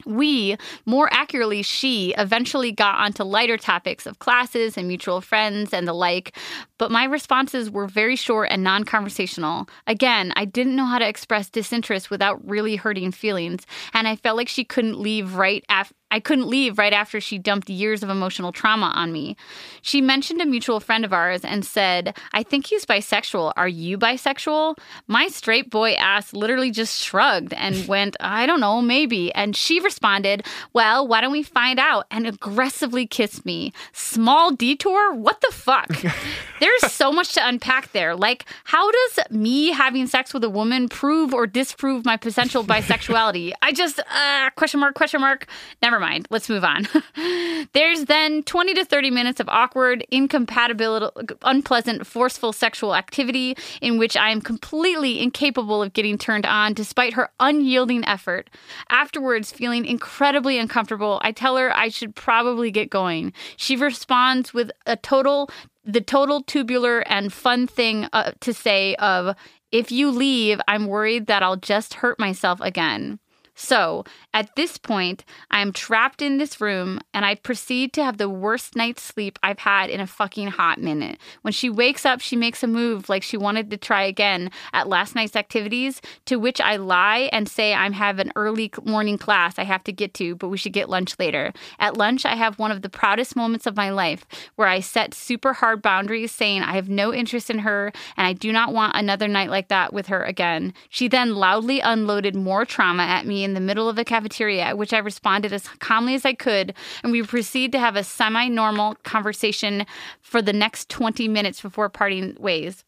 We, 0.06 0.56
more 0.86 1.08
accurately, 1.12 1.62
she, 1.62 2.14
eventually 2.18 2.72
got 2.72 2.96
onto 2.98 3.22
lighter 3.22 3.56
topics 3.56 4.06
of 4.06 4.18
classes 4.18 4.76
and 4.76 4.88
mutual 4.88 5.20
friends 5.20 5.72
and 5.72 5.86
the 5.86 5.92
like, 5.92 6.36
but 6.78 6.90
my 6.90 7.04
responses 7.04 7.70
were 7.70 7.86
very 7.86 8.16
short 8.16 8.48
and 8.50 8.62
non 8.62 8.84
conversational. 8.84 9.68
Again, 9.86 10.32
I 10.36 10.44
didn't 10.44 10.76
know 10.76 10.84
how 10.86 10.98
to 10.98 11.08
express 11.08 11.48
disinterest 11.48 12.10
without 12.10 12.46
really 12.46 12.76
hurting 12.76 13.12
feelings, 13.12 13.66
and 13.92 14.08
I 14.08 14.16
felt 14.16 14.36
like 14.36 14.48
she 14.48 14.64
couldn't 14.64 14.98
leave 14.98 15.34
right 15.34 15.64
after. 15.68 15.94
I 16.14 16.20
couldn't 16.20 16.46
leave 16.46 16.78
right 16.78 16.92
after 16.92 17.20
she 17.20 17.38
dumped 17.38 17.68
years 17.68 18.04
of 18.04 18.08
emotional 18.08 18.52
trauma 18.52 18.92
on 18.94 19.10
me. 19.10 19.36
She 19.82 20.00
mentioned 20.00 20.40
a 20.40 20.46
mutual 20.46 20.78
friend 20.78 21.04
of 21.04 21.12
ours 21.12 21.44
and 21.44 21.64
said, 21.64 22.16
I 22.32 22.44
think 22.44 22.68
he's 22.68 22.86
bisexual. 22.86 23.52
Are 23.56 23.66
you 23.66 23.98
bisexual? 23.98 24.78
My 25.08 25.26
straight 25.26 25.70
boy 25.70 25.94
ass 25.94 26.32
literally 26.32 26.70
just 26.70 27.02
shrugged 27.02 27.52
and 27.54 27.88
went, 27.88 28.16
I 28.20 28.46
don't 28.46 28.60
know, 28.60 28.80
maybe. 28.80 29.34
And 29.34 29.56
she 29.56 29.80
responded, 29.80 30.46
Well, 30.72 31.08
why 31.08 31.20
don't 31.20 31.32
we 31.32 31.42
find 31.42 31.80
out? 31.80 32.06
And 32.12 32.28
aggressively 32.28 33.08
kissed 33.08 33.44
me. 33.44 33.72
Small 33.92 34.52
detour? 34.52 35.14
What 35.14 35.40
the 35.40 35.52
fuck? 35.52 35.90
There's 36.60 36.92
so 36.92 37.10
much 37.10 37.32
to 37.32 37.44
unpack 37.44 37.90
there. 37.90 38.14
Like, 38.14 38.44
how 38.62 38.88
does 38.88 39.18
me 39.32 39.72
having 39.72 40.06
sex 40.06 40.32
with 40.32 40.44
a 40.44 40.48
woman 40.48 40.88
prove 40.88 41.34
or 41.34 41.48
disprove 41.48 42.04
my 42.04 42.16
potential 42.16 42.62
bisexuality? 42.72 43.50
I 43.62 43.72
just, 43.72 43.98
uh, 43.98 44.50
question 44.54 44.78
mark, 44.78 44.94
question 44.94 45.20
mark. 45.20 45.48
Never 45.82 45.98
mind. 45.98 46.03
Let's 46.30 46.48
move 46.48 46.64
on. 46.64 46.86
There's 47.72 48.04
then 48.06 48.42
20 48.42 48.74
to 48.74 48.84
30 48.84 49.10
minutes 49.10 49.40
of 49.40 49.48
awkward, 49.48 50.06
incompatible, 50.10 51.12
unpleasant, 51.42 52.06
forceful 52.06 52.52
sexual 52.52 52.94
activity 52.94 53.56
in 53.80 53.98
which 53.98 54.16
I 54.16 54.30
am 54.30 54.40
completely 54.40 55.20
incapable 55.20 55.82
of 55.82 55.92
getting 55.92 56.18
turned 56.18 56.46
on 56.46 56.74
despite 56.74 57.14
her 57.14 57.30
unyielding 57.40 58.04
effort. 58.04 58.50
Afterwards, 58.90 59.52
feeling 59.52 59.84
incredibly 59.84 60.58
uncomfortable, 60.58 61.20
I 61.22 61.32
tell 61.32 61.56
her 61.56 61.76
I 61.76 61.88
should 61.88 62.14
probably 62.14 62.70
get 62.70 62.90
going. 62.90 63.32
She 63.56 63.76
responds 63.76 64.52
with 64.52 64.70
a 64.86 64.96
total 64.96 65.50
the 65.86 66.00
total 66.00 66.42
tubular 66.42 67.00
and 67.00 67.30
fun 67.30 67.66
thing 67.66 68.08
uh, 68.14 68.32
to 68.40 68.54
say 68.54 68.94
of 68.94 69.36
if 69.70 69.90
you 69.90 70.10
leave, 70.10 70.60
I'm 70.68 70.86
worried 70.86 71.26
that 71.26 71.42
I'll 71.42 71.56
just 71.56 71.94
hurt 71.94 72.18
myself 72.18 72.60
again. 72.60 73.18
So 73.54 74.04
at 74.32 74.56
this 74.56 74.78
point, 74.78 75.24
I 75.50 75.60
am 75.60 75.72
trapped 75.72 76.20
in 76.20 76.38
this 76.38 76.60
room 76.60 77.00
and 77.12 77.24
I 77.24 77.36
proceed 77.36 77.92
to 77.94 78.04
have 78.04 78.18
the 78.18 78.28
worst 78.28 78.74
night's 78.76 79.02
sleep 79.02 79.38
I've 79.42 79.60
had 79.60 79.90
in 79.90 80.00
a 80.00 80.06
fucking 80.06 80.48
hot 80.48 80.78
minute. 80.80 81.18
When 81.42 81.52
she 81.52 81.70
wakes 81.70 82.04
up, 82.04 82.20
she 82.20 82.36
makes 82.36 82.62
a 82.62 82.66
move 82.66 83.08
like 83.08 83.22
she 83.22 83.36
wanted 83.36 83.70
to 83.70 83.76
try 83.76 84.02
again 84.02 84.50
at 84.72 84.88
last 84.88 85.14
night's 85.14 85.36
activities, 85.36 86.02
to 86.26 86.36
which 86.36 86.60
I 86.60 86.76
lie 86.76 87.30
and 87.32 87.48
say 87.48 87.72
I'm 87.72 87.92
have 87.92 88.18
an 88.18 88.32
early 88.36 88.72
morning 88.84 89.18
class 89.18 89.58
I 89.58 89.64
have 89.64 89.84
to 89.84 89.92
get 89.92 90.14
to, 90.14 90.34
but 90.34 90.48
we 90.48 90.56
should 90.56 90.72
get 90.72 90.88
lunch 90.88 91.16
later. 91.18 91.52
At 91.78 91.96
lunch, 91.96 92.26
I 92.26 92.34
have 92.34 92.58
one 92.58 92.72
of 92.72 92.82
the 92.82 92.88
proudest 92.88 93.36
moments 93.36 93.66
of 93.66 93.76
my 93.76 93.90
life 93.90 94.26
where 94.56 94.68
I 94.68 94.80
set 94.80 95.14
super 95.14 95.52
hard 95.52 95.80
boundaries 95.80 96.32
saying 96.32 96.62
I 96.62 96.74
have 96.74 96.88
no 96.88 97.14
interest 97.14 97.50
in 97.50 97.60
her 97.60 97.92
and 98.16 98.26
I 98.26 98.32
do 98.32 98.52
not 98.52 98.72
want 98.72 98.96
another 98.96 99.28
night 99.28 99.50
like 99.50 99.68
that 99.68 99.92
with 99.92 100.08
her 100.08 100.22
again. 100.22 100.74
She 100.88 101.08
then 101.08 101.34
loudly 101.36 101.80
unloaded 101.80 102.34
more 102.34 102.64
trauma 102.64 103.04
at 103.04 103.26
in 103.44 103.54
the 103.54 103.60
middle 103.60 103.88
of 103.88 103.96
the 103.96 104.04
cafeteria, 104.04 104.74
which 104.74 104.92
I 104.92 104.98
responded 104.98 105.52
as 105.52 105.68
calmly 105.68 106.14
as 106.14 106.24
I 106.24 106.32
could, 106.32 106.74
and 107.02 107.12
we 107.12 107.22
proceed 107.22 107.72
to 107.72 107.78
have 107.78 107.96
a 107.96 108.04
semi 108.04 108.48
normal 108.48 108.96
conversation 109.04 109.86
for 110.20 110.42
the 110.42 110.52
next 110.52 110.88
20 110.88 111.28
minutes 111.28 111.60
before 111.60 111.88
parting 111.88 112.36
ways. 112.38 112.84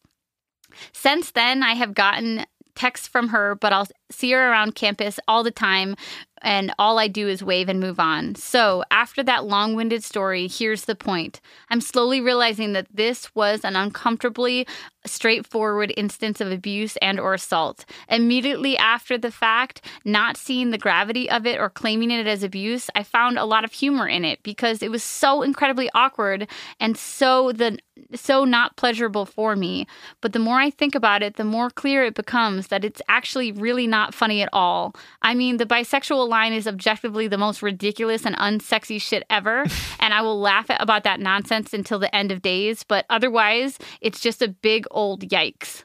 Since 0.91 1.31
then, 1.31 1.63
I 1.63 1.73
have 1.73 1.93
gotten 1.93 2.45
texts 2.75 3.07
from 3.07 3.29
her, 3.29 3.55
but 3.55 3.73
I'll 3.73 3.87
see 4.11 4.31
her 4.31 4.51
around 4.51 4.75
campus 4.75 5.19
all 5.27 5.43
the 5.43 5.51
time, 5.51 5.95
and 6.41 6.73
all 6.77 6.99
I 6.99 7.07
do 7.07 7.27
is 7.27 7.43
wave 7.43 7.69
and 7.69 7.79
move 7.79 7.99
on. 7.99 8.35
So, 8.35 8.83
after 8.91 9.23
that 9.23 9.45
long 9.45 9.75
winded 9.75 10.03
story, 10.03 10.47
here's 10.47 10.85
the 10.85 10.95
point. 10.95 11.41
I'm 11.69 11.81
slowly 11.81 12.21
realizing 12.21 12.73
that 12.73 12.87
this 12.93 13.33
was 13.35 13.63
an 13.63 13.75
uncomfortably 13.75 14.67
straightforward 15.07 15.93
instance 15.97 16.41
of 16.41 16.51
abuse 16.51 16.97
and 16.97 17.19
or 17.19 17.33
assault 17.33 17.85
immediately 18.09 18.77
after 18.77 19.17
the 19.17 19.31
fact 19.31 19.81
not 20.05 20.37
seeing 20.37 20.71
the 20.71 20.77
gravity 20.77 21.29
of 21.29 21.45
it 21.45 21.59
or 21.59 21.69
claiming 21.69 22.11
it 22.11 22.27
as 22.27 22.43
abuse 22.43 22.89
i 22.93 23.01
found 23.03 23.37
a 23.37 23.45
lot 23.45 23.63
of 23.63 23.71
humor 23.71 24.07
in 24.07 24.25
it 24.25 24.41
because 24.43 24.81
it 24.83 24.91
was 24.91 25.03
so 25.03 25.41
incredibly 25.41 25.89
awkward 25.93 26.47
and 26.79 26.97
so 26.97 27.51
the 27.53 27.77
so 28.15 28.45
not 28.45 28.75
pleasurable 28.75 29.25
for 29.25 29.55
me 29.55 29.87
but 30.21 30.33
the 30.33 30.39
more 30.39 30.59
i 30.59 30.69
think 30.69 30.95
about 30.95 31.23
it 31.23 31.35
the 31.35 31.43
more 31.43 31.69
clear 31.69 32.03
it 32.03 32.15
becomes 32.15 32.67
that 32.67 32.83
it's 32.83 33.01
actually 33.07 33.51
really 33.51 33.87
not 33.87 34.13
funny 34.13 34.41
at 34.41 34.49
all 34.53 34.95
i 35.21 35.33
mean 35.33 35.57
the 35.57 35.65
bisexual 35.65 36.27
line 36.27 36.53
is 36.53 36.67
objectively 36.67 37.27
the 37.27 37.37
most 37.37 37.61
ridiculous 37.61 38.25
and 38.25 38.35
unsexy 38.37 39.01
shit 39.01 39.23
ever 39.29 39.65
and 39.99 40.13
i 40.13 40.21
will 40.21 40.39
laugh 40.39 40.69
at, 40.69 40.81
about 40.81 41.03
that 41.03 41.19
nonsense 41.19 41.73
until 41.73 41.99
the 41.99 42.13
end 42.15 42.31
of 42.31 42.41
days 42.41 42.83
but 42.83 43.05
otherwise 43.09 43.77
it's 44.01 44.19
just 44.19 44.41
a 44.41 44.47
big 44.47 44.85
old 44.91 45.27
yikes. 45.29 45.83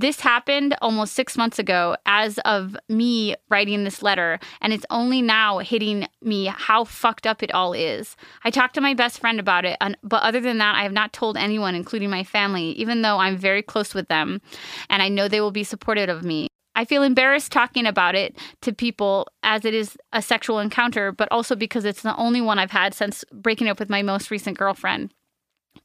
This 0.00 0.20
happened 0.20 0.76
almost 0.80 1.14
six 1.14 1.36
months 1.36 1.58
ago 1.58 1.96
as 2.06 2.38
of 2.44 2.76
me 2.88 3.34
writing 3.48 3.82
this 3.82 4.00
letter, 4.00 4.38
and 4.60 4.72
it's 4.72 4.86
only 4.90 5.20
now 5.20 5.58
hitting 5.58 6.06
me 6.22 6.46
how 6.46 6.84
fucked 6.84 7.26
up 7.26 7.42
it 7.42 7.52
all 7.52 7.72
is. 7.72 8.16
I 8.44 8.50
talked 8.50 8.74
to 8.76 8.80
my 8.80 8.94
best 8.94 9.18
friend 9.18 9.40
about 9.40 9.64
it, 9.64 9.76
but 10.04 10.22
other 10.22 10.40
than 10.40 10.58
that, 10.58 10.76
I 10.76 10.84
have 10.84 10.92
not 10.92 11.12
told 11.12 11.36
anyone, 11.36 11.74
including 11.74 12.10
my 12.10 12.22
family, 12.22 12.70
even 12.72 13.02
though 13.02 13.18
I'm 13.18 13.36
very 13.36 13.60
close 13.60 13.92
with 13.92 14.06
them, 14.06 14.40
and 14.88 15.02
I 15.02 15.08
know 15.08 15.26
they 15.26 15.40
will 15.40 15.50
be 15.50 15.64
supportive 15.64 16.08
of 16.08 16.22
me. 16.22 16.46
I 16.76 16.84
feel 16.84 17.02
embarrassed 17.02 17.50
talking 17.50 17.84
about 17.84 18.14
it 18.14 18.38
to 18.62 18.72
people 18.72 19.26
as 19.42 19.64
it 19.64 19.74
is 19.74 19.96
a 20.12 20.22
sexual 20.22 20.60
encounter, 20.60 21.10
but 21.10 21.26
also 21.32 21.56
because 21.56 21.84
it's 21.84 22.02
the 22.02 22.16
only 22.16 22.40
one 22.40 22.60
I've 22.60 22.70
had 22.70 22.94
since 22.94 23.24
breaking 23.32 23.68
up 23.68 23.80
with 23.80 23.90
my 23.90 24.02
most 24.02 24.30
recent 24.30 24.56
girlfriend. 24.56 25.12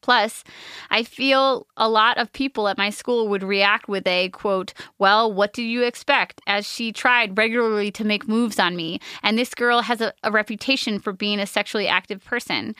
Plus, 0.02 0.44
I 0.90 1.04
feel 1.04 1.68
a 1.78 1.90
lot 1.90 2.18
of 2.18 2.32
people 2.34 2.68
at 2.68 2.78
my 2.78 2.90
school 2.90 3.28
would 3.28 3.44
react 3.44 3.88
with 3.88 4.06
a 4.08 4.30
quote, 4.30 4.74
Well, 5.00 5.32
what 5.32 5.54
do 5.54 5.64
you 5.64 5.84
expect? 5.84 6.42
As 6.48 6.68
she 6.68 6.92
tried 6.92 7.38
regularly 7.38 7.92
to 7.92 8.04
make 8.04 8.28
moves 8.28 8.60
on 8.60 8.76
me, 8.76 9.00
and 9.22 9.38
this 9.38 9.54
girl 9.54 9.82
has 9.82 10.02
a, 10.02 10.14
a, 10.24 10.32
reputation 10.32 11.00
for 11.00 11.14
being 11.14 11.40
a 11.40 11.46
sexually 11.46 11.88
active 11.88 12.24
person. 12.24 12.76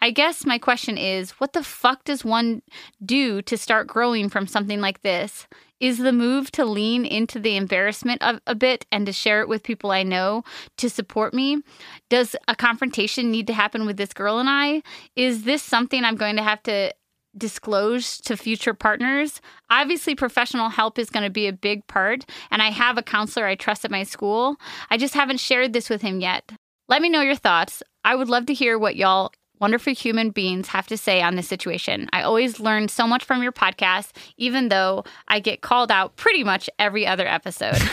I 0.00 0.10
guess 0.10 0.46
my 0.46 0.58
question 0.58 0.96
is, 0.96 1.32
what 1.32 1.52
the 1.52 1.62
fuck 1.62 2.04
does 2.04 2.24
one 2.24 2.62
do 3.04 3.42
to 3.42 3.56
start 3.56 3.86
growing 3.86 4.28
from 4.28 4.46
something 4.46 4.80
like 4.80 5.02
this? 5.02 5.46
is 5.80 5.98
the 5.98 6.12
move 6.12 6.50
to 6.52 6.64
lean 6.64 7.04
into 7.04 7.38
the 7.38 7.56
embarrassment 7.56 8.22
of 8.22 8.40
a 8.46 8.54
bit 8.54 8.86
and 8.90 9.06
to 9.06 9.12
share 9.12 9.40
it 9.40 9.48
with 9.48 9.62
people 9.62 9.90
I 9.90 10.02
know 10.02 10.44
to 10.78 10.90
support 10.90 11.32
me? 11.32 11.62
Does 12.08 12.34
a 12.48 12.56
confrontation 12.56 13.30
need 13.30 13.46
to 13.46 13.52
happen 13.52 13.86
with 13.86 13.96
this 13.96 14.12
girl 14.12 14.38
and 14.38 14.48
I? 14.48 14.82
Is 15.16 15.44
this 15.44 15.62
something 15.62 16.04
I'm 16.04 16.16
going 16.16 16.36
to 16.36 16.42
have 16.42 16.62
to 16.64 16.92
disclose 17.36 18.18
to 18.22 18.36
future 18.36 18.74
partners? 18.74 19.40
Obviously, 19.70 20.14
professional 20.14 20.68
help 20.68 20.98
is 20.98 21.10
going 21.10 21.24
to 21.24 21.30
be 21.30 21.46
a 21.46 21.52
big 21.52 21.86
part, 21.86 22.24
and 22.50 22.60
I 22.60 22.70
have 22.70 22.98
a 22.98 23.02
counselor 23.02 23.46
I 23.46 23.54
trust 23.54 23.84
at 23.84 23.90
my 23.90 24.02
school. 24.02 24.56
I 24.90 24.96
just 24.96 25.14
haven't 25.14 25.40
shared 25.40 25.72
this 25.72 25.88
with 25.88 26.02
him 26.02 26.20
yet. 26.20 26.50
Let 26.88 27.02
me 27.02 27.10
know 27.10 27.20
your 27.20 27.36
thoughts. 27.36 27.82
I 28.02 28.14
would 28.14 28.28
love 28.28 28.46
to 28.46 28.54
hear 28.54 28.78
what 28.78 28.96
y'all 28.96 29.32
wonderful 29.60 29.94
human 29.94 30.30
beings 30.30 30.68
have 30.68 30.86
to 30.88 30.96
say 30.96 31.22
on 31.22 31.36
this 31.36 31.48
situation. 31.48 32.08
I 32.12 32.22
always 32.22 32.60
learn 32.60 32.88
so 32.88 33.06
much 33.06 33.24
from 33.24 33.42
your 33.42 33.52
podcast, 33.52 34.12
even 34.36 34.68
though 34.68 35.04
I 35.28 35.40
get 35.40 35.60
called 35.60 35.90
out 35.90 36.16
pretty 36.16 36.44
much 36.44 36.68
every 36.78 37.06
other 37.06 37.26
episode. 37.26 37.76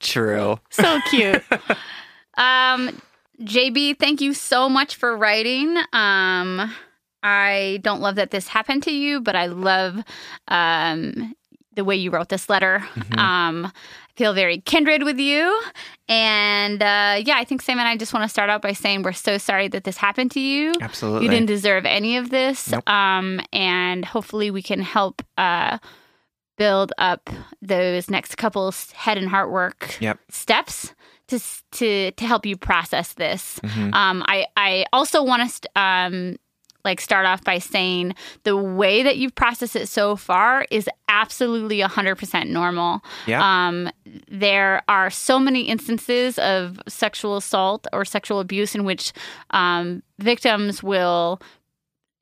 True. 0.00 0.58
So 0.70 1.00
cute. 1.10 1.42
um, 2.36 3.00
JB, 3.40 3.98
thank 3.98 4.20
you 4.20 4.34
so 4.34 4.68
much 4.68 4.96
for 4.96 5.16
writing. 5.16 5.76
Um, 5.92 6.74
I 7.22 7.80
don't 7.82 8.00
love 8.00 8.16
that 8.16 8.30
this 8.30 8.48
happened 8.48 8.82
to 8.84 8.92
you, 8.92 9.20
but 9.20 9.36
I 9.36 9.46
love 9.46 10.02
um, 10.48 11.34
the 11.74 11.84
way 11.84 11.96
you 11.96 12.10
wrote 12.10 12.28
this 12.28 12.48
letter. 12.48 12.84
Mm-hmm. 12.94 13.18
Um, 13.18 13.72
feel 14.18 14.34
very 14.34 14.60
kindred 14.60 15.04
with 15.04 15.18
you. 15.18 15.62
And 16.08 16.82
uh, 16.82 17.22
yeah, 17.24 17.36
I 17.36 17.44
think 17.44 17.62
Sam 17.62 17.78
and 17.78 17.86
I 17.86 17.96
just 17.96 18.12
want 18.12 18.24
to 18.24 18.28
start 18.28 18.50
out 18.50 18.60
by 18.60 18.72
saying 18.72 19.02
we're 19.02 19.12
so 19.12 19.38
sorry 19.38 19.68
that 19.68 19.84
this 19.84 19.96
happened 19.96 20.32
to 20.32 20.40
you. 20.40 20.74
Absolutely. 20.80 21.24
You 21.26 21.30
didn't 21.30 21.46
deserve 21.46 21.86
any 21.86 22.16
of 22.16 22.30
this. 22.30 22.70
Nope. 22.70 22.88
Um, 22.90 23.40
and 23.52 24.04
hopefully 24.04 24.50
we 24.50 24.60
can 24.60 24.80
help 24.80 25.22
uh, 25.38 25.78
build 26.56 26.92
up 26.98 27.30
those 27.62 28.10
next 28.10 28.34
couple 28.34 28.74
head 28.92 29.18
and 29.18 29.28
heart 29.28 29.52
work 29.52 29.96
yep. 30.00 30.18
steps 30.28 30.94
to 31.28 31.38
to 31.72 32.10
to 32.10 32.26
help 32.26 32.44
you 32.44 32.56
process 32.56 33.12
this. 33.12 33.60
Mm-hmm. 33.62 33.94
Um, 33.94 34.24
I 34.26 34.46
I 34.56 34.86
also 34.92 35.22
want 35.22 35.48
to 35.48 35.80
um, 35.80 36.36
like 36.84 37.00
start 37.00 37.26
off 37.26 37.44
by 37.44 37.58
saying 37.58 38.14
the 38.44 38.56
way 38.56 39.02
that 39.02 39.16
you've 39.16 39.34
processed 39.34 39.76
it 39.76 39.88
so 39.88 40.16
far 40.16 40.66
is 40.70 40.88
absolutely 41.08 41.80
100% 41.80 42.48
normal. 42.48 43.02
Yeah. 43.26 43.42
Um, 43.42 43.90
there 44.30 44.82
are 44.88 45.10
so 45.10 45.38
many 45.38 45.62
instances 45.62 46.38
of 46.38 46.80
sexual 46.86 47.36
assault 47.36 47.86
or 47.92 48.04
sexual 48.04 48.40
abuse 48.40 48.74
in 48.74 48.84
which 48.84 49.12
um, 49.50 50.02
victims 50.18 50.82
will 50.82 51.40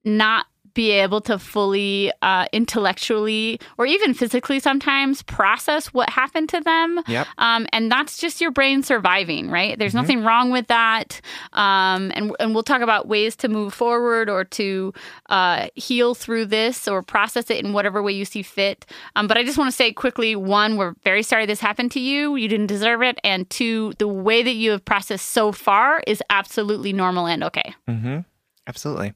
not 0.05 0.47
be 0.77 0.91
able 0.91 1.23
to 1.23 1.39
fully 1.39 2.13
uh, 2.21 2.47
intellectually 2.53 3.59
or 3.79 3.87
even 3.87 4.13
physically 4.13 4.61
sometimes 4.61 5.23
process 5.23 5.87
what 5.87 6.11
happened 6.11 6.51
to 6.51 6.61
them. 6.61 7.01
Yep. 7.09 7.27
Um, 7.39 7.67
and 7.73 7.91
that's 7.91 8.19
just 8.19 8.43
your 8.43 8.51
brain 8.51 8.83
surviving, 8.83 9.51
right? 9.51 9.77
There's 9.79 9.93
mm-hmm. 9.93 9.97
nothing 10.03 10.23
wrong 10.23 10.51
with 10.51 10.67
that. 10.69 11.21
Um, 11.55 12.13
and, 12.15 12.31
and 12.39 12.55
we'll 12.55 12.63
talk 12.63 12.83
about 12.83 13.09
ways 13.09 13.35
to 13.37 13.49
move 13.49 13.73
forward 13.73 14.29
or 14.29 14.45
to 14.45 14.93
uh, 15.31 15.69
heal 15.75 16.15
through 16.15 16.45
this 16.45 16.87
or 16.87 17.03
process 17.03 17.51
it 17.51 17.65
in 17.65 17.73
whatever 17.73 18.03
way 18.03 18.13
you 18.13 18.27
see 18.27 18.43
fit. 18.43 18.85
Um, 19.17 19.27
but 19.27 19.39
I 19.39 19.45
just 19.45 19.57
want 19.57 19.71
to 19.71 19.77
say 19.77 19.93
quickly 19.93 20.37
one, 20.37 20.77
we're 20.77 20.95
very 21.05 21.23
sorry 21.23 21.47
this 21.47 21.61
happened 21.61 21.91
to 21.93 22.01
you. 22.01 22.37
You 22.37 22.49
didn't 22.49 22.67
deserve 22.67 23.03
it. 23.03 23.19
And 23.25 23.49
two, 23.49 23.95
the 23.99 24.09
way 24.09 24.43
that 24.43 24.55
you 24.55 24.73
have 24.73 24.85
processed 24.85 25.31
so 25.31 25.53
far 25.53 26.03
is 26.07 26.23
absolutely 26.29 26.93
normal 26.93 27.27
and 27.27 27.43
okay. 27.45 27.75
Mm-hmm. 27.89 28.19
Absolutely. 28.67 29.15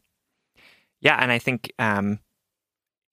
Yeah, 1.01 1.17
and 1.19 1.33
I 1.33 1.39
think 1.39 1.73
um, 1.79 2.19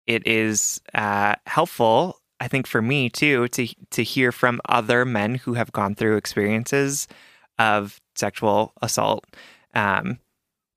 it 0.05 0.25
is 0.27 0.81
uh, 0.93 1.35
helpful. 1.45 2.19
I 2.39 2.47
think 2.47 2.67
for 2.67 2.81
me 2.81 3.09
too 3.09 3.47
to 3.49 3.67
to 3.91 4.03
hear 4.03 4.31
from 4.31 4.61
other 4.67 5.05
men 5.05 5.35
who 5.35 5.53
have 5.53 5.71
gone 5.71 5.95
through 5.95 6.17
experiences 6.17 7.07
of 7.57 7.99
sexual 8.15 8.73
assault, 8.81 9.25
um, 9.73 10.19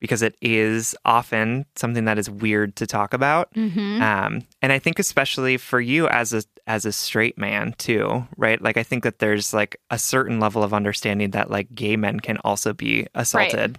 because 0.00 0.22
it 0.22 0.34
is 0.40 0.96
often 1.04 1.66
something 1.76 2.06
that 2.06 2.18
is 2.18 2.30
weird 2.30 2.74
to 2.76 2.86
talk 2.86 3.12
about. 3.12 3.52
Mm-hmm. 3.54 4.02
Um, 4.02 4.42
and 4.62 4.72
I 4.72 4.78
think 4.78 4.98
especially 4.98 5.58
for 5.58 5.80
you 5.80 6.08
as 6.08 6.32
a 6.32 6.42
as 6.66 6.84
a 6.86 6.92
straight 6.92 7.36
man 7.36 7.74
too, 7.78 8.26
right? 8.36 8.60
Like 8.60 8.76
I 8.76 8.82
think 8.82 9.04
that 9.04 9.18
there's 9.18 9.52
like 9.52 9.76
a 9.90 9.98
certain 9.98 10.40
level 10.40 10.62
of 10.62 10.72
understanding 10.72 11.32
that 11.32 11.50
like 11.50 11.74
gay 11.74 11.96
men 11.96 12.20
can 12.20 12.38
also 12.38 12.72
be 12.72 13.06
assaulted. 13.14 13.78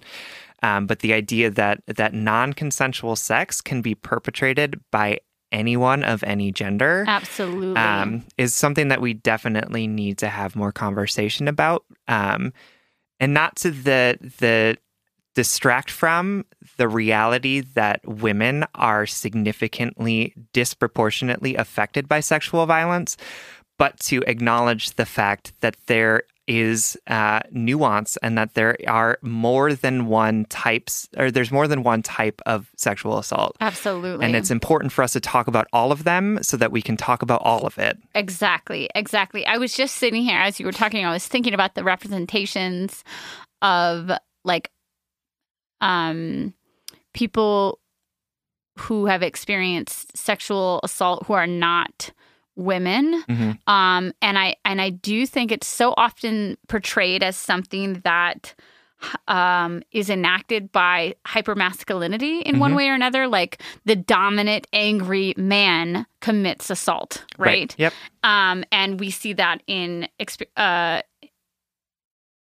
Um, 0.62 0.86
but 0.86 1.00
the 1.00 1.12
idea 1.12 1.50
that 1.50 1.82
that 1.86 2.14
non-consensual 2.14 3.16
sex 3.16 3.60
can 3.60 3.82
be 3.82 3.94
perpetrated 3.94 4.80
by 4.90 5.18
anyone 5.50 6.02
of 6.02 6.22
any 6.22 6.50
gender 6.50 7.04
absolutely. 7.06 7.76
um, 7.76 8.24
is 8.38 8.54
something 8.54 8.88
that 8.88 9.00
we 9.00 9.12
definitely 9.12 9.86
need 9.86 10.18
to 10.18 10.28
have 10.28 10.56
more 10.56 10.72
conversation 10.72 11.46
about. 11.46 11.84
Um, 12.08 12.52
and 13.20 13.34
not 13.34 13.56
to 13.56 13.70
the 13.70 14.18
the 14.38 14.76
distract 15.34 15.90
from 15.90 16.44
the 16.76 16.88
reality 16.88 17.60
that 17.60 18.06
women 18.06 18.66
are 18.74 19.06
significantly 19.06 20.34
disproportionately 20.52 21.54
affected 21.54 22.06
by 22.06 22.20
sexual 22.20 22.66
violence 22.66 23.16
but 23.78 23.98
to 23.98 24.22
acknowledge 24.26 24.92
the 24.92 25.06
fact 25.06 25.52
that 25.60 25.76
there 25.86 26.22
is 26.48 26.96
uh, 27.06 27.40
nuance 27.50 28.16
and 28.18 28.36
that 28.36 28.54
there 28.54 28.76
are 28.88 29.18
more 29.22 29.74
than 29.74 30.06
one 30.06 30.44
types 30.46 31.08
or 31.16 31.30
there's 31.30 31.52
more 31.52 31.68
than 31.68 31.82
one 31.82 32.02
type 32.02 32.42
of 32.46 32.70
sexual 32.76 33.18
assault. 33.18 33.56
Absolutely. 33.60 34.24
And 34.24 34.34
it's 34.34 34.50
important 34.50 34.92
for 34.92 35.02
us 35.02 35.12
to 35.12 35.20
talk 35.20 35.46
about 35.46 35.68
all 35.72 35.92
of 35.92 36.04
them 36.04 36.42
so 36.42 36.56
that 36.56 36.72
we 36.72 36.82
can 36.82 36.96
talk 36.96 37.22
about 37.22 37.42
all 37.44 37.64
of 37.64 37.78
it. 37.78 37.96
Exactly. 38.14 38.88
Exactly. 38.94 39.46
I 39.46 39.58
was 39.58 39.74
just 39.74 39.96
sitting 39.96 40.22
here 40.22 40.38
as 40.38 40.58
you 40.58 40.66
were 40.66 40.72
talking, 40.72 41.04
I 41.04 41.12
was 41.12 41.26
thinking 41.26 41.54
about 41.54 41.74
the 41.74 41.84
representations 41.84 43.04
of 43.60 44.10
like 44.44 44.70
um 45.80 46.54
people 47.14 47.78
who 48.78 49.06
have 49.06 49.22
experienced 49.22 50.16
sexual 50.16 50.80
assault 50.82 51.26
who 51.26 51.34
are 51.34 51.46
not 51.46 52.10
women 52.56 53.22
mm-hmm. 53.28 53.52
um 53.72 54.12
and 54.20 54.38
i 54.38 54.54
and 54.64 54.80
i 54.80 54.90
do 54.90 55.26
think 55.26 55.50
it's 55.50 55.66
so 55.66 55.94
often 55.96 56.56
portrayed 56.68 57.22
as 57.22 57.36
something 57.36 58.00
that 58.04 58.54
um, 59.28 59.82
is 59.92 60.10
enacted 60.10 60.72
by 60.72 61.14
hypermasculinity 61.26 62.42
in 62.42 62.52
mm-hmm. 62.52 62.60
one 62.60 62.74
way 62.74 62.88
or 62.88 62.94
another. 62.94 63.26
Like 63.26 63.62
the 63.84 63.96
dominant, 63.96 64.66
angry 64.72 65.34
man 65.36 66.06
commits 66.20 66.70
assault, 66.70 67.24
right? 67.38 67.46
right. 67.46 67.74
Yep. 67.78 67.92
Um, 68.22 68.64
and 68.72 69.00
we 69.00 69.10
see 69.10 69.32
that 69.34 69.62
in 69.66 70.08
uh, 70.56 71.02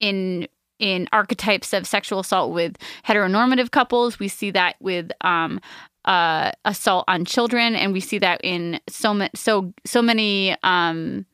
in 0.00 0.48
in 0.78 1.08
archetypes 1.12 1.72
of 1.74 1.86
sexual 1.86 2.20
assault 2.20 2.52
with 2.52 2.76
heteronormative 3.06 3.70
couples. 3.70 4.18
We 4.18 4.28
see 4.28 4.50
that 4.52 4.76
with 4.80 5.10
um, 5.20 5.60
uh, 6.04 6.52
assault 6.64 7.04
on 7.08 7.24
children, 7.24 7.74
and 7.74 7.92
we 7.92 8.00
see 8.00 8.18
that 8.18 8.40
in 8.42 8.80
so 8.88 9.14
ma- 9.14 9.28
so 9.34 9.72
so 9.84 10.00
many 10.02 10.56
um, 10.62 11.26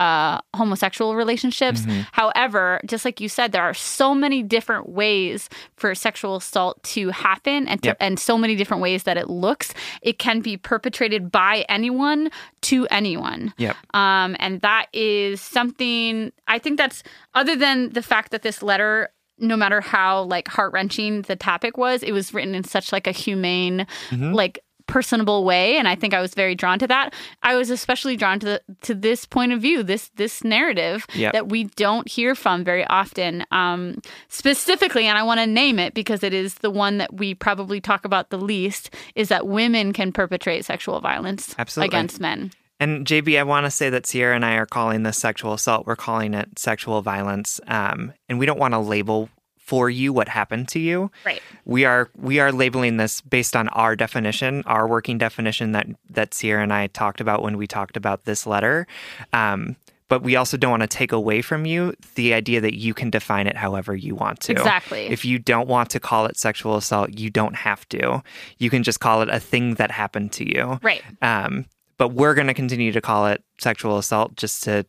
uh, 0.00 0.40
homosexual 0.56 1.14
relationships. 1.14 1.82
Mm-hmm. 1.82 2.00
However, 2.12 2.80
just 2.86 3.04
like 3.04 3.20
you 3.20 3.28
said, 3.28 3.52
there 3.52 3.62
are 3.62 3.74
so 3.74 4.14
many 4.14 4.42
different 4.42 4.88
ways 4.88 5.50
for 5.76 5.94
sexual 5.94 6.36
assault 6.36 6.82
to 6.84 7.10
happen, 7.10 7.68
and 7.68 7.82
to, 7.82 7.90
yep. 7.90 7.98
and 8.00 8.18
so 8.18 8.38
many 8.38 8.56
different 8.56 8.82
ways 8.82 9.02
that 9.04 9.16
it 9.16 9.28
looks. 9.28 9.74
It 10.02 10.18
can 10.18 10.40
be 10.40 10.56
perpetrated 10.56 11.30
by 11.30 11.66
anyone 11.68 12.30
to 12.62 12.86
anyone. 12.86 13.52
Yep. 13.58 13.76
Um, 13.94 14.36
and 14.40 14.62
that 14.62 14.86
is 14.92 15.40
something 15.40 16.32
I 16.48 16.58
think 16.58 16.78
that's 16.78 17.02
other 17.34 17.54
than 17.54 17.90
the 17.90 18.02
fact 18.02 18.32
that 18.32 18.42
this 18.42 18.62
letter 18.62 19.10
no 19.40 19.56
matter 19.56 19.80
how 19.80 20.22
like 20.22 20.48
heart 20.48 20.72
wrenching 20.72 21.22
the 21.22 21.36
topic 21.36 21.76
was, 21.76 22.02
it 22.02 22.12
was 22.12 22.32
written 22.34 22.54
in 22.54 22.64
such 22.64 22.92
like 22.92 23.06
a 23.06 23.12
humane, 23.12 23.86
mm-hmm. 24.10 24.32
like 24.32 24.62
personable 24.90 25.44
way 25.44 25.76
and 25.76 25.86
I 25.86 25.94
think 25.94 26.14
I 26.14 26.20
was 26.20 26.34
very 26.34 26.56
drawn 26.56 26.80
to 26.80 26.86
that. 26.88 27.14
I 27.44 27.54
was 27.54 27.70
especially 27.70 28.16
drawn 28.16 28.40
to 28.40 28.46
the, 28.46 28.62
to 28.82 28.94
this 28.94 29.24
point 29.24 29.52
of 29.52 29.60
view, 29.60 29.84
this 29.84 30.10
this 30.16 30.42
narrative 30.42 31.06
Yep. 31.14 31.32
that 31.32 31.48
we 31.48 31.64
don't 31.64 32.08
hear 32.08 32.34
from 32.34 32.64
very 32.64 32.84
often. 32.86 33.44
Um, 33.52 34.02
specifically, 34.28 35.06
and 35.06 35.16
I 35.16 35.22
want 35.22 35.38
to 35.38 35.46
name 35.46 35.78
it 35.78 35.94
because 35.94 36.24
it 36.24 36.34
is 36.34 36.54
the 36.56 36.70
one 36.70 36.98
that 36.98 37.14
we 37.14 37.34
probably 37.34 37.80
talk 37.80 38.04
about 38.04 38.30
the 38.30 38.38
least, 38.38 38.90
is 39.14 39.28
that 39.28 39.46
women 39.46 39.92
can 39.92 40.12
perpetrate 40.12 40.64
sexual 40.64 41.00
violence 41.00 41.54
Absolutely. 41.56 41.86
against 41.88 42.20
men. 42.20 42.50
And 42.80 43.06
JB, 43.06 43.38
I 43.38 43.42
want 43.42 43.66
to 43.66 43.70
say 43.70 43.90
that 43.90 44.06
Sierra 44.06 44.34
and 44.34 44.44
I 44.44 44.54
are 44.54 44.66
calling 44.66 45.02
this 45.02 45.18
sexual 45.18 45.52
assault. 45.52 45.86
We're 45.86 45.96
calling 45.96 46.32
it 46.34 46.58
sexual 46.58 47.02
violence, 47.02 47.60
um, 47.68 48.14
and 48.28 48.38
we 48.38 48.46
don't 48.46 48.58
want 48.58 48.72
to 48.72 48.78
label 48.78 49.28
for 49.58 49.88
you 49.88 50.12
what 50.12 50.28
happened 50.28 50.66
to 50.66 50.80
you. 50.80 51.12
Right. 51.24 51.40
We 51.64 51.84
are 51.84 52.10
we 52.16 52.40
are 52.40 52.50
labeling 52.50 52.96
this 52.96 53.20
based 53.20 53.54
on 53.54 53.68
our 53.68 53.94
definition, 53.94 54.64
our 54.66 54.88
working 54.88 55.18
definition 55.18 55.72
that 55.72 55.86
that 56.08 56.34
Sierra 56.34 56.62
and 56.62 56.72
I 56.72 56.88
talked 56.88 57.20
about 57.20 57.42
when 57.42 57.56
we 57.56 57.68
talked 57.68 57.96
about 57.96 58.24
this 58.24 58.46
letter. 58.48 58.88
Um, 59.32 59.76
but 60.08 60.24
we 60.24 60.34
also 60.34 60.56
don't 60.56 60.72
want 60.72 60.82
to 60.82 60.88
take 60.88 61.12
away 61.12 61.40
from 61.40 61.66
you 61.66 61.94
the 62.16 62.34
idea 62.34 62.60
that 62.60 62.76
you 62.76 62.94
can 62.94 63.10
define 63.10 63.46
it 63.46 63.56
however 63.56 63.94
you 63.94 64.16
want 64.16 64.40
to. 64.40 64.52
Exactly. 64.52 65.06
If 65.06 65.24
you 65.24 65.38
don't 65.38 65.68
want 65.68 65.88
to 65.90 66.00
call 66.00 66.26
it 66.26 66.36
sexual 66.36 66.76
assault, 66.76 67.16
you 67.16 67.30
don't 67.30 67.54
have 67.54 67.88
to. 67.90 68.24
You 68.58 68.70
can 68.70 68.82
just 68.82 68.98
call 68.98 69.22
it 69.22 69.28
a 69.28 69.38
thing 69.38 69.74
that 69.74 69.92
happened 69.92 70.32
to 70.32 70.52
you. 70.52 70.80
Right. 70.82 71.02
Um, 71.22 71.66
but 72.00 72.14
we're 72.14 72.32
going 72.34 72.46
to 72.46 72.54
continue 72.54 72.90
to 72.92 73.00
call 73.02 73.26
it 73.26 73.44
sexual 73.60 73.98
assault 73.98 74.34
just 74.34 74.62
to 74.62 74.86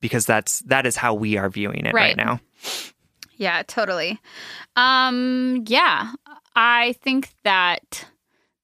because 0.00 0.26
that's 0.26 0.58
that 0.66 0.84
is 0.84 0.96
how 0.96 1.14
we 1.14 1.36
are 1.36 1.48
viewing 1.48 1.86
it 1.86 1.94
right, 1.94 2.16
Right. 2.16 2.16
now. 2.16 2.40
Yeah, 3.36 3.62
totally. 3.66 4.18
Um, 4.74 5.62
yeah, 5.68 6.12
I 6.56 6.94
think 7.02 7.28
that 7.44 8.04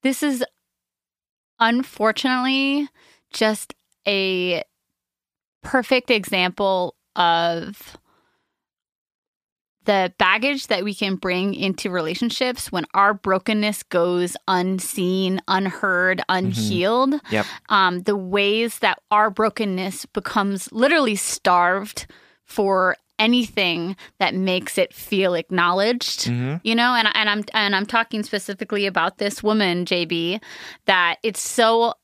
this 0.02 0.22
is 0.24 0.44
unfortunately 1.60 2.88
just 3.32 3.74
a 4.06 4.62
perfect 5.62 6.10
example 6.10 6.94
of 7.14 7.96
the 9.86 10.12
baggage 10.18 10.66
that 10.68 10.84
we 10.84 10.94
can 10.94 11.16
bring 11.16 11.54
into 11.54 11.90
relationships 11.90 12.70
when 12.70 12.84
our 12.94 13.14
brokenness 13.14 13.82
goes 13.84 14.36
unseen, 14.46 15.40
unheard, 15.48 16.20
unhealed. 16.28 17.14
Yep. 17.30 17.46
Um, 17.70 18.00
the 18.02 18.16
ways 18.16 18.78
that 18.80 19.00
our 19.10 19.30
brokenness 19.30 20.06
becomes 20.06 20.70
literally 20.72 21.16
starved 21.16 22.06
for 22.44 22.96
anything 23.18 23.96
that 24.18 24.34
makes 24.34 24.76
it 24.76 24.92
feel 24.92 25.32
acknowledged 25.34 26.26
Mhm. 26.26 26.60
you 26.62 26.74
know 26.74 26.94
and, 26.94 27.08
and 27.14 27.30
i'm 27.30 27.42
and 27.54 27.74
i'm 27.74 27.86
talking 27.86 28.22
specifically 28.22 28.84
about 28.84 29.16
this 29.16 29.42
woman 29.42 29.86
jb 29.86 30.38
that 30.84 31.16
it's 31.22 31.40
so 31.40 31.94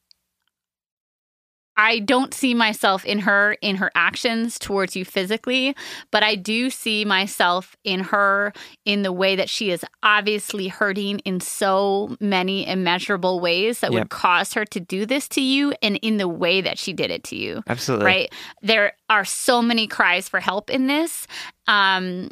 I 1.77 2.01
don't 2.01 2.35
see 2.35 2.53
myself 2.55 3.05
in 3.05 3.21
her 3.21 3.55
in 3.63 3.77
her 3.77 3.91
actions 3.95 4.59
towards 4.59 4.95
you 4.95 5.05
physically, 5.05 5.75
but 6.11 6.23
I 6.23 6.35
do 6.35 6.69
see 6.71 7.05
myself 7.05 7.77
in 7.83 8.01
her 8.01 8.53
in 8.85 9.03
the 9.03 9.13
way 9.13 9.37
that 9.37 9.49
she 9.49 9.71
is 9.71 9.85
obviously 10.03 10.69
hurting 10.69 11.21
in 11.21 11.41
so 11.41 12.17
many 12.21 12.67
immeasurable 12.67 13.41
ways 13.41 13.81
that 13.81 13.93
Yep. 13.93 13.99
would 14.03 14.11
cause 14.11 14.53
her 14.53 14.65
to 14.67 14.81
do 14.81 15.07
this 15.07 15.29
to 15.29 15.41
you 15.41 15.73
and 15.83 15.97
in 16.03 16.19
the 16.19 16.29
way 16.29 16.61
that 16.61 16.79
she 16.79 16.93
did 16.93 17.11
it 17.11 17.25
to 17.25 17.37
you. 17.37 17.63
Absolutely. 17.67 18.07
Right? 18.07 18.33
There 18.63 18.93
are 19.09 19.25
so 19.25 19.63
many 19.63 19.87
cries 19.87 20.29
for 20.29 20.41
help 20.41 20.69
in 20.71 20.87
this. 20.89 21.27
Um 21.67 22.31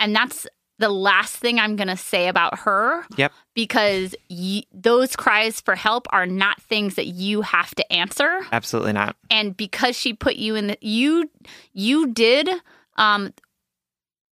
and 0.00 0.14
that's 0.14 0.46
the 0.78 0.88
last 0.88 1.34
thing 1.36 1.58
I'm 1.58 1.74
going 1.76 1.88
to 1.88 1.96
say 1.96 2.28
about 2.28 2.60
her 2.60 3.04
Yep. 3.16 3.32
because 3.54 4.14
y- 4.30 4.62
those 4.72 5.16
cries 5.16 5.60
for 5.60 5.74
help 5.74 6.06
are 6.10 6.26
not 6.26 6.60
things 6.62 6.94
that 6.94 7.06
you 7.06 7.42
have 7.42 7.74
to 7.74 7.92
answer 7.92 8.40
Absolutely 8.52 8.92
not. 8.92 9.16
and 9.30 9.56
because 9.56 9.96
she 9.96 10.12
put 10.14 10.36
you 10.36 10.54
in 10.54 10.68
the 10.68 10.78
you 10.80 11.28
you 11.72 12.06
did 12.12 12.48
um 12.96 13.32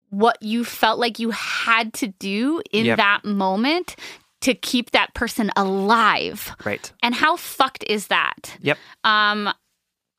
what 0.10 0.38
you 0.42 0.66
felt 0.66 1.00
like 1.00 1.20
you 1.20 1.30
had 1.32 1.94
to 1.94 2.08
do 2.08 2.62
in 2.72 2.86
Yep. 2.86 2.98
that 2.98 3.24
moment 3.26 3.96
to 4.42 4.54
keep 4.54 4.92
that 4.92 5.14
person 5.14 5.52
alive 5.56 6.54
Right. 6.66 6.92
and 7.04 7.14
how 7.16 7.38
fucked 7.38 7.84
is 7.88 8.08
that 8.08 8.58
Yep. 8.62 8.78
um 9.04 9.50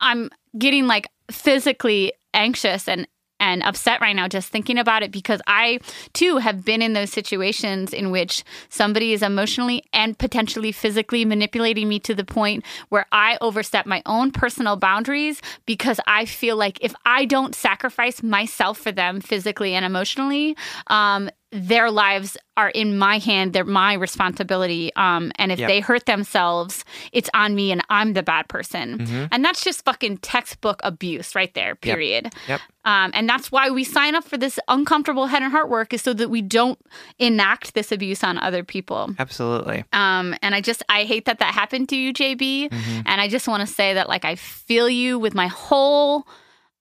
i'm 0.01 0.31
getting 0.59 0.87
like 0.87 1.09
physically 1.31 2.13
anxious 2.35 2.89
and 2.89 3.07
and 3.43 3.61
upset 3.65 4.01
right 4.01 4.15
now 4.15 4.29
just 4.29 4.51
thinking 4.51 4.79
about 4.79 5.03
it 5.03 5.11
because 5.11 5.43
I 5.49 5.81
too 6.13 6.37
have 6.37 6.65
been 6.65 6.81
in 6.81 6.93
those 6.93 7.11
situations 7.11 7.93
in 7.93 8.13
which 8.13 8.45
somebody 8.69 9.13
is 9.13 9.21
emotionally 9.21 9.83
and 9.93 10.17
potentially 10.17 10.71
physically 10.71 11.25
manipulating 11.25 11.89
me 11.89 11.99
to 12.01 12.15
the 12.15 12.25
point 12.25 12.65
where 12.89 13.05
I 13.11 13.39
overstep 13.41 13.85
my 13.85 14.01
own 14.07 14.31
personal 14.31 14.77
boundaries 14.77 15.43
because 15.67 15.99
I 16.07 16.25
feel 16.25 16.57
like 16.57 16.79
if 16.83 16.95
I 17.05 17.25
don't 17.25 17.53
sacrifice 17.53 18.23
myself 18.23 18.79
for 18.79 18.93
them 18.93 19.21
physically 19.21 19.75
and 19.75 19.85
emotionally, 19.85 20.57
um, 20.87 21.29
their 21.53 21.91
lives 21.91 22.37
are 22.57 22.71
in 22.71 22.97
my 22.99 23.19
hand. 23.19 23.53
They're 23.53 23.65
my 23.65 23.93
responsibility. 23.95 24.91
Um, 24.97 25.33
and 25.37 25.53
if 25.53 25.59
Yep. 25.59 25.69
they 25.69 25.81
hurt 25.81 26.07
themselves, 26.07 26.85
it's 27.13 27.29
on 27.35 27.55
me 27.55 27.73
and 27.73 27.83
I'm 27.91 28.15
the 28.15 28.23
bad 28.23 28.49
person. 28.49 28.99
Mhm. 28.99 29.29
And 29.31 29.45
that's 29.45 29.63
just 29.65 29.85
fucking 29.85 30.19
textbook 30.19 30.81
abuse 30.83 31.35
right 31.35 31.53
there, 31.55 31.75
period. 31.75 32.33
Yep. 32.49 32.61
Um, 32.85 33.11
and 33.15 33.29
that's 33.29 33.53
why 33.53 33.71
we 33.71 33.85
sign 33.85 34.15
up 34.15 34.25
for 34.25 34.37
this 34.37 34.59
uncomfortable 34.69 35.27
head 35.29 35.43
and 35.43 35.51
heart 35.53 35.69
work 35.69 35.93
is 35.95 36.03
so 36.03 36.13
that 36.15 36.31
we 36.31 36.43
don't 36.43 36.79
enact 37.19 37.75
this 37.75 37.93
abuse 37.93 38.25
on 38.25 38.39
other 38.39 38.65
people. 38.65 39.15
Absolutely. 39.19 39.85
Um, 39.93 40.35
and 40.43 40.55
I 40.55 40.61
just, 40.61 40.83
I 40.89 41.05
hate 41.05 41.27
that 41.27 41.39
that 41.39 41.55
happened 41.55 41.89
to 41.91 41.97
you, 41.97 42.13
JB. 42.13 42.69
Mhm. 42.71 43.03
And 43.07 43.21
I 43.21 43.29
just 43.29 43.47
want 43.47 43.61
to 43.61 43.67
say 43.73 43.95
that, 43.95 44.09
like, 44.09 44.25
I 44.25 44.35
feel 44.35 44.89
you 44.89 45.19
with 45.19 45.35
my 45.35 45.47
whole, 45.47 46.27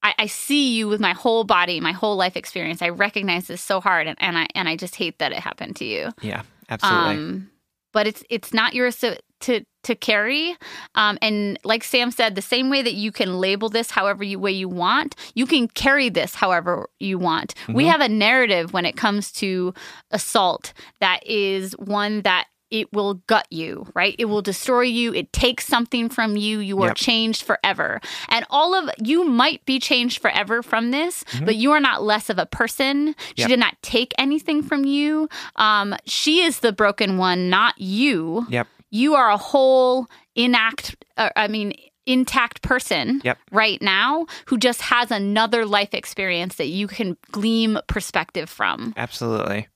I, 0.03 0.13
I 0.17 0.25
see 0.27 0.75
you 0.75 0.87
with 0.87 0.99
my 0.99 1.13
whole 1.13 1.43
body, 1.43 1.79
my 1.79 1.91
whole 1.91 2.15
life 2.15 2.35
experience. 2.35 2.81
I 2.81 2.89
recognize 2.89 3.47
this 3.47 3.61
so 3.61 3.79
hard, 3.81 4.07
and, 4.07 4.17
and 4.19 4.37
I 4.37 4.47
and 4.55 4.67
I 4.67 4.75
just 4.75 4.95
hate 4.95 5.19
that 5.19 5.31
it 5.31 5.39
happened 5.39 5.75
to 5.77 5.85
you. 5.85 6.11
Yeah. 6.21 6.43
Absolutely. 6.69 7.15
Um, 7.15 7.49
but 7.93 8.07
it's 8.07 8.23
it's 8.29 8.53
not 8.53 8.73
yours 8.73 8.97
to 8.99 9.19
to, 9.41 9.65
to 9.83 9.95
carry. 9.95 10.55
Um, 10.93 11.17
and 11.19 11.59
like 11.63 11.83
Sam 11.83 12.11
said, 12.11 12.35
the 12.35 12.43
same 12.43 12.69
way 12.69 12.83
that 12.83 12.93
you 12.93 13.11
can 13.11 13.39
label 13.39 13.69
this 13.69 13.89
however 13.89 14.23
you 14.23 14.37
way 14.39 14.51
you 14.51 14.69
want, 14.69 15.15
you 15.33 15.45
can 15.47 15.67
carry 15.67 16.09
this 16.09 16.35
however 16.35 16.87
you 16.99 17.17
want. 17.17 17.55
We 17.67 17.85
Mhm. 17.85 17.91
have 17.91 18.01
a 18.01 18.07
narrative 18.07 18.71
when 18.71 18.85
it 18.85 18.95
comes 18.95 19.31
to 19.33 19.73
assault 20.11 20.73
that 20.99 21.25
is 21.27 21.73
one 21.79 22.21
that 22.21 22.45
it 22.71 22.91
will 22.93 23.15
gut 23.27 23.45
you, 23.51 23.85
right? 23.93 24.15
It 24.17 24.25
will 24.25 24.41
destroy 24.41 24.81
you. 24.81 25.13
It 25.13 25.31
takes 25.33 25.67
something 25.67 26.09
from 26.09 26.37
you. 26.37 26.59
You 26.59 26.81
are 26.83 26.87
Yep. 26.87 26.95
changed 26.95 27.43
forever. 27.43 27.99
And 28.29 28.45
all 28.49 28.73
of 28.73 28.89
you 29.03 29.25
might 29.25 29.63
be 29.65 29.77
changed 29.79 30.21
forever 30.21 30.63
from 30.63 30.91
this, 30.91 31.23
but 31.43 31.55
you 31.57 31.71
are 31.71 31.79
not 31.81 32.01
less 32.01 32.29
of 32.29 32.37
a 32.39 32.45
person. 32.45 33.13
She 33.17 33.23
Mm-hmm. 33.23 33.33
Yep. 33.41 33.47
did 33.49 33.59
not 33.59 33.75
take 33.81 34.13
anything 34.17 34.63
from 34.63 34.85
you. 34.85 35.29
Um, 35.57 35.95
she 36.05 36.41
is 36.41 36.59
the 36.61 36.71
broken 36.71 37.17
one, 37.17 37.49
not 37.49 37.77
you. 37.77 38.45
Yep. 38.49 38.67
You 38.89 39.15
are 39.15 39.29
a 39.29 39.37
whole 39.37 40.07
inact, 40.37 40.95
uh, 41.17 41.29
I 41.35 41.47
mean, 41.47 41.73
intact 42.07 42.61
person 42.63 43.21
Yep. 43.23 43.37
right 43.51 43.81
now 43.81 44.25
who 44.47 44.57
just 44.57 44.81
has 44.81 45.11
another 45.11 45.65
life 45.65 45.93
experience 45.93 46.55
that 46.55 46.67
you 46.67 46.87
can 46.87 47.15
glean 47.31 47.77
perspective 47.87 48.49
from. 48.49 48.93
Absolutely. 48.97 49.67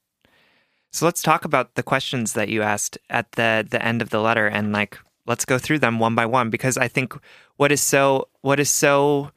So 0.95 1.05
let's 1.05 1.21
talk 1.21 1.43
about 1.43 1.75
the 1.75 1.83
questions 1.83 2.31
that 2.33 2.47
you 2.47 2.61
asked 2.61 2.97
at 3.09 3.33
the 3.33 3.67
the 3.69 3.85
end 3.85 4.01
of 4.01 4.11
the 4.11 4.21
letter 4.21 4.47
and 4.47 4.71
like 4.71 4.97
let's 5.25 5.43
go 5.43 5.57
through 5.57 5.79
them 5.79 5.99
one 5.99 6.15
by 6.15 6.25
one 6.25 6.49
because 6.49 6.77
I 6.77 6.87
think 6.87 7.13
what 7.57 7.69
is 7.69 7.81
so 7.81 8.29
what 8.43 8.61
is 8.61 8.69
so 8.69 9.31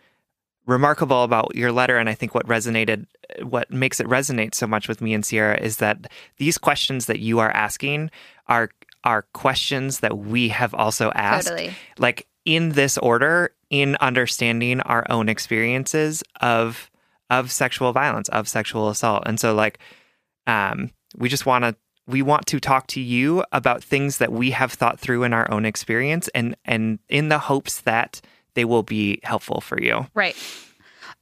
remarkable 0.66 1.24
about 1.24 1.56
your 1.56 1.72
letter 1.72 1.98
and 1.98 2.08
I 2.08 2.14
think 2.14 2.32
what 2.32 2.46
resonated 2.46 3.06
what 3.42 3.72
makes 3.72 3.98
it 3.98 4.06
resonate 4.06 4.54
so 4.54 4.68
much 4.68 4.86
with 4.86 5.00
me 5.00 5.12
and 5.12 5.26
Sierra 5.26 5.60
is 5.60 5.78
that 5.78 6.08
these 6.36 6.58
questions 6.58 7.06
that 7.06 7.18
you 7.18 7.40
are 7.40 7.50
asking 7.50 8.12
are 8.46 8.70
are 9.02 9.22
questions 9.32 9.98
that 9.98 10.16
we 10.16 10.50
have 10.50 10.74
also 10.74 11.10
asked 11.16 11.48
Totally. 11.48 11.74
like 11.98 12.28
in 12.44 12.68
this 12.74 12.96
order 12.98 13.50
in 13.68 13.96
understanding 13.96 14.80
our 14.82 15.04
own 15.10 15.28
experiences 15.28 16.22
of 16.40 16.88
of 17.30 17.50
sexual 17.50 17.92
violence 17.92 18.28
of 18.28 18.46
sexual 18.46 18.90
assault 18.90 19.24
and 19.26 19.40
so 19.40 19.56
like 19.56 19.80
um 20.46 20.92
we 21.16 21.28
just 21.28 21.46
want 21.46 21.64
to 21.64 21.74
we 22.06 22.22
want 22.22 22.46
to 22.46 22.58
talk 22.58 22.86
to 22.86 23.00
you 23.00 23.44
about 23.52 23.84
things 23.84 24.16
that 24.16 24.32
we 24.32 24.50
have 24.50 24.72
thought 24.72 24.98
through 24.98 25.24
in 25.24 25.32
our 25.32 25.50
own 25.50 25.64
experience 25.64 26.28
and 26.34 26.56
and 26.64 26.98
in 27.08 27.28
the 27.28 27.38
hopes 27.38 27.82
that 27.82 28.20
they 28.54 28.64
will 28.64 28.82
be 28.82 29.20
helpful 29.22 29.60
for 29.60 29.80
you 29.80 30.06
Right. 30.14 30.36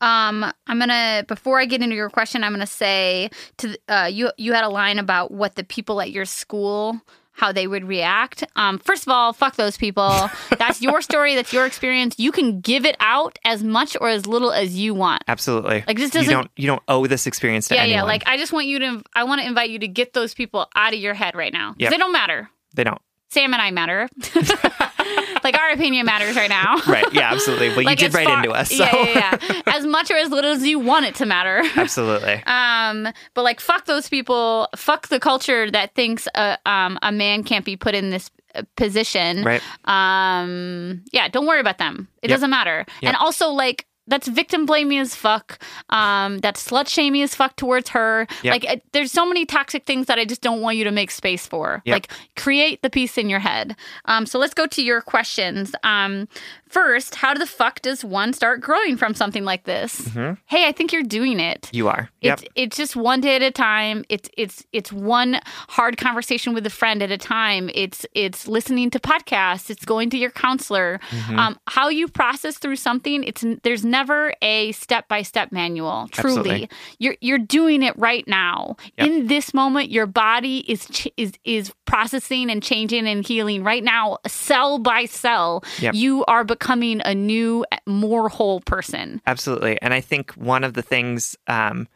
Um, 0.00 0.44
I'm 0.66 0.78
gonna 0.78 1.24
before 1.26 1.58
I 1.58 1.64
get 1.64 1.82
into 1.82 1.96
your 1.96 2.10
question, 2.10 2.44
I'm 2.44 2.52
gonna 2.52 2.66
say 2.66 3.30
to 3.58 3.78
uh, 3.88 4.10
you. 4.12 4.30
You 4.36 4.52
had 4.52 4.64
a 4.64 4.68
line 4.68 4.98
about 4.98 5.30
what 5.30 5.54
the 5.54 5.64
people 5.64 6.02
at 6.02 6.10
your 6.10 6.26
school 6.26 7.00
how 7.36 7.52
they 7.52 7.66
would 7.66 7.84
react. 7.86 8.42
Um, 8.56 8.78
first 8.78 9.02
of 9.06 9.08
all, 9.12 9.32
fuck 9.32 9.56
those 9.56 9.76
people. 9.76 10.28
That's 10.58 10.80
your 10.82 11.02
story. 11.02 11.34
That's 11.34 11.52
your 11.52 11.66
experience. 11.66 12.16
You 12.18 12.32
can 12.32 12.60
give 12.60 12.84
it 12.86 12.96
out 12.98 13.38
as 13.44 13.62
much 13.62 13.96
or 14.00 14.08
as 14.08 14.26
little 14.26 14.52
as 14.52 14.76
you 14.76 14.94
want. 14.94 15.22
absolutely 15.28 15.84
Like, 15.86 15.96
this 15.98 16.14
you 16.14 16.20
doesn't- 16.20 16.32
don't 16.32 16.50
you 16.56 16.66
don't 16.66 16.82
owe 16.88 17.06
this 17.06 17.26
experience 17.26 17.68
to 17.68 17.74
yeah, 17.74 17.82
anyone 17.82 17.98
yeah. 17.98 18.02
Like 18.04 18.22
I 18.26 18.36
just 18.38 18.52
want 18.52 18.66
you 18.66 18.78
to. 18.80 19.02
I 19.14 19.24
want 19.24 19.40
to 19.42 19.46
invite 19.46 19.70
you 19.70 19.78
to 19.80 19.88
get 19.88 20.12
those 20.14 20.34
people 20.34 20.66
out 20.74 20.92
of 20.94 20.98
your 20.98 21.14
head 21.14 21.34
right 21.36 21.52
now. 21.52 21.74
Yep. 21.78 21.90
They 21.90 21.98
don't 21.98 22.12
matter. 22.12 22.50
they 22.74 22.84
don't 22.84 23.00
Sam 23.28 23.52
and 23.52 23.60
I 23.60 23.70
matter. 23.70 24.08
like 25.44 25.56
our 25.58 25.70
opinion 25.70 26.06
matters 26.06 26.36
right 26.36 26.48
now. 26.50 26.76
Right. 26.86 27.12
Yeah, 27.12 27.32
absolutely. 27.32 27.68
Well, 27.68 27.84
Like 27.84 28.00
you 28.00 28.08
did 28.08 28.14
right 28.14 28.26
far- 28.26 28.38
into 28.38 28.50
us. 28.52 28.70
So. 28.70 28.84
Yeah, 28.84 29.04
yeah, 29.06 29.38
yeah. 29.48 29.62
as 29.66 29.84
much 29.86 30.10
or 30.10 30.16
as 30.16 30.30
little 30.30 30.50
as 30.52 30.64
you 30.66 30.78
want 30.78 31.04
it 31.06 31.14
to 31.16 31.26
matter. 31.26 31.62
absolutely. 31.76 32.42
Um, 32.46 33.08
but 33.34 33.42
like, 33.42 33.60
fuck 33.60 33.84
those 33.86 34.08
people. 34.08 34.68
Fuck 34.76 35.08
the 35.08 35.18
culture 35.20 35.70
that 35.70 35.94
thinks 35.94 36.26
a 36.34 36.58
um 36.66 36.98
a 37.02 37.12
man 37.12 37.44
can't 37.44 37.64
be 37.64 37.76
put 37.76 37.94
in 37.94 38.10
this 38.10 38.30
uh, 38.54 38.62
position. 38.76 39.44
Right. 39.44 39.62
Um, 39.84 41.04
yeah, 41.12 41.28
don't 41.28 41.46
worry 41.46 41.60
about 41.60 41.78
them. 41.78 42.08
It 42.22 42.30
Yep. 42.30 42.36
doesn't 42.36 42.50
matter. 42.50 42.84
Yep. 43.02 43.08
And 43.08 43.16
also, 43.16 43.48
like, 43.50 43.86
that's 44.06 44.28
victim 44.28 44.66
blaming 44.66 44.98
as 44.98 45.14
fuck. 45.14 45.58
Um, 45.90 46.38
that's 46.38 46.66
slut 46.66 46.88
shaming 46.88 47.22
as 47.22 47.34
fuck 47.34 47.56
towards 47.56 47.90
her. 47.90 48.26
Yep. 48.42 48.52
Like, 48.52 48.82
there's 48.92 49.12
so 49.12 49.26
many 49.26 49.46
toxic 49.46 49.84
things 49.84 50.06
that 50.06 50.18
I 50.18 50.24
just 50.24 50.42
don't 50.42 50.60
want 50.60 50.76
you 50.76 50.84
to 50.84 50.90
make 50.90 51.10
space 51.10 51.46
for. 51.46 51.82
Yep. 51.84 51.94
Like, 51.94 52.08
create 52.36 52.82
the 52.82 52.90
peace 52.90 53.18
in 53.18 53.28
your 53.28 53.40
head. 53.40 53.76
Um, 54.04 54.26
so 54.26 54.38
let's 54.38 54.54
go 54.54 54.66
to 54.66 54.82
your 54.82 55.00
questions. 55.00 55.74
Um, 55.82 56.28
first, 56.68 57.16
how 57.16 57.34
the 57.34 57.46
fuck 57.46 57.80
does 57.80 58.04
one 58.04 58.32
start 58.32 58.60
growing 58.60 58.96
from 58.96 59.14
something 59.14 59.44
like 59.44 59.64
this? 59.64 60.06
Hey, 60.46 60.66
I 60.66 60.72
think 60.72 60.92
you're 60.92 61.02
doing 61.02 61.40
it. 61.40 61.62
Mm-hmm. 61.62 61.76
You 61.76 61.88
are. 61.88 62.10
Yep. 62.20 62.40
It's 62.40 62.48
it's 62.54 62.76
just 62.76 62.96
one 62.96 63.20
day 63.20 63.36
at 63.36 63.42
a 63.42 63.50
time. 63.50 64.04
It's 64.08 64.28
it's 64.36 64.64
it's 64.72 64.92
one 64.92 65.40
hard 65.68 65.96
conversation 65.96 66.54
with 66.54 66.66
a 66.66 66.70
friend 66.70 67.02
at 67.02 67.10
a 67.10 67.18
time. 67.18 67.70
It's 67.74 68.04
it's 68.14 68.48
listening 68.48 68.90
to 68.90 69.00
podcasts. 69.00 69.70
It's 69.70 69.84
going 69.84 70.10
to 70.10 70.18
your 70.18 70.30
counselor. 70.30 71.00
Mm-hmm. 71.10 71.38
Um, 71.38 71.58
how 71.66 71.88
you 71.88 72.08
process 72.08 72.58
through 72.58 72.76
something. 72.76 73.24
It's 73.24 73.44
there's 73.62 73.84
never 73.96 74.32
a 74.42 74.72
step 74.72 75.08
by 75.08 75.22
step 75.22 75.52
manual. 75.52 76.08
Truly, 76.10 76.36
Absolutely. 76.38 76.70
you're 76.98 77.16
you're 77.20 77.38
doing 77.58 77.82
it 77.82 77.96
right 77.98 78.26
now 78.28 78.76
Yep. 78.98 79.06
in 79.06 79.26
this 79.26 79.54
moment. 79.54 79.90
Your 79.90 80.06
body 80.06 80.58
is 80.70 80.86
ch- 80.90 81.08
is 81.16 81.32
is 81.44 81.72
processing 81.86 82.50
and 82.50 82.62
changing 82.62 83.06
and 83.06 83.26
healing 83.26 83.64
right 83.64 83.82
now, 83.84 84.18
cell 84.26 84.78
by 84.78 85.06
cell. 85.06 85.62
Yep. 85.80 85.94
You 85.94 86.24
are 86.26 86.44
becoming 86.44 87.00
a 87.04 87.14
new, 87.14 87.64
more 87.86 88.28
whole 88.28 88.60
person. 88.60 89.20
Absolutely. 89.26 89.80
And 89.82 89.94
I 89.94 90.00
think 90.00 90.32
one 90.32 90.64
of 90.64 90.74
the 90.74 90.82
things 90.82 91.36
um, 91.46 91.88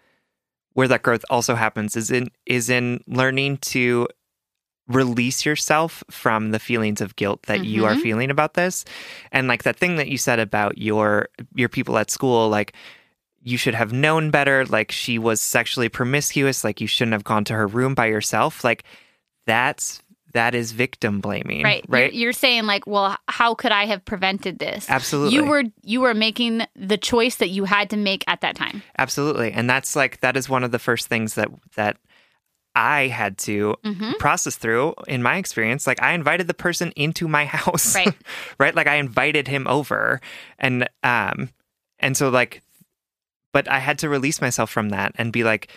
where 0.73 0.89
that 0.89 1.03
growth 1.03 1.25
also 1.29 1.55
happens 1.55 1.97
is 1.97 2.11
in 2.11 2.29
is 2.47 2.71
in 2.71 3.03
learning 3.07 3.59
to 3.59 4.09
release 4.91 5.47
yourself 5.47 6.03
from 6.11 6.51
the 6.51 6.59
feelings 6.59 7.01
of 7.01 7.17
guilt 7.17 7.43
that 7.45 7.65
you 7.65 7.85
are 7.85 7.93
mm-hmm. 7.93 8.01
feeling 8.01 8.31
about 8.31 8.55
this. 8.55 8.85
And 9.31 9.47
like 9.49 9.63
that 9.63 9.77
thing 9.77 9.97
that 9.97 10.09
you 10.09 10.19
said 10.19 10.41
about 10.41 10.79
your 10.79 11.29
your 11.55 11.69
people 11.69 11.97
at 11.97 12.11
school, 12.11 12.49
like 12.49 12.75
you 13.43 13.57
should 13.57 13.75
have 13.75 13.93
known 13.93 14.31
better, 14.31 14.67
like 14.67 14.93
she 14.93 15.19
was 15.19 15.41
sexually 15.41 15.89
promiscuous, 15.89 16.65
like 16.65 16.81
you 16.81 16.87
shouldn't 16.87 17.13
have 17.13 17.25
gone 17.25 17.45
to 17.45 17.55
her 17.55 17.67
room 17.67 17.95
by 17.95 18.07
yourself. 18.07 18.65
Like 18.65 18.85
that's 19.47 20.03
that 20.33 20.55
is 20.55 20.73
victim 20.73 21.21
blaming. 21.21 21.65
right 21.65 21.85
Right. 21.89 22.13
you're, 22.13 22.23
you're 22.23 22.33
saying 22.33 22.67
like 22.67 22.87
well 22.87 23.17
how 23.27 23.55
could 23.55 23.73
i 23.73 23.87
have 23.87 24.05
prevented 24.05 24.61
this 24.61 24.89
Absolutely. 24.89 25.35
you 25.35 25.45
were 25.45 25.65
you 25.83 26.01
were 26.01 26.15
making 26.15 26.63
the 26.77 26.97
choice 26.97 27.37
that 27.37 27.49
you 27.49 27.65
had 27.65 27.91
to 27.91 27.97
make 27.97 28.23
at 28.29 28.43
that 28.43 28.55
time 28.55 28.83
Absolutely. 28.97 29.51
And 29.51 29.69
that's 29.69 29.97
like 29.97 30.21
that 30.21 30.37
is 30.37 30.49
one 30.49 30.63
of 30.63 30.71
the 30.71 30.79
first 30.79 31.09
things 31.09 31.35
that 31.35 31.49
that 31.75 31.97
I 32.75 33.09
had 33.09 33.37
to 33.39 33.75
Mm-hmm. 33.85 34.13
process 34.19 34.57
through 34.57 34.95
in 35.09 35.23
my 35.23 35.37
experience. 35.37 35.87
Like 35.87 36.03
I 36.03 36.13
invited 36.13 36.47
the 36.47 36.55
person 36.55 36.93
into 36.97 37.27
my 37.29 37.45
house. 37.57 37.95
Right. 37.95 38.15
right? 38.59 38.75
Like 38.75 38.87
I 38.87 38.97
invited 38.97 39.49
him 39.49 39.67
over 39.67 40.21
and 40.59 40.89
um 41.03 41.51
and 41.99 42.17
so 42.17 42.29
like 42.29 42.63
but 43.53 43.69
I 43.69 43.79
had 43.81 43.99
to 44.01 44.09
release 44.09 44.41
myself 44.41 44.71
from 44.71 44.91
that 44.91 45.13
and 45.19 45.33
be 45.33 45.43
like 45.45 45.71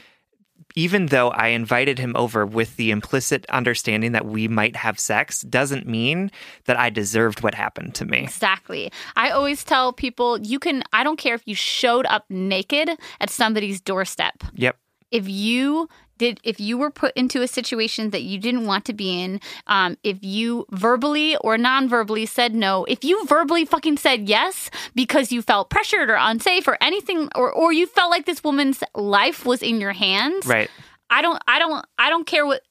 even 0.75 1.07
though 1.07 1.29
I 1.29 1.47
invited 1.49 1.99
him 1.99 2.15
over 2.15 2.45
with 2.45 2.77
the 2.77 2.89
implicit 2.91 3.45
understanding 3.49 4.13
that 4.13 4.25
we 4.25 4.47
might 4.47 4.75
have 4.75 4.99
sex 4.99 5.41
doesn't 5.41 5.87
mean 5.87 6.31
that 6.65 6.77
I 6.79 6.89
deserved 6.89 7.43
what 7.43 7.53
happened 7.53 7.95
to 7.95 8.05
me. 8.05 8.19
exactly 8.23 8.91
i 9.15 9.29
always 9.31 9.63
tell 9.63 9.91
people 9.93 10.39
you 10.39 10.59
can 10.59 10.83
i 10.93 11.03
don't 11.03 11.17
care 11.17 11.35
if 11.35 11.41
you 11.45 11.55
showed 11.55 12.05
up 12.07 12.25
naked 12.29 12.89
at 13.19 13.29
somebody's 13.29 13.81
doorstep 13.81 14.43
Yep. 14.55 14.77
if 15.11 15.27
you 15.27 15.89
did 16.18 16.39
if 16.43 16.59
you 16.59 16.78
were 16.78 16.89
put 16.91 17.14
into 17.16 17.41
a 17.41 17.47
situation 17.47 18.09
that 18.11 18.24
you 18.24 18.38
didn't 18.38 18.66
want 18.66 18.86
to 18.86 18.93
be 18.93 19.22
in 19.22 19.39
um, 19.68 19.97
if 20.03 20.18
you 20.22 20.66
verbally 20.72 21.36
or 21.38 21.57
non-verbally 21.57 22.26
said 22.26 22.53
no 22.55 22.86
if 22.86 23.03
you 23.03 23.26
verbally 23.26 23.66
fucking 23.66 23.97
said 23.97 24.28
yes 24.30 24.70
because 24.95 25.32
you 25.32 25.41
felt 25.41 25.70
pressured 25.70 26.09
or 26.09 26.18
unsafe 26.20 26.68
or 26.68 26.78
anything 26.82 27.30
or, 27.36 27.51
or 27.51 27.72
you 27.74 27.86
felt 27.88 28.11
like 28.11 28.26
this 28.26 28.43
woman's 28.43 28.84
life 28.95 29.45
was 29.45 29.61
in 29.64 29.80
your 29.82 29.93
hands 29.93 30.45
Right. 30.45 30.70
i 31.09 31.22
don't 31.22 31.41
i 31.47 31.59
don't 31.59 31.86
i 31.97 32.09
don't 32.09 32.26
care 32.28 32.45
what 32.45 32.61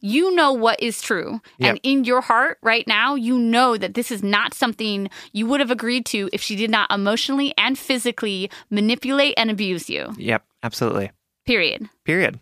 you 0.00 0.34
know 0.34 0.52
what 0.52 0.82
is 0.82 1.02
true 1.02 1.40
and 1.60 1.78
in 1.82 2.04
your 2.04 2.20
heart 2.22 2.58
right 2.62 2.86
now 2.88 3.14
you 3.14 3.38
know 3.38 3.76
that 3.76 3.94
this 3.94 4.10
is 4.10 4.22
not 4.22 4.54
something 4.54 5.08
you 5.32 5.46
would 5.46 5.60
have 5.60 5.70
agreed 5.70 6.06
to 6.06 6.28
if 6.32 6.40
she 6.40 6.56
did 6.56 6.70
not 6.70 6.90
emotionally 6.90 7.52
and 7.58 7.78
physically 7.78 8.50
manipulate 8.70 9.34
and 9.36 9.50
abuse 9.50 9.88
you 9.90 10.12
Yep. 10.16 10.42
Absolutely. 10.62 11.10
period 11.44 11.88
Period. 12.04 12.40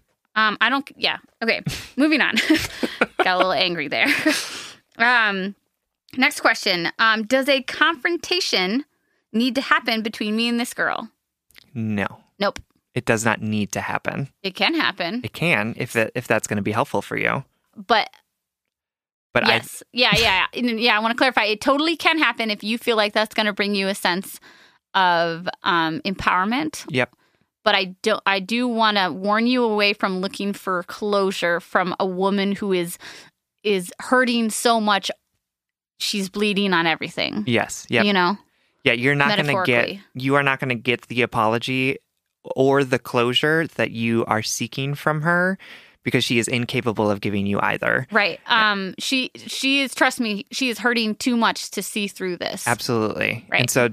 Um, 0.48 0.58
I 0.60 0.68
don't. 0.68 0.90
Yeah. 0.96 1.18
Okay. 1.42 1.60
Moving 1.96 2.20
on. 2.20 2.34
Got 3.18 3.34
a 3.34 3.36
little 3.36 3.52
angry 3.52 3.88
there. 3.88 4.06
um, 4.98 5.54
next 6.16 6.40
question. 6.40 6.90
Um, 6.98 7.24
does 7.24 7.48
a 7.48 7.62
confrontation 7.62 8.84
need 9.32 9.54
to 9.54 9.60
happen 9.60 10.02
between 10.02 10.36
me 10.36 10.48
and 10.48 10.58
this 10.58 10.74
girl? 10.74 11.10
No. 11.74 12.06
Nope. 12.38 12.58
It 12.94 13.04
does 13.04 13.24
not 13.24 13.40
need 13.40 13.72
to 13.72 13.80
happen. 13.80 14.28
It 14.42 14.54
can 14.54 14.74
happen, 14.74 15.20
It 15.22 15.32
can 15.32 15.74
if 15.76 15.92
that 15.92 16.10
if 16.14 16.26
that's 16.26 16.48
going 16.48 16.56
to 16.56 16.62
be 16.62 16.72
helpful 16.72 17.02
for 17.02 17.16
you. 17.16 17.44
but 17.76 18.10
But 19.32 19.46
yes, 19.46 19.82
yeah, 19.92 20.10
yeah, 20.16 20.46
yeah. 20.54 20.62
yeah. 20.72 20.96
I 20.96 20.98
want 20.98 21.12
to 21.12 21.16
clarify. 21.16 21.44
It 21.44 21.60
totally 21.60 21.96
can 21.96 22.18
happen 22.18 22.50
if 22.50 22.64
you 22.64 22.78
feel 22.78 22.96
like 22.96 23.12
that's 23.12 23.34
going 23.34 23.46
to 23.46 23.52
bring 23.52 23.76
you 23.76 23.86
a 23.86 23.94
sense 23.94 24.40
of 24.94 25.48
um, 25.62 26.00
empowerment. 26.00 26.84
Yep. 26.88 27.14
But 27.64 27.74
I 27.74 27.96
don't 28.02 28.22
I 28.26 28.40
do 28.40 28.66
want 28.68 28.96
to 28.96 29.12
warn 29.12 29.46
you 29.46 29.64
away 29.64 29.92
from 29.92 30.20
looking 30.20 30.52
for 30.52 30.82
closure 30.84 31.60
from 31.60 31.94
a 32.00 32.06
woman 32.06 32.52
who 32.52 32.72
is 32.72 32.98
is 33.62 33.92
hurting 34.00 34.50
so 34.50 34.80
much 34.80 35.10
she's 35.98 36.28
bleeding 36.28 36.72
on 36.72 36.86
everything. 36.86 37.44
Yes. 37.46 37.86
Yep. 37.90 38.04
You 38.04 38.12
know? 38.12 38.38
yeah, 38.84 38.92
you're 38.92 39.14
not 39.14 39.36
going 39.36 39.54
to 39.54 39.62
get 39.64 39.98
you 40.14 40.34
are 40.36 40.42
not 40.42 40.60
going 40.60 40.70
to 40.70 40.74
get 40.74 41.02
the 41.02 41.22
apology 41.22 41.98
or 42.56 42.84
the 42.84 42.98
closure 42.98 43.66
that 43.76 43.90
you 43.90 44.24
are 44.26 44.42
seeking 44.42 44.94
from 44.94 45.22
her 45.22 45.58
because 46.02 46.24
she 46.24 46.38
is 46.38 46.48
incapable 46.48 47.10
of 47.10 47.20
giving 47.20 47.46
you 47.46 47.60
either. 47.60 48.06
Right. 48.10 48.40
Um 48.46 48.94
she 48.98 49.30
she 49.36 49.82
is 49.82 49.94
trust 49.94 50.20
me, 50.20 50.46
she 50.50 50.70
is 50.70 50.78
hurting 50.78 51.16
too 51.16 51.36
much 51.36 51.70
to 51.72 51.82
see 51.82 52.08
through 52.08 52.38
this. 52.38 52.66
Absolutely. 52.66 53.46
Right. 53.50 53.60
And 53.60 53.70
so 53.70 53.90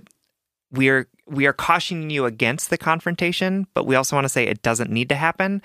we 0.72 0.90
are 0.90 1.08
we 1.28 1.46
are 1.46 1.54
cautioning 1.54 2.10
you 2.10 2.26
against 2.26 2.70
the 2.70 2.78
confrontation, 2.78 3.68
but 3.74 3.86
we 3.86 3.96
also 3.96 4.16
want 4.16 4.26
to 4.26 4.30
say 4.30 4.46
it 4.46 4.62
doesn't 4.62 4.90
need 4.90 5.10
to 5.10 5.16
happen. 5.16 5.62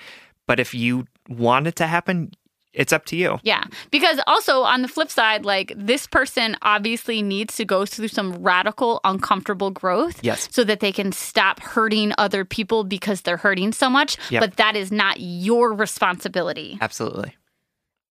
But 0.47 0.59
if 0.59 0.73
you 0.73 1.05
want 1.29 1.67
it 1.67 1.75
to 1.77 1.87
happen, 1.87 2.31
it's 2.73 2.91
up 2.91 3.05
to 3.05 3.15
you. 3.15 3.39
Yeah. 3.43 3.63
Because 3.91 4.19
also 4.27 4.61
on 4.63 4.81
the 4.81 4.87
flip 4.87 5.09
side, 5.09 5.45
like 5.45 5.73
this 5.75 6.07
person 6.07 6.57
obviously 6.61 7.21
needs 7.21 7.55
to 7.57 7.65
go 7.65 7.85
through 7.85 8.07
some 8.07 8.33
radical, 8.41 8.99
uncomfortable 9.03 9.71
growth. 9.71 10.19
Yes. 10.23 10.49
So 10.51 10.63
that 10.63 10.79
they 10.79 10.91
can 10.91 11.11
stop 11.11 11.59
hurting 11.59 12.13
other 12.17 12.43
people 12.43 12.83
because 12.83 13.21
they're 13.21 13.37
hurting 13.37 13.73
so 13.73 13.89
much. 13.89 14.17
Yep. 14.31 14.41
But 14.41 14.57
that 14.57 14.75
is 14.75 14.91
not 14.91 15.17
your 15.19 15.73
responsibility. 15.73 16.77
Absolutely. 16.81 17.35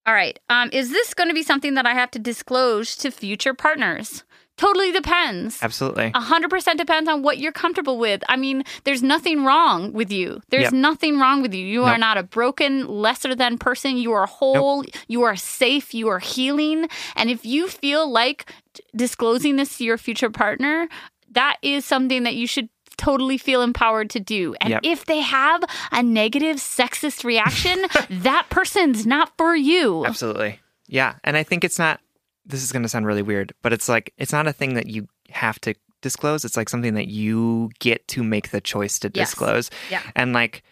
All 0.05 0.13
right. 0.13 0.37
Um, 0.49 0.69
is 0.73 0.89
this 0.89 1.13
going 1.13 1.29
to 1.29 1.35
be 1.35 1.43
something 1.43 1.75
that 1.75 1.85
I 1.85 1.93
have 1.93 2.11
to 2.11 2.19
disclose 2.19 2.95
to 2.97 3.11
future 3.11 3.53
partners? 3.53 4.23
Totally 4.55 4.91
depends. 4.91 5.57
Absolutely. 5.63 6.11
A 6.13 6.19
hundred 6.21 6.49
percent 6.51 6.77
depends 6.77 7.09
on 7.09 7.23
what 7.23 7.39
you're 7.39 7.51
comfortable 7.51 7.97
with. 7.97 8.21
I 8.29 8.35
mean, 8.37 8.63
there's 8.83 9.01
nothing 9.01 9.43
wrong 9.43 9.93
with 9.93 10.11
you. 10.11 10.41
There's 10.49 10.65
Yep. 10.65 10.73
nothing 10.73 11.19
wrong 11.19 11.41
with 11.41 11.53
you. 11.55 11.65
You 11.65 11.83
are 11.85 11.97
not 11.97 12.17
a 12.17 12.23
broken, 12.23 12.87
lesser 12.87 13.33
than 13.33 13.57
person. 13.57 13.97
You 13.97 14.11
are 14.13 14.27
whole. 14.27 14.85
You 15.07 15.23
are 15.23 15.35
safe. 15.35 15.93
You 15.93 16.07
are 16.09 16.19
healing. 16.19 16.87
And 17.15 17.29
if 17.31 17.43
you 17.45 17.67
feel 17.67 18.09
like 18.09 18.51
disclosing 18.95 19.55
this 19.55 19.77
to 19.79 19.83
your 19.83 19.97
future 19.97 20.29
partner, 20.29 20.87
that 21.31 21.57
is 21.63 21.83
something 21.83 22.23
that 22.23 22.35
you 22.35 22.45
should 22.45 22.69
totally 22.95 23.39
feel 23.39 23.63
empowered 23.63 24.09
to 24.11 24.19
do. 24.19 24.55
And 24.61 24.69
Yep. 24.69 24.81
if 24.83 25.05
they 25.05 25.21
have 25.21 25.63
a 25.91 26.03
negative 26.03 26.57
sexist 26.57 27.23
reaction, 27.23 27.85
that 28.21 28.45
person's 28.51 29.05
not 29.07 29.31
for 29.35 29.55
you. 29.55 30.05
Absolutely. 30.05 30.59
Yeah. 30.87 31.15
And 31.23 31.35
I 31.35 31.41
think 31.43 31.63
it's 31.63 31.79
not, 31.79 31.99
this 32.45 32.63
is 32.63 32.71
going 32.71 32.83
to 32.83 32.89
sound 32.89 33.05
really 33.05 33.21
weird, 33.21 33.53
but 33.61 33.71
it's 33.73 33.87
like, 33.87 34.13
it's 34.17 34.33
not 34.33 34.47
a 34.47 34.53
thing 34.53 34.73
that 34.73 34.87
you 34.87 35.07
have 35.29 35.59
to 35.61 35.73
disclose. 36.01 36.43
It's 36.43 36.57
like 36.57 36.69
something 36.69 36.93
that 36.95 37.07
you 37.07 37.69
get 37.79 38.07
to 38.09 38.23
make 38.23 38.51
the 38.51 38.59
choice 38.61 38.99
to 38.99 39.11
Yes. 39.13 39.29
disclose. 39.29 39.69
Yeah. 39.89 40.01
And 40.15 40.33
like, 40.33 40.63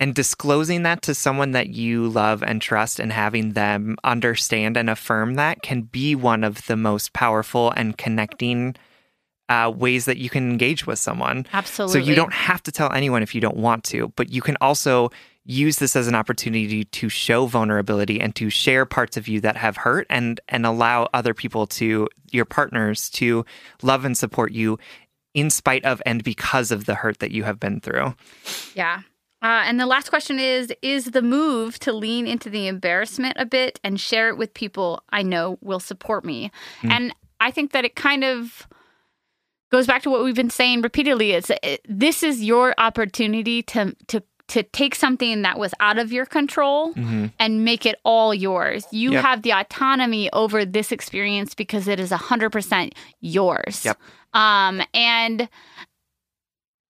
and 0.00 0.12
disclosing 0.12 0.82
that 0.82 1.02
to 1.02 1.14
someone 1.14 1.52
that 1.52 1.68
you 1.68 2.08
love 2.08 2.42
and 2.42 2.60
trust 2.60 2.98
and 2.98 3.12
having 3.12 3.52
them 3.52 3.96
understand 4.02 4.76
and 4.76 4.90
affirm 4.90 5.34
that 5.36 5.62
can 5.62 5.82
be 5.82 6.16
one 6.16 6.42
of 6.42 6.66
the 6.66 6.76
most 6.76 7.12
powerful 7.12 7.70
and 7.76 7.96
connecting 7.96 8.74
uh, 9.48 9.70
ways 9.74 10.06
that 10.06 10.16
you 10.16 10.28
can 10.28 10.50
engage 10.50 10.84
with 10.86 10.98
someone. 10.98 11.46
Absolutely. 11.52 12.00
So 12.00 12.06
you 12.08 12.16
don't 12.16 12.32
have 12.32 12.60
to 12.64 12.72
tell 12.72 12.90
anyone 12.92 13.22
if 13.22 13.34
you 13.36 13.40
don't 13.40 13.56
want 13.58 13.84
to, 13.84 14.12
but 14.16 14.30
you 14.30 14.42
can 14.42 14.56
also 14.60 15.10
use 15.44 15.76
this 15.76 15.94
as 15.94 16.08
an 16.08 16.14
opportunity 16.14 16.84
to 16.84 17.08
show 17.08 17.46
vulnerability 17.46 18.20
and 18.20 18.34
to 18.36 18.48
share 18.48 18.86
parts 18.86 19.16
of 19.16 19.28
you 19.28 19.40
that 19.40 19.56
have 19.56 19.76
hurt 19.76 20.06
and 20.08 20.40
and 20.48 20.64
allow 20.64 21.08
other 21.12 21.34
people 21.34 21.66
to 21.66 22.08
your 22.30 22.44
partners 22.44 23.10
to 23.10 23.44
love 23.82 24.04
and 24.04 24.16
support 24.16 24.52
you 24.52 24.78
in 25.34 25.50
spite 25.50 25.84
of 25.84 26.00
and 26.06 26.24
because 26.24 26.70
of 26.70 26.86
the 26.86 26.94
hurt 26.94 27.18
that 27.18 27.30
you 27.30 27.44
have 27.44 27.60
been 27.60 27.80
through. 27.80 28.14
Yeah. 28.74 29.02
Uh, 29.42 29.62
and 29.66 29.78
the 29.78 29.84
last 29.84 30.08
question 30.08 30.38
is 30.38 30.72
Is 30.80 31.06
the 31.06 31.20
move 31.20 31.78
to 31.80 31.92
lean 31.92 32.26
into 32.26 32.48
the 32.48 32.66
embarrassment 32.66 33.36
a 33.38 33.44
bit 33.44 33.78
and 33.84 34.00
share 34.00 34.28
it 34.30 34.38
with 34.38 34.54
people 34.54 35.02
I 35.10 35.22
know 35.22 35.58
will 35.60 35.80
support 35.80 36.24
me? 36.24 36.50
And 36.82 37.14
I 37.40 37.50
think 37.50 37.72
that 37.72 37.84
it 37.84 37.94
kind 37.94 38.24
of 38.24 38.66
goes 39.70 39.86
back 39.86 40.02
to 40.02 40.10
what 40.10 40.24
we've 40.24 40.34
been 40.34 40.50
saying 40.50 40.80
repeatedly 40.80 41.32
is 41.32 41.50
it, 41.62 41.84
this 41.86 42.22
is 42.22 42.42
your 42.42 42.74
opportunity 42.78 43.62
to 43.64 43.94
to 44.06 44.22
to 44.48 44.62
take 44.62 44.94
something 44.94 45.42
that 45.42 45.58
was 45.58 45.72
out 45.80 45.98
of 45.98 46.12
your 46.12 46.26
control 46.26 46.92
and 47.38 47.64
make 47.64 47.86
it 47.86 47.96
all 48.04 48.34
yours. 48.34 48.84
You 48.90 49.12
Yep. 49.12 49.22
have 49.24 49.42
the 49.42 49.52
autonomy 49.52 50.30
over 50.32 50.64
this 50.64 50.92
experience 50.92 51.54
because 51.54 51.88
it 51.88 51.98
is 51.98 52.10
100% 52.10 52.92
yours. 53.20 53.84
Yep. 53.84 53.98
Um 54.34 54.82
and 54.92 55.48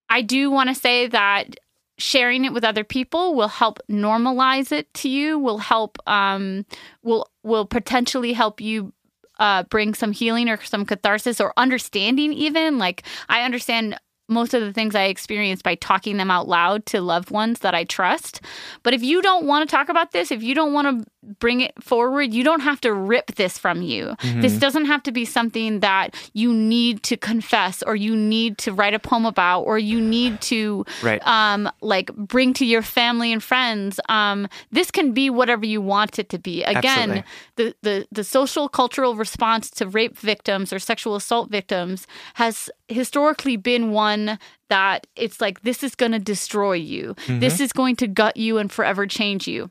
I 0.08 0.22
do 0.22 0.50
want 0.50 0.68
to 0.68 0.74
say 0.74 1.06
that 1.08 1.56
sharing 1.98 2.44
it 2.44 2.52
with 2.52 2.64
other 2.64 2.84
people 2.84 3.34
will 3.34 3.48
help 3.48 3.78
normalize 3.90 4.72
it 4.72 4.92
to 4.94 5.08
you 5.08 5.38
will 5.38 5.58
help 5.58 5.96
um 6.08 6.66
will 7.04 7.28
will 7.44 7.64
potentially 7.66 8.32
help 8.32 8.60
you 8.60 8.92
uh 9.38 9.62
bring 9.64 9.94
some 9.94 10.10
healing 10.10 10.48
or 10.48 10.60
some 10.64 10.84
catharsis 10.84 11.40
or 11.40 11.52
understanding 11.56 12.32
even 12.32 12.78
like 12.78 13.04
i 13.28 13.42
understand 13.42 13.96
most 14.28 14.54
of 14.54 14.62
the 14.62 14.72
things 14.72 14.94
i 14.94 15.04
experience 15.04 15.62
by 15.62 15.74
talking 15.74 16.16
them 16.16 16.30
out 16.30 16.48
loud 16.48 16.84
to 16.86 17.00
loved 17.00 17.30
ones 17.30 17.60
that 17.60 17.74
i 17.74 17.84
trust. 17.84 18.40
But 18.82 18.94
if 18.94 19.02
you 19.02 19.22
don't 19.22 19.46
want 19.46 19.68
to 19.68 19.76
talk 19.76 19.88
about 19.88 20.12
this 20.12 20.30
if 20.30 20.42
you 20.42 20.54
don't 20.54 20.72
want 20.72 21.04
to 21.04 21.10
bring 21.38 21.60
it 21.60 21.72
forward 21.82 22.32
you 22.34 22.44
don't 22.44 22.60
have 22.60 22.80
to 22.82 22.92
rip 22.92 23.34
this 23.36 23.58
from 23.58 23.82
you. 23.82 24.14
This 24.22 24.54
doesn't 24.58 24.86
have 24.86 25.02
to 25.04 25.12
be 25.12 25.24
something 25.24 25.80
that 25.80 26.14
you 26.32 26.52
need 26.52 27.02
to 27.04 27.16
confess 27.16 27.82
or 27.82 27.96
you 27.96 28.14
need 28.16 28.58
to 28.58 28.72
write 28.72 28.94
a 28.94 28.98
poem 28.98 29.24
about 29.26 29.62
or 29.62 29.78
you 29.78 30.00
need 30.00 30.40
to 30.42 30.84
Right. 31.02 31.20
um 31.26 31.70
like 31.80 32.14
bring 32.14 32.52
to 32.54 32.64
your 32.64 32.82
family 32.82 33.32
and 33.32 33.42
friends. 33.42 33.98
Um 34.08 34.48
this 34.70 34.90
can 34.90 35.12
be 35.12 35.30
whatever 35.30 35.64
you 35.66 35.80
want 35.80 36.18
it 36.18 36.28
to 36.30 36.38
be. 36.38 36.62
Again 36.64 37.08
the 37.56 37.74
the 37.82 38.06
the 38.12 38.24
social 38.24 38.68
cultural 38.68 39.14
response 39.16 39.70
to 39.70 39.86
rape 39.86 40.16
victims 40.18 40.72
or 40.72 40.78
sexual 40.78 41.14
assault 41.16 41.50
victims 41.50 42.06
has 42.34 42.70
historically 42.88 43.56
been 43.56 43.90
one 43.92 44.38
that 44.68 45.06
it's 45.16 45.40
like 45.40 45.62
this 45.62 45.82
is 45.82 45.94
going 45.94 46.12
to 46.12 46.18
destroy 46.18 46.72
you. 46.74 47.14
This 47.28 47.60
is 47.60 47.72
going 47.72 47.96
to 47.96 48.06
gut 48.06 48.36
you 48.36 48.58
and 48.58 48.70
forever 48.72 49.06
change 49.06 49.46
you 49.48 49.70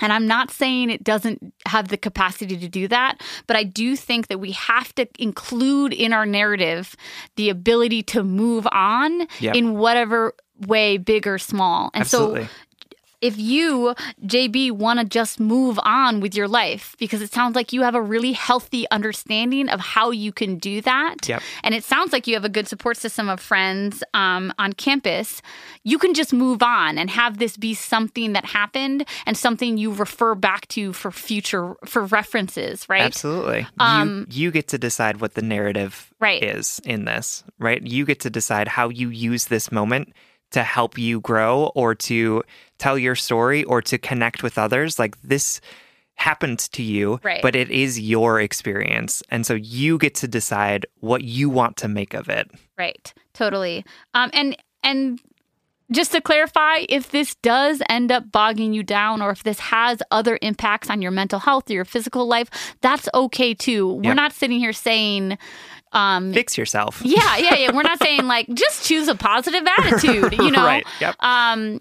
and 0.00 0.12
I'm 0.12 0.26
not 0.26 0.50
saying 0.50 0.90
it 0.90 1.04
doesn't 1.04 1.54
have 1.66 1.88
the 1.88 1.96
capacity 1.96 2.56
to 2.56 2.68
do 2.68 2.88
that, 2.88 3.20
but 3.46 3.56
I 3.56 3.62
do 3.64 3.96
think 3.96 4.28
that 4.28 4.38
we 4.38 4.52
have 4.52 4.94
to 4.96 5.06
include 5.18 5.92
in 5.92 6.12
our 6.12 6.26
narrative 6.26 6.96
the 7.36 7.48
ability 7.50 8.02
to 8.04 8.22
move 8.22 8.66
on 8.72 9.26
Yep. 9.40 9.54
in 9.56 9.74
whatever 9.74 10.34
way, 10.66 10.96
big 10.98 11.26
or 11.26 11.38
small. 11.38 11.90
And 11.94 12.02
Absolutely. 12.02 12.44
so 12.44 12.50
if 13.24 13.38
you, 13.38 13.94
JB, 14.24 14.72
want 14.72 15.00
to 15.00 15.04
just 15.04 15.40
move 15.40 15.80
on 15.82 16.20
with 16.20 16.34
your 16.34 16.46
life, 16.46 16.94
because 16.98 17.20
it 17.22 17.32
sounds 17.32 17.56
like 17.56 17.72
you 17.72 17.82
have 17.82 17.94
a 17.94 18.02
really 18.02 18.32
healthy 18.32 18.86
understanding 18.90 19.68
of 19.68 19.80
how 19.80 20.10
you 20.10 20.30
can 20.30 20.58
do 20.58 20.80
that. 20.82 21.28
Yep. 21.28 21.42
And 21.64 21.74
it 21.74 21.82
sounds 21.84 22.12
like 22.12 22.26
you 22.28 22.34
have 22.34 22.44
a 22.44 22.48
good 22.48 22.68
support 22.68 22.96
system 22.96 23.28
of 23.28 23.40
friends 23.40 24.04
um, 24.12 24.52
on 24.58 24.72
campus. 24.74 25.42
You 25.82 25.98
can 25.98 26.14
just 26.14 26.32
move 26.32 26.62
on 26.62 26.98
and 26.98 27.10
have 27.10 27.38
this 27.38 27.56
be 27.56 27.74
something 27.74 28.34
that 28.34 28.44
happened 28.44 29.04
and 29.26 29.36
something 29.36 29.76
you 29.78 29.92
refer 29.92 30.34
back 30.34 30.68
to 30.68 30.92
for 30.92 31.10
future, 31.10 31.74
for 31.84 32.04
references, 32.04 32.88
right? 32.88 33.02
Absolutely. 33.02 33.66
Um, 33.80 34.26
you 34.30 34.44
you 34.44 34.50
get 34.50 34.68
to 34.68 34.78
decide 34.78 35.22
what 35.22 35.32
the 35.34 35.40
narrative 35.40 36.12
Right. 36.20 36.42
is 36.42 36.78
in 36.84 37.06
this, 37.06 37.42
right? 37.58 37.80
You 37.82 38.04
get 38.04 38.20
to 38.20 38.30
decide 38.30 38.68
how 38.68 38.90
you 38.90 39.08
use 39.08 39.46
this 39.46 39.72
moment 39.72 40.12
to 40.54 40.62
help 40.62 40.98
you 40.98 41.20
grow 41.20 41.70
or 41.74 41.94
to 41.94 42.42
tell 42.78 42.98
your 42.98 43.14
story 43.14 43.62
or 43.64 43.80
to 43.82 43.98
connect 43.98 44.42
with 44.42 44.56
others. 44.58 44.98
Like 44.98 45.20
this 45.22 45.60
happened 46.16 46.60
to 46.72 46.82
you, 46.82 47.18
Right. 47.22 47.42
but 47.42 47.54
it 47.56 47.70
is 47.70 47.98
your 48.00 48.40
experience. 48.40 49.22
And 49.30 49.44
so 49.44 49.54
you 49.54 49.98
get 49.98 50.14
to 50.16 50.28
decide 50.28 50.86
what 51.00 51.22
you 51.24 51.50
want 51.50 51.76
to 51.78 51.88
make 51.88 52.14
of 52.14 52.28
it. 52.28 52.50
Right. 52.78 53.12
Totally. 53.34 53.84
Um, 54.14 54.30
and 54.32 54.56
and 54.82 55.20
just 55.90 56.12
to 56.12 56.20
clarify, 56.20 56.84
if 56.88 57.10
this 57.10 57.34
does 57.42 57.82
end 57.90 58.10
up 58.10 58.32
bogging 58.32 58.72
you 58.72 58.82
down, 58.82 59.20
or 59.20 59.30
if 59.30 59.42
this 59.42 59.60
has 59.60 60.02
other 60.10 60.38
impacts 60.40 60.88
on 60.88 61.02
your 61.02 61.10
mental 61.10 61.38
health 61.40 61.68
or 61.70 61.74
your 61.74 61.84
physical 61.84 62.26
life, 62.26 62.48
that's 62.80 63.06
okay 63.12 63.52
too. 63.54 63.94
We're 63.96 64.04
Yep. 64.14 64.16
not 64.16 64.32
sitting 64.32 64.58
here 64.58 64.72
saying. 64.72 65.36
Um, 65.94 66.32
Fix 66.34 66.58
yourself. 66.58 67.00
yeah, 67.04 67.36
yeah, 67.36 67.54
yeah. 67.54 67.72
We're 67.74 67.82
not 67.82 68.00
saying 68.02 68.24
like 68.26 68.48
just 68.52 68.84
choose 68.84 69.08
a 69.08 69.14
positive 69.14 69.66
attitude, 69.78 70.32
you 70.34 70.50
know. 70.50 70.64
Right. 70.64 70.86
Yep. 71.00 71.16
Um 71.20 71.80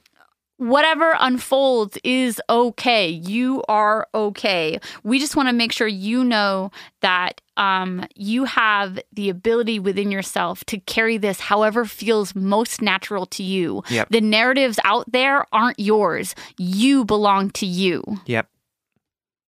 whatever 0.57 1.15
unfolds 1.19 1.97
is 2.03 2.39
okay. 2.49 3.09
You 3.09 3.63
are 3.67 4.07
okay. 4.13 4.79
We 5.03 5.19
just 5.19 5.35
want 5.35 5.49
to 5.49 5.53
make 5.53 5.71
sure 5.73 5.87
you 5.87 6.23
know 6.23 6.71
that 7.01 7.41
um 7.57 8.05
you 8.15 8.45
have 8.45 8.99
the 9.11 9.29
ability 9.29 9.79
within 9.79 10.11
yourself 10.11 10.63
to 10.65 10.79
carry 10.79 11.17
this 11.17 11.39
however 11.39 11.85
feels 11.85 12.35
most 12.35 12.81
natural 12.81 13.25
to 13.27 13.43
you. 13.43 13.83
Yep. 13.89 14.09
The 14.09 14.21
narratives 14.21 14.79
out 14.83 15.11
there 15.11 15.45
aren't 15.53 15.79
yours. 15.79 16.35
You 16.57 17.03
belong 17.03 17.49
to 17.51 17.65
you. 17.65 18.03
Yep. 18.27 18.47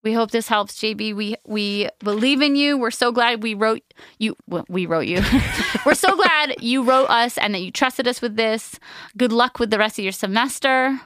We 0.05 0.12
hope 0.12 0.30
this 0.30 0.46
helps, 0.48 0.74
JB. 0.78 1.14
We 1.16 1.36
we 1.46 1.88
believe 2.00 2.42
in 2.42 2.57
you. 2.57 2.76
We're 2.76 2.90
so 2.90 3.11
glad 3.11 3.42
we 3.42 3.55
wrote 3.55 3.82
you. 4.18 4.36
well, 4.46 4.66
We 4.68 4.84
wrote 4.84 5.07
you. 5.07 5.22
We're 5.86 5.94
so 5.94 6.14
glad 6.14 6.57
you 6.62 6.84
wrote 6.84 7.07
us 7.09 7.38
and 7.38 7.55
that 7.55 7.61
you 7.62 7.70
trusted 7.70 8.07
us 8.07 8.20
with 8.20 8.36
this. 8.36 8.78
Good 9.16 9.32
luck 9.32 9.59
with 9.59 9.70
the 9.70 9.78
rest 9.78 9.98
of 9.98 10.02
your 10.05 10.12
semester. 10.12 11.00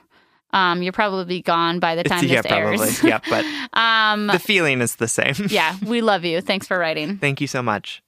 Um, 0.53 0.83
you're 0.83 0.93
probably 0.93 1.43
gone 1.43 1.79
by 1.79 1.95
the 1.95 2.03
time 2.03 2.25
yeah, 2.25 2.43
this 2.43 2.51
Yeah, 2.51 2.63
probably. 2.63 2.87
airs. 2.87 3.05
yeah, 3.05 3.21
but 3.29 3.79
um, 3.79 4.27
the 4.29 4.39
feeling 4.41 4.81
is 4.81 4.97
the 4.97 5.07
same. 5.07 5.35
yeah, 5.49 5.77
we 5.87 6.01
love 6.01 6.25
you. 6.25 6.41
Thanks 6.41 6.67
for 6.67 6.77
writing. 6.79 7.19
Thank 7.19 7.41
you 7.41 7.47
so 7.47 7.63
much. 7.63 8.03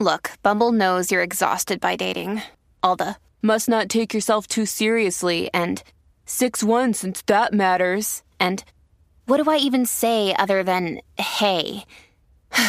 Look, 0.00 0.32
Bumble 0.42 0.72
knows 0.72 1.10
you're 1.10 1.22
exhausted 1.22 1.80
by 1.80 1.96
dating. 1.96 2.42
All 2.82 2.96
the 2.96 3.16
must 3.40 3.68
not 3.68 3.88
take 3.88 4.12
yourself 4.12 4.46
too 4.46 4.66
seriously 4.66 5.48
and 5.54 5.82
6 6.26 6.62
1 6.62 6.94
since 6.94 7.22
that 7.22 7.54
matters. 7.54 8.22
And 8.38 8.62
what 9.26 9.42
do 9.42 9.50
I 9.50 9.56
even 9.56 9.86
say 9.86 10.34
other 10.34 10.62
than 10.62 11.00
hey? 11.16 11.84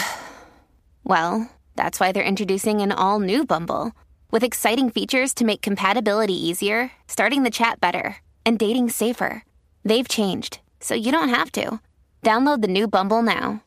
well, 1.03 1.51
that's 1.75 1.99
why 1.99 2.11
they're 2.11 2.23
introducing 2.23 2.81
an 2.81 2.91
all 2.91 3.19
new 3.19 3.45
Bumble 3.45 3.91
with 4.31 4.43
exciting 4.43 4.89
features 4.89 5.33
to 5.35 5.45
make 5.45 5.61
compatibility 5.61 6.33
easier, 6.33 6.91
starting 7.07 7.43
the 7.43 7.49
chat 7.49 7.79
better, 7.79 8.17
and 8.45 8.59
dating 8.59 8.89
safer. 8.89 9.43
They've 9.83 10.07
changed, 10.07 10.59
so 10.79 10.95
you 10.95 11.11
don't 11.11 11.29
have 11.29 11.51
to. 11.53 11.79
Download 12.23 12.61
the 12.61 12.67
new 12.67 12.87
Bumble 12.87 13.21
now. 13.21 13.63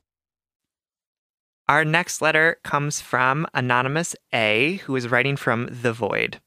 Our 1.69 1.85
next 1.85 2.21
letter 2.21 2.59
comes 2.65 3.01
from 3.01 3.47
Anonymous 3.55 4.17
A, 4.35 4.81
who 4.85 4.97
is 4.97 5.11
writing 5.11 5.37
from 5.37 5.69
The 5.71 5.93
Void. 5.93 6.41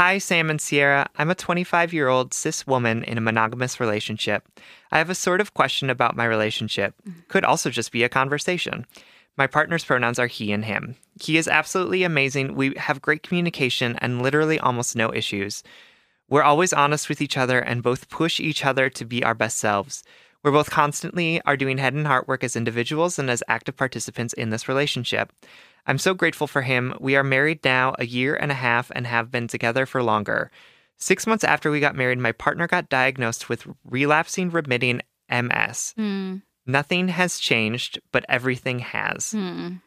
Hi, 0.00 0.16
Sam 0.16 0.48
and 0.48 0.58
Sierra. 0.58 1.10
I'm 1.18 1.28
a 1.28 1.34
25 1.34 1.92
year 1.92 2.08
old 2.08 2.32
cis 2.32 2.66
woman 2.66 3.04
in 3.04 3.18
a 3.18 3.20
monogamous 3.20 3.78
relationship. 3.78 4.48
I 4.90 4.96
have 4.96 5.10
a 5.10 5.14
sort 5.14 5.42
of 5.42 5.52
question 5.52 5.90
about 5.90 6.16
my 6.16 6.24
relationship. 6.24 6.94
Could 7.28 7.44
also 7.44 7.68
just 7.68 7.92
be 7.92 8.02
a 8.02 8.08
conversation. 8.08 8.86
My 9.36 9.46
partner's 9.46 9.84
pronouns 9.84 10.18
are 10.18 10.26
he 10.26 10.52
and 10.52 10.64
him. 10.64 10.96
He 11.20 11.36
is 11.36 11.46
absolutely 11.46 12.02
amazing. 12.02 12.54
We 12.54 12.72
have 12.78 13.02
great 13.02 13.22
communication 13.22 13.98
and 13.98 14.22
literally 14.22 14.58
almost 14.58 14.96
no 14.96 15.12
issues. 15.12 15.62
We're 16.30 16.44
always 16.44 16.72
honest 16.72 17.10
with 17.10 17.20
each 17.20 17.36
other 17.36 17.60
and 17.60 17.82
both 17.82 18.08
push 18.08 18.40
each 18.40 18.64
other 18.64 18.88
to 18.88 19.04
be 19.04 19.22
our 19.22 19.34
best 19.34 19.58
selves. 19.58 20.02
We're 20.42 20.50
both 20.50 20.70
constantly 20.70 21.42
are 21.44 21.58
doing 21.58 21.76
head 21.76 21.92
and 21.92 22.06
heart 22.06 22.26
work 22.26 22.42
as 22.42 22.56
individuals 22.56 23.18
and 23.18 23.28
as 23.28 23.42
active 23.48 23.76
participants 23.76 24.32
in 24.32 24.48
this 24.48 24.66
relationship. 24.66 25.30
I'm 25.90 25.98
so 25.98 26.14
grateful 26.14 26.46
for 26.46 26.62
him. 26.62 26.94
We 27.00 27.16
are 27.16 27.24
married 27.24 27.64
now 27.64 27.96
a 27.98 28.06
year 28.06 28.36
and 28.36 28.52
a 28.52 28.54
half 28.54 28.92
and 28.94 29.08
have 29.08 29.32
been 29.32 29.48
together 29.48 29.86
for 29.86 30.04
longer. 30.04 30.52
Six 30.98 31.26
months 31.26 31.42
after 31.42 31.68
we 31.68 31.80
got 31.80 31.96
married, 31.96 32.18
my 32.18 32.30
partner 32.30 32.68
got 32.68 32.88
diagnosed 32.88 33.48
with 33.48 33.66
relapsing 33.84 34.50
remitting 34.50 35.00
MS. 35.28 35.94
Hmm. 35.96 36.36
Nothing 36.64 37.08
has 37.08 37.40
changed, 37.40 38.00
but 38.12 38.24
everything 38.28 38.78
has. 38.78 39.32
Hmm. 39.32 39.78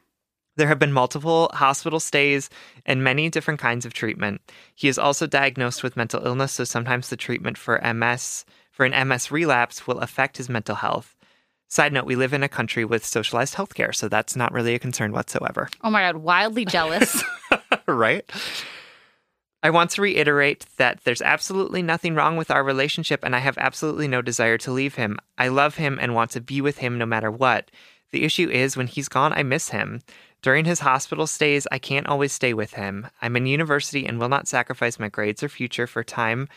There 0.57 0.67
have 0.67 0.77
been 0.77 0.91
multiple 0.91 1.49
hospital 1.53 2.01
stays 2.01 2.49
and 2.85 3.01
many 3.01 3.29
different 3.29 3.61
kinds 3.61 3.85
of 3.85 3.93
treatment. 3.93 4.41
He 4.75 4.89
is 4.89 4.99
also 4.99 5.25
diagnosed 5.25 5.83
with 5.83 5.95
mental 5.95 6.25
illness, 6.25 6.51
so 6.51 6.65
sometimes 6.65 7.07
the 7.07 7.15
treatment 7.15 7.57
for 7.57 7.79
MS 7.81 8.43
for 8.71 8.85
an 8.85 9.07
MS 9.07 9.31
relapse 9.31 9.87
will 9.87 9.99
affect 9.99 10.35
his 10.35 10.49
mental 10.49 10.75
health. 10.75 11.15
Side 11.67 11.93
note, 11.93 12.05
we 12.05 12.15
live 12.15 12.33
in 12.33 12.43
a 12.43 12.49
country 12.49 12.85
with 12.85 13.05
socialized 13.05 13.55
healthcare, 13.55 13.95
so 13.95 14.07
that's 14.07 14.35
not 14.35 14.51
really 14.51 14.75
a 14.75 14.79
concern 14.79 15.11
whatsoever. 15.11 15.69
Oh 15.83 15.89
my 15.89 16.01
god, 16.01 16.17
wildly 16.17 16.65
jealous. 16.65 17.23
right? 17.87 18.29
I 19.63 19.69
want 19.69 19.91
to 19.91 20.01
reiterate 20.01 20.65
that 20.77 20.99
there's 21.05 21.21
absolutely 21.21 21.81
nothing 21.81 22.15
wrong 22.15 22.35
with 22.35 22.51
our 22.51 22.63
relationship, 22.63 23.23
and 23.23 23.35
I 23.35 23.39
have 23.39 23.57
absolutely 23.57 24.09
no 24.09 24.21
desire 24.21 24.57
to 24.59 24.71
leave 24.71 24.95
him. 24.95 25.17
I 25.37 25.47
love 25.47 25.75
him 25.75 25.97
and 26.01 26.13
want 26.13 26.31
to 26.31 26.41
be 26.41 26.59
with 26.59 26.79
him 26.79 26.97
no 26.97 27.05
matter 27.05 27.31
what. 27.31 27.71
The 28.11 28.25
issue 28.25 28.49
is 28.49 28.77
when 28.77 28.87
he's 28.87 29.07
gone, 29.07 29.33
I 29.33 29.41
miss 29.41 29.69
him. 29.69 30.01
During 30.41 30.65
his 30.65 30.81
hospital 30.81 31.25
stays, 31.25 31.65
I 31.71 31.79
can't 31.79 32.07
always 32.07 32.33
stay 32.33 32.53
with 32.53 32.73
him. 32.73 33.07
I'm 33.21 33.37
in 33.37 33.45
university 33.45 34.05
and 34.05 34.19
will 34.19 34.27
not 34.27 34.49
sacrifice 34.49 34.99
my 34.99 35.07
grades 35.07 35.41
or 35.41 35.49
future 35.49 35.87
for 35.87 36.03
time 36.03 36.49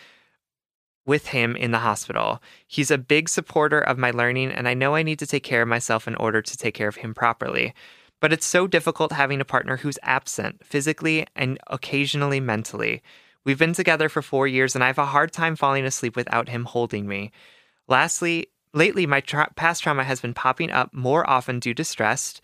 with 1.07 1.29
him 1.29 1.57
in 1.57 1.71
the 1.71 1.79
hospital. 1.79 2.43
He's 2.67 2.91
a 2.91 2.99
big 2.99 3.29
supporter 3.29 3.81
of 3.81 3.97
my 3.97 4.11
learning, 4.11 4.51
and 4.51 4.69
I 4.69 4.75
know 4.75 4.95
I 4.95 5.03
need 5.03 5.19
to 5.21 5.27
take 5.27 5.45
care 5.45 5.63
of 5.63 5.69
myself 5.69 6.07
in 6.07 6.17
order 6.17 6.43
to 6.43 6.57
take 6.57 6.75
care 6.75 6.89
of 6.89 6.97
him 6.97 7.15
properly. 7.15 7.73
But 8.21 8.33
it's 8.33 8.47
so 8.47 8.67
difficult 8.67 9.13
having 9.13 9.41
a 9.41 9.45
partner 9.45 9.77
who's 9.77 9.99
absent 10.03 10.65
physically 10.65 11.27
and 11.37 11.59
occasionally 11.69 12.41
mentally. 12.41 13.03
We've 13.45 13.59
been 13.59 13.75
together 13.75 14.09
for 14.09 14.23
four 14.23 14.49
years, 14.49 14.75
and 14.75 14.83
I 14.83 14.89
have 14.89 14.99
a 14.99 15.07
hard 15.07 15.33
time 15.33 15.55
falling 15.55 15.85
asleep 15.85 16.17
without 16.17 16.49
him 16.49 16.65
holding 16.65 17.07
me. 17.07 17.31
Lastly, 17.87 18.49
lately, 18.75 19.07
my 19.07 19.21
tra- 19.21 19.53
past 19.55 19.83
trauma 19.83 20.03
has 20.03 20.21
been 20.21 20.35
popping 20.35 20.73
up 20.73 20.93
more 20.93 21.29
often 21.29 21.61
due 21.61 21.75
to 21.75 21.85
stress, 21.85 22.41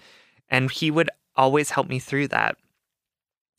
and 0.49 0.71
he 0.71 0.91
would 0.91 1.11
always 1.35 1.71
help 1.71 1.89
me 1.89 1.99
through 1.99 2.29
that. 2.29 2.57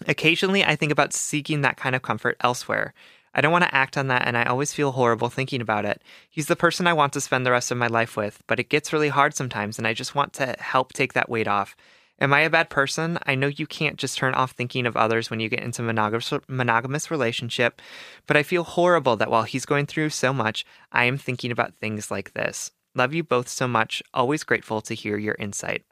Occasionally, 0.08 0.64
I 0.64 0.76
think 0.76 0.92
about 0.92 1.14
seeking 1.14 1.62
that 1.62 1.78
kind 1.78 1.96
of 1.96 2.02
comfort 2.02 2.38
elsewhere. 2.42 2.94
I 3.34 3.42
don't 3.42 3.52
want 3.52 3.64
to 3.64 3.76
act 3.76 3.98
on 3.98 4.08
that, 4.08 4.28
and 4.28 4.38
I 4.38 4.44
always 4.44 4.74
feel 4.74 4.92
horrible 4.92 5.30
thinking 5.30 5.62
about 5.62 5.86
it. 5.86 6.02
He's 6.30 6.48
the 6.48 6.56
person 6.56 6.88
I 6.88 6.94
want 6.94 7.14
to 7.14 7.22
spend 7.22 7.46
the 7.46 7.52
rest 7.52 7.72
of 7.72 7.78
my 7.78 7.88
life 7.88 8.16
with, 8.16 8.44
but 8.48 8.60
it 8.60 8.70
gets 8.70 8.94
really 8.94 9.10
hard 9.10 9.36
sometimes, 9.36 9.78
and 9.78 9.88
I 9.88 9.94
just 9.94 10.16
want 10.16 10.34
to 10.34 10.56
help 10.60 10.94
take 10.94 11.14
that 11.14 11.30
weight 11.30 11.48
off. 11.48 11.76
Am 12.20 12.34
I 12.34 12.42
a 12.42 12.50
bad 12.50 12.70
person? 12.70 13.18
I 13.26 13.36
know 13.36 13.48
you 13.48 13.66
can't 13.66 13.98
just 13.98 14.18
turn 14.18 14.34
off 14.36 14.52
thinking 14.52 14.86
of 14.86 14.96
others 14.96 15.30
when 15.30 15.40
you 15.40 15.50
get 15.50 15.62
into 15.62 15.82
monogamous 15.82 16.32
monogamous 16.48 17.10
relationship, 17.10 17.82
but 18.28 18.38
I 18.38 18.44
feel 18.44 18.64
horrible 18.64 19.18
that 19.18 19.32
while 19.32 19.44
he's 19.44 19.66
going 19.66 19.88
through 19.88 20.10
so 20.10 20.32
much, 20.32 20.66
I 20.92 21.06
am 21.06 21.18
thinking 21.18 21.52
about 21.52 21.76
things 21.76 22.12
like 22.12 22.34
this. 22.34 22.72
Love 22.96 23.14
you 23.14 23.24
both 23.24 23.50
so 23.50 23.68
much. 23.68 24.04
Always 24.14 24.44
grateful 24.44 24.80
to 24.82 24.94
hear 24.94 25.18
your 25.18 25.36
insight. 25.40 25.84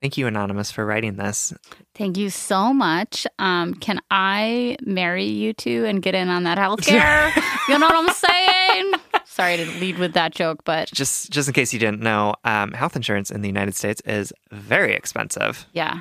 Thank 0.00 0.16
you, 0.16 0.26
Anonymous, 0.26 0.70
for 0.70 0.86
writing 0.86 1.16
this. 1.16 1.52
Thank 1.94 2.16
you 2.16 2.30
so 2.30 2.72
much. 2.72 3.26
Um, 3.38 3.74
can 3.74 4.00
I 4.10 4.76
marry 4.82 5.24
you 5.26 5.52
two 5.52 5.84
and 5.84 6.00
get 6.00 6.14
in 6.14 6.28
on 6.28 6.44
that 6.44 6.56
healthcare? 6.56 7.30
you 7.68 7.78
know 7.78 7.86
what 7.86 7.94
I'm 8.08 8.14
saying? 8.14 8.92
Sorry 9.26 9.56
to 9.58 9.66
lead 9.78 9.98
with 9.98 10.14
that 10.14 10.34
joke, 10.34 10.64
but 10.64 10.90
Just 10.92 11.30
just 11.30 11.48
in 11.48 11.54
case 11.54 11.72
you 11.74 11.78
didn't 11.78 12.00
know, 12.00 12.34
um, 12.44 12.72
health 12.72 12.96
insurance 12.96 13.30
in 13.30 13.42
the 13.42 13.48
United 13.48 13.74
States 13.74 14.00
is 14.06 14.32
very 14.50 14.94
expensive. 14.94 15.66
yeah. 15.72 16.00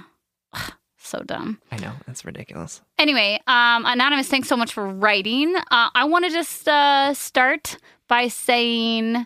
So 1.02 1.20
dumb. 1.24 1.60
I 1.72 1.78
know, 1.78 1.94
that's 2.06 2.24
ridiculous. 2.24 2.82
Anyway, 3.00 3.40
um, 3.48 3.84
Anonymous, 3.86 4.28
thanks 4.28 4.48
so 4.48 4.56
much 4.56 4.72
for 4.74 4.86
writing. 4.88 5.56
Uh, 5.72 5.90
I 5.96 6.04
want 6.04 6.26
to 6.26 6.32
just 6.32 6.68
uh, 6.68 7.16
start 7.16 7.78
by 8.08 8.28
saying 8.28 9.26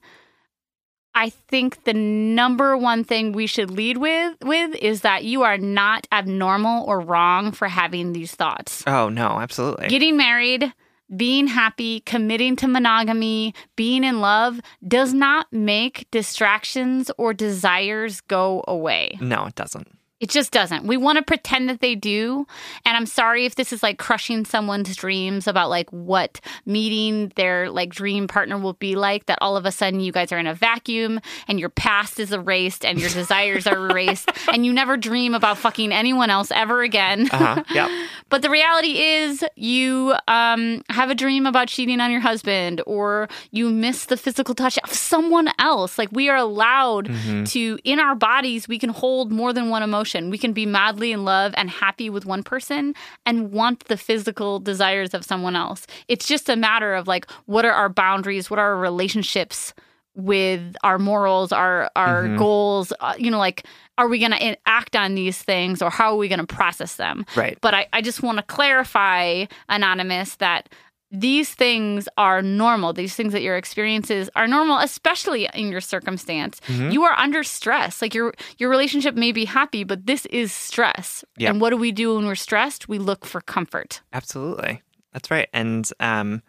I 1.16 1.30
think 1.30 1.84
the 1.84 1.94
number 1.94 2.76
one 2.78 3.04
thing 3.04 3.32
we 3.34 3.48
should 3.48 3.70
lead 3.70 3.98
with 3.98 4.36
with 4.44 4.76
is 4.76 5.02
that 5.02 5.24
you 5.24 5.44
are 5.44 5.58
not 5.58 6.08
abnormal 6.12 6.86
or 6.86 7.00
wrong 7.00 7.52
for 7.52 7.68
having 7.68 8.14
these 8.14 8.34
thoughts. 8.34 8.84
Oh, 8.88 9.10
no, 9.10 9.28
absolutely. 9.40 9.88
Getting 9.90 10.18
married, 10.18 10.74
being 11.16 11.48
happy, 11.48 12.00
committing 12.02 12.56
to 12.58 12.68
monogamy, 12.68 13.54
being 13.76 14.04
in 14.04 14.22
love 14.22 14.60
does 14.88 15.14
not 15.14 15.52
make 15.54 16.08
distractions 16.10 17.12
or 17.18 17.34
desires 17.34 18.22
go 18.22 18.64
away. 18.68 19.18
no, 19.22 19.46
it 19.46 19.56
doesn't. 19.56 19.88
It 20.24 20.30
just 20.30 20.54
doesn't. 20.54 20.86
We 20.88 20.96
want 20.96 21.18
to 21.18 21.22
pretend 21.22 21.68
that 21.68 21.82
they 21.82 21.96
do. 21.96 22.48
And 22.86 22.96
I'm 22.96 23.06
sorry 23.06 23.46
if 23.46 23.56
this 23.56 23.74
is 23.74 23.84
like 23.84 24.00
crushing 24.00 24.46
someone's 24.46 24.96
dreams 24.96 25.48
about 25.48 25.70
like 25.70 25.90
what 25.90 26.40
meeting 26.66 27.34
their 27.36 27.70
like 27.70 27.90
dream 27.90 28.30
partner 28.30 28.58
will 28.58 28.72
be 28.72 28.96
like, 28.96 29.26
that 29.26 29.38
all 29.42 29.58
of 29.58 29.66
a 29.66 29.72
sudden 29.72 30.00
you 30.00 30.14
guys 30.14 30.32
are 30.32 30.38
in 30.38 30.48
a 30.48 30.54
vacuum 30.54 31.20
and 31.50 31.60
your 31.60 31.68
past 31.68 32.22
is 32.22 32.32
erased 32.32 32.86
and 32.86 33.02
your 33.02 33.10
desires 33.22 33.68
are 33.68 33.90
erased 33.90 34.32
and 34.48 34.66
you 34.66 34.72
never 34.72 34.96
dream 34.96 35.34
about 35.34 35.58
fucking 35.58 35.92
anyone 35.92 36.30
else 36.30 36.52
ever 36.52 36.84
again. 36.84 37.28
Uh-huh. 37.30 37.62
Yep. 37.74 37.90
But 38.30 38.42
the 38.42 38.50
reality 38.50 39.00
is, 39.00 39.46
you 39.56 40.16
um, 40.28 40.82
have 40.90 41.12
a 41.12 41.16
dream 41.16 41.46
about 41.46 41.68
cheating 41.68 42.00
on 42.00 42.10
your 42.10 42.22
husband, 42.22 42.82
or 42.88 43.28
you 43.52 43.70
miss 43.70 44.06
the 44.06 44.18
physical 44.18 44.56
touch 44.56 44.80
of 44.84 44.92
someone 44.92 45.50
else. 45.60 46.00
Like, 46.00 46.10
we 46.12 46.30
are 46.30 46.38
allowed 46.38 47.12
to, 47.50 47.78
in 47.84 48.00
our 48.00 48.16
bodies, 48.16 48.68
we 48.68 48.80
can 48.80 48.90
hold 48.90 49.32
more 49.32 49.54
than 49.54 49.70
one 49.70 49.84
emotion. 49.84 50.13
We 50.30 50.38
can 50.38 50.54
be 50.54 50.66
madly 50.66 51.12
in 51.12 51.26
love 51.26 51.54
and 51.58 51.70
happy 51.70 52.10
with 52.10 52.26
one 52.26 52.44
person 52.44 52.94
and 53.26 53.52
want 53.52 53.86
the 53.86 53.98
physical 53.98 54.60
desires 54.60 55.14
of 55.14 55.24
someone 55.24 55.56
else. 55.56 55.88
It's 56.08 56.28
just 56.28 56.50
a 56.50 56.56
matter 56.56 56.94
of, 56.94 57.08
like, 57.08 57.30
what 57.46 57.66
are 57.66 57.72
our 57.74 57.90
boundaries? 57.90 58.50
What 58.50 58.60
are 58.60 58.74
our 58.74 58.78
relationships? 58.78 59.74
with 60.16 60.76
our 60.84 61.00
morals 61.00 61.52
our 61.52 61.90
our 61.96 62.28
goals 62.38 62.94
uh, 63.00 63.16
you 63.18 63.32
know 63.32 63.40
like 63.40 63.66
are 63.98 64.08
we 64.08 64.20
going 64.20 64.30
to 64.32 64.56
act 64.68 64.96
on 64.96 65.16
these 65.16 65.42
things 65.42 65.82
or 65.82 65.90
how 65.90 66.12
are 66.12 66.18
we 66.18 66.28
going 66.28 66.38
to 66.38 66.46
process 66.46 66.98
them 66.98 67.26
Right. 67.36 67.58
but 67.62 67.74
I, 67.74 67.88
I 67.94 68.02
just 68.04 68.22
want 68.22 68.38
to 68.38 68.44
clarify, 68.44 69.46
Anonymous, 69.70 70.36
that 70.36 70.70
these 71.14 71.54
things 71.54 72.10
are 72.18 72.42
normal. 72.42 72.92
These 72.92 73.16
things 73.16 73.34
that 73.34 73.44
your 73.44 73.56
experiences 73.56 74.32
are 74.36 74.48
normal, 74.48 74.80
especially 74.80 75.48
in 75.54 75.72
your 75.72 75.80
circumstance. 75.80 76.60
Mm-hmm. 76.68 76.90
You 76.90 77.04
are 77.04 77.14
under 77.14 77.44
stress. 77.44 78.02
Like 78.02 78.16
your 78.16 78.34
your 78.58 78.70
relationship 78.70 79.14
may 79.14 79.32
be 79.32 79.46
happy, 79.46 79.84
but 79.84 80.08
this 80.08 80.26
is 80.26 80.52
stress. 80.52 81.24
Yep. 81.38 81.52
And 81.52 81.62
what 81.62 81.70
do 81.70 81.78
we 81.78 81.92
do 81.92 82.16
when 82.16 82.26
we're 82.26 82.34
stressed? 82.34 82.90
We 82.90 82.98
look 82.98 83.26
for 83.26 83.42
comfort. 83.42 84.02
Absolutely. 84.12 84.82
That's 85.14 85.30
right. 85.30 85.48
And 85.54 85.88
um, 86.00 86.42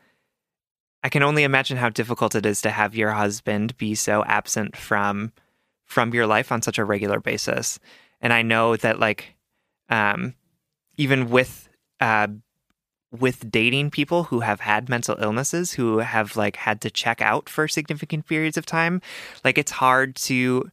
I 1.02 1.10
can 1.10 1.22
only 1.22 1.44
imagine 1.44 1.76
how 1.76 1.90
difficult 1.90 2.34
it 2.34 2.46
is 2.46 2.62
to 2.62 2.70
have 2.70 2.94
your 2.94 3.10
husband 3.10 3.76
be 3.76 3.94
so 3.94 4.24
absent 4.24 4.76
from 4.76 5.30
from 5.84 6.14
your 6.14 6.26
life 6.26 6.50
on 6.50 6.62
such 6.62 6.78
a 6.78 6.84
regular 6.84 7.20
basis. 7.20 7.78
And 8.22 8.32
I 8.32 8.40
know 8.40 8.76
that 8.76 8.98
like 8.98 9.34
um, 9.90 10.34
even 10.96 11.28
with 11.28 11.68
uh, 12.00 12.28
with 13.20 13.50
dating 13.50 13.90
people 13.90 14.24
who 14.24 14.40
have 14.40 14.60
had 14.60 14.88
mental 14.88 15.16
illnesses 15.20 15.72
who 15.72 15.98
have 15.98 16.36
like 16.36 16.56
had 16.56 16.80
to 16.82 16.90
check 16.90 17.20
out 17.20 17.48
for 17.48 17.68
significant 17.68 18.26
periods 18.26 18.56
of 18.56 18.66
time, 18.66 19.00
like 19.44 19.58
it's 19.58 19.72
hard 19.72 20.16
to 20.16 20.70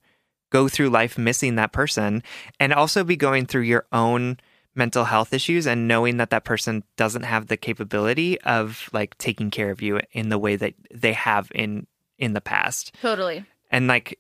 go 0.50 0.68
through 0.68 0.90
life 0.90 1.18
missing 1.18 1.56
that 1.56 1.72
person 1.72 2.24
and 2.60 2.74
also 2.74 3.04
be 3.04 3.16
going 3.16 3.46
through 3.46 3.62
your 3.62 3.86
own 3.92 4.38
mental 4.74 5.06
health 5.06 5.34
issues 5.34 5.68
and 5.68 5.88
knowing 5.88 6.18
that 6.18 6.30
that 6.30 6.44
person 6.44 6.84
doesn't 6.96 7.24
have 7.24 7.48
the 7.48 7.58
capability 7.58 8.40
of 8.42 8.90
like 8.94 9.18
taking 9.18 9.52
care 9.52 9.70
of 9.70 9.82
you 9.82 10.00
in 10.12 10.30
the 10.30 10.40
way 10.40 10.56
that 10.56 10.74
they 10.94 11.14
have 11.14 11.52
in 11.54 11.86
in 12.18 12.34
the 12.34 12.42
past 12.42 12.94
Totally. 13.02 13.46
and 13.70 13.88
like 13.88 14.18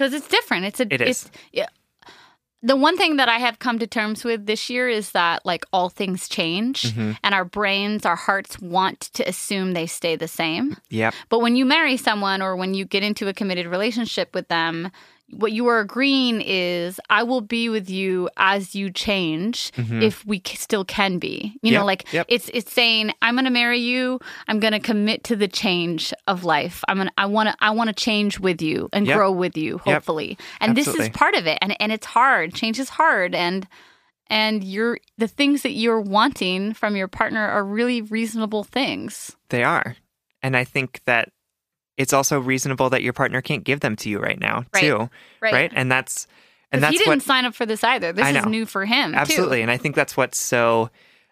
because 0.00 0.14
it's 0.14 0.28
different. 0.28 0.64
It's 0.64 0.80
a. 0.80 0.94
It 0.94 1.02
is. 1.02 1.08
It's, 1.08 1.30
yeah. 1.52 1.66
The 2.62 2.76
one 2.76 2.96
thing 2.98 3.16
that 3.16 3.28
I 3.28 3.38
have 3.38 3.58
come 3.58 3.78
to 3.78 3.86
terms 3.86 4.22
with 4.22 4.44
this 4.44 4.68
year 4.68 4.86
is 4.88 5.12
that 5.12 5.46
like 5.46 5.64
all 5.72 5.88
things 5.88 6.28
change, 6.28 6.82
Mm-hmm. 6.82 7.12
and 7.24 7.34
our 7.34 7.44
brains, 7.44 8.04
our 8.04 8.16
hearts 8.16 8.60
want 8.60 9.00
to 9.14 9.26
assume 9.28 9.72
they 9.72 9.86
stay 9.86 10.14
the 10.16 10.28
same. 10.28 10.76
yep 10.90 11.14
But 11.30 11.40
when 11.40 11.56
you 11.56 11.64
marry 11.64 11.96
someone 11.96 12.42
or 12.42 12.56
when 12.56 12.74
you 12.74 12.84
get 12.84 13.02
into 13.02 13.28
a 13.28 13.32
committed 13.32 13.66
relationship 13.66 14.34
with 14.34 14.48
them, 14.48 14.90
what 15.32 15.52
you 15.52 15.66
are 15.68 15.78
agreeing 15.80 16.40
is 16.40 17.00
I 17.08 17.22
will 17.22 17.40
be 17.40 17.68
with 17.68 17.88
you 17.88 18.28
as 18.36 18.74
you 18.74 18.90
change 18.90 19.70
if 19.76 20.24
we 20.26 20.42
c- 20.44 20.56
still 20.56 20.84
can 20.84 21.18
be. 21.18 21.56
You 21.62 21.72
know, 21.72 21.84
like 21.84 22.04
Mm-hmm. 22.04 22.16
yep. 22.16 22.26
it's 22.28 22.50
it's 22.52 22.72
saying 22.72 23.12
I'm 23.22 23.34
going 23.34 23.44
to 23.44 23.50
marry 23.50 23.78
you. 23.78 24.18
I'm 24.48 24.60
going 24.60 24.72
to 24.72 24.80
commit 24.80 25.24
to 25.24 25.36
the 25.36 25.48
change 25.48 26.12
of 26.26 26.44
life. 26.44 26.82
I'm 26.88 26.96
going 26.96 27.08
to 27.08 27.14
I 27.16 27.26
want 27.26 27.48
to 27.48 27.56
I 27.60 27.70
want 27.70 27.88
to 27.88 27.94
change 27.94 28.40
with 28.40 28.60
you 28.62 28.88
and 28.92 29.06
Yep. 29.06 29.16
grow 29.16 29.30
with 29.32 29.56
you 29.56 29.80
Yep. 29.86 29.94
hopefully. 29.94 30.36
And 30.60 30.76
this 30.76 30.88
is 30.88 31.08
part 31.10 31.34
of 31.34 31.46
it 31.46 31.58
and 31.62 31.76
and 31.80 31.92
it's 31.92 32.06
hard. 32.06 32.54
Change 32.54 32.78
is 32.78 32.88
hard 32.90 33.34
and 33.34 33.66
and 34.28 34.62
you're 34.62 34.98
the 35.18 35.26
things 35.28 35.62
that 35.62 35.72
you're 35.72 36.00
wanting 36.00 36.72
from 36.74 36.96
your 36.96 37.08
partner 37.08 37.40
are 37.46 37.64
really 37.64 38.02
reasonable 38.02 38.62
things. 38.64 39.34
they 39.48 39.62
are 39.64 39.96
and 40.42 40.56
i 40.56 40.64
think 40.64 41.00
that 41.04 41.30
it's 42.00 42.12
also 42.12 42.40
reasonable 42.40 42.88
that 42.90 43.02
your 43.02 43.12
partner 43.12 43.40
can't 43.42 43.62
give 43.64 43.80
them 43.80 43.94
to 43.96 44.08
you 44.08 44.18
right 44.18 44.40
now 44.40 44.64
Right. 44.74 44.80
too 44.80 45.10
Right. 45.40 45.70
and 45.74 45.90
that's 45.92 46.26
and 46.72 46.82
that's 46.82 46.92
he 46.92 46.98
didn't 46.98 47.08
what 47.08 47.22
sign 47.22 47.44
up 47.44 47.54
for 47.54 47.66
this 47.66 47.82
either. 47.84 48.12
This 48.12 48.26
is 48.36 48.46
new 48.46 48.64
for 48.64 48.84
him. 48.84 49.12
too. 49.12 49.18
Absolutely. 49.18 49.60
And 49.62 49.70
I 49.70 49.76
think 49.76 49.94
that's 49.96 50.16
what's 50.16 50.38
so 50.38 50.90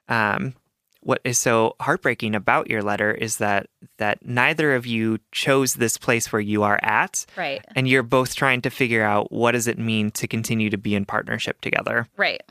um 0.09 0.55
what 1.01 1.21
is 1.25 1.39
so 1.39 1.75
heartbreaking 1.81 2.35
about 2.35 2.69
your 2.69 2.83
letter 2.83 3.12
is 3.12 3.37
that 3.39 3.69
that 3.99 4.25
neither 4.27 4.75
of 4.75 4.85
you 4.85 5.19
chose 5.33 5.75
this 5.75 5.97
place 5.97 6.33
where 6.33 6.41
you 6.41 6.64
are 6.64 6.79
at 6.83 7.25
Right. 7.37 7.64
and 7.77 7.89
you're 7.89 8.03
both 8.03 8.35
trying 8.35 8.61
to 8.62 8.71
figure 8.71 9.05
out 9.05 9.31
what 9.33 9.53
does 9.53 9.69
it 9.69 9.79
mean 9.79 10.11
to 10.12 10.27
continue 10.27 10.71
to 10.71 10.77
be 10.77 10.95
in 10.97 11.05
partnership 11.07 11.61
together. 11.61 12.09
Right. 12.16 12.43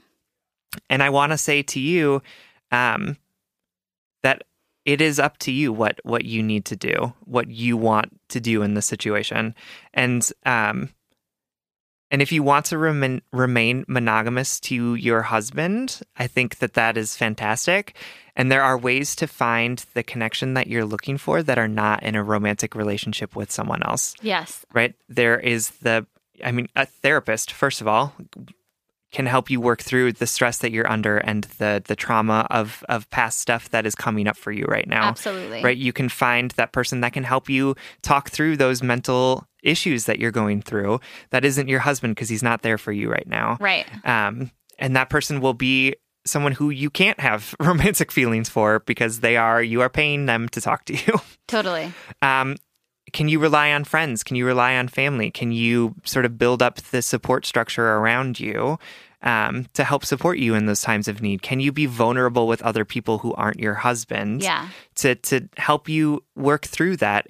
And 0.90 1.04
I 1.04 1.10
want 1.10 1.34
to 1.34 1.38
say 1.38 1.62
to 1.64 1.80
you 1.80 2.22
um 2.72 3.18
that 4.24 4.44
it 4.88 5.02
is 5.02 5.20
up 5.20 5.38
to 5.40 5.52
you 5.52 5.72
what 5.72 6.00
what 6.04 6.26
you 6.26 6.42
need 6.42 6.66
to 6.66 6.76
do, 6.76 7.14
what 7.26 7.50
you 7.52 7.78
want 7.78 8.10
to 8.30 8.40
do 8.40 8.64
in 8.64 8.74
this 8.74 8.88
situation. 8.88 9.54
And 9.94 10.28
um 10.46 10.90
and 12.10 12.22
if 12.22 12.32
you 12.32 12.42
want 12.42 12.68
to 12.68 12.78
remain, 12.78 13.22
remain 13.34 13.84
monogamous 13.90 14.62
to 14.62 14.96
your 14.96 15.24
husband, 15.24 16.00
I 16.16 16.26
think 16.28 16.60
that 16.60 16.74
that 16.76 16.96
is 16.96 17.18
fantastic. 17.18 17.98
And 18.34 18.50
there 18.50 18.64
are 18.64 18.78
ways 18.78 19.14
to 19.18 19.28
find 19.28 19.84
the 19.94 20.04
connection 20.04 20.54
that 20.54 20.68
you're 20.68 20.86
looking 20.86 21.18
for 21.18 21.44
that 21.44 21.58
are 21.60 21.68
not 21.68 22.04
in 22.04 22.16
a 22.16 22.24
romantic 22.24 22.76
relationship 22.76 23.36
with 23.36 23.52
someone 23.52 23.84
else, 23.84 24.16
Yes. 24.22 24.66
right? 24.74 24.96
There 25.10 25.38
is 25.38 25.72
the, 25.82 26.08
I 26.42 26.54
mean, 26.54 26.70
a 26.78 26.86
therapist, 26.86 27.52
first 27.52 27.82
of 27.82 27.90
all, 27.90 28.14
can 29.12 29.26
help 29.26 29.50
you 29.50 29.62
work 29.62 29.82
through 29.82 30.12
the 30.14 30.28
stress 30.28 30.58
that 30.60 30.72
you're 30.72 30.90
under 30.90 31.18
and 31.18 31.46
the 31.60 31.82
the 31.88 31.96
trauma 31.96 32.46
of 32.50 32.84
of 32.90 33.10
past 33.10 33.40
stuff 33.40 33.70
that 33.70 33.86
is 33.86 33.96
coming 33.96 34.28
up 34.28 34.38
for 34.38 34.52
you 34.52 34.66
right 34.66 34.88
now. 34.88 35.04
Absolutely. 35.04 35.64
Right? 35.64 35.78
You 35.78 35.94
can 35.94 36.10
find 36.10 36.52
that 36.52 36.74
person 36.74 37.02
that 37.02 37.14
can 37.14 37.24
help 37.24 37.50
you 37.50 37.76
talk 38.02 38.30
through 38.30 38.58
those 38.58 38.84
mental 38.84 39.46
issues 39.64 40.06
that 40.06 40.20
you're 40.20 40.32
going 40.32 40.62
through. 40.62 41.00
That 41.30 41.46
isn't 41.46 41.68
your 41.68 41.80
husband 41.80 42.16
because 42.16 42.30
he's 42.30 42.44
not 42.44 42.62
there 42.62 42.78
for 42.78 42.92
you 42.92 43.10
right 43.10 43.28
now. 43.28 43.58
Right. 43.60 43.86
Um, 44.06 44.52
and 44.80 44.96
that 44.96 45.10
person 45.10 45.42
will 45.42 45.54
be 45.54 45.96
someone 46.26 46.52
who 46.52 46.70
you 46.70 46.90
can't 46.90 47.20
have 47.20 47.56
romantic 47.60 48.12
feelings 48.12 48.50
for 48.50 48.80
because 48.82 49.22
they 49.22 49.38
are 49.38 49.64
you 49.64 49.82
are 49.82 49.90
paying 49.90 50.26
them 50.26 50.50
to 50.50 50.62
talk 50.62 50.86
to 50.86 50.94
you. 50.94 51.20
Totally. 51.48 51.94
Um, 52.22 52.58
can 53.14 53.30
you 53.30 53.40
rely 53.40 53.72
on 53.72 53.84
friends? 53.84 54.24
Can 54.24 54.36
you 54.36 54.46
rely 54.46 54.76
on 54.76 54.88
family? 54.88 55.32
Can 55.32 55.52
you 55.52 55.96
sort 56.04 56.26
of 56.26 56.38
build 56.38 56.62
up 56.62 56.78
the 56.78 57.02
support 57.02 57.46
structure 57.46 57.88
around 57.96 58.40
you 58.40 58.78
um, 59.22 59.66
to 59.74 59.84
help 59.84 60.06
support 60.06 60.38
you 60.38 60.56
in 60.56 60.66
those 60.66 60.82
times 60.82 61.08
of 61.08 61.22
need? 61.22 61.42
Can 61.42 61.60
you 61.60 61.72
be 61.72 61.86
vulnerable 61.86 62.48
with 62.48 62.62
other 62.62 62.86
people 62.86 63.20
who 63.20 63.34
aren't 63.34 63.60
your 63.60 63.76
husband 63.76 64.42
Yeah. 64.44 64.70
to 64.96 65.16
to 65.16 65.48
help 65.58 65.88
you 65.90 66.24
work 66.36 66.66
through 66.66 66.98
that 66.98 67.28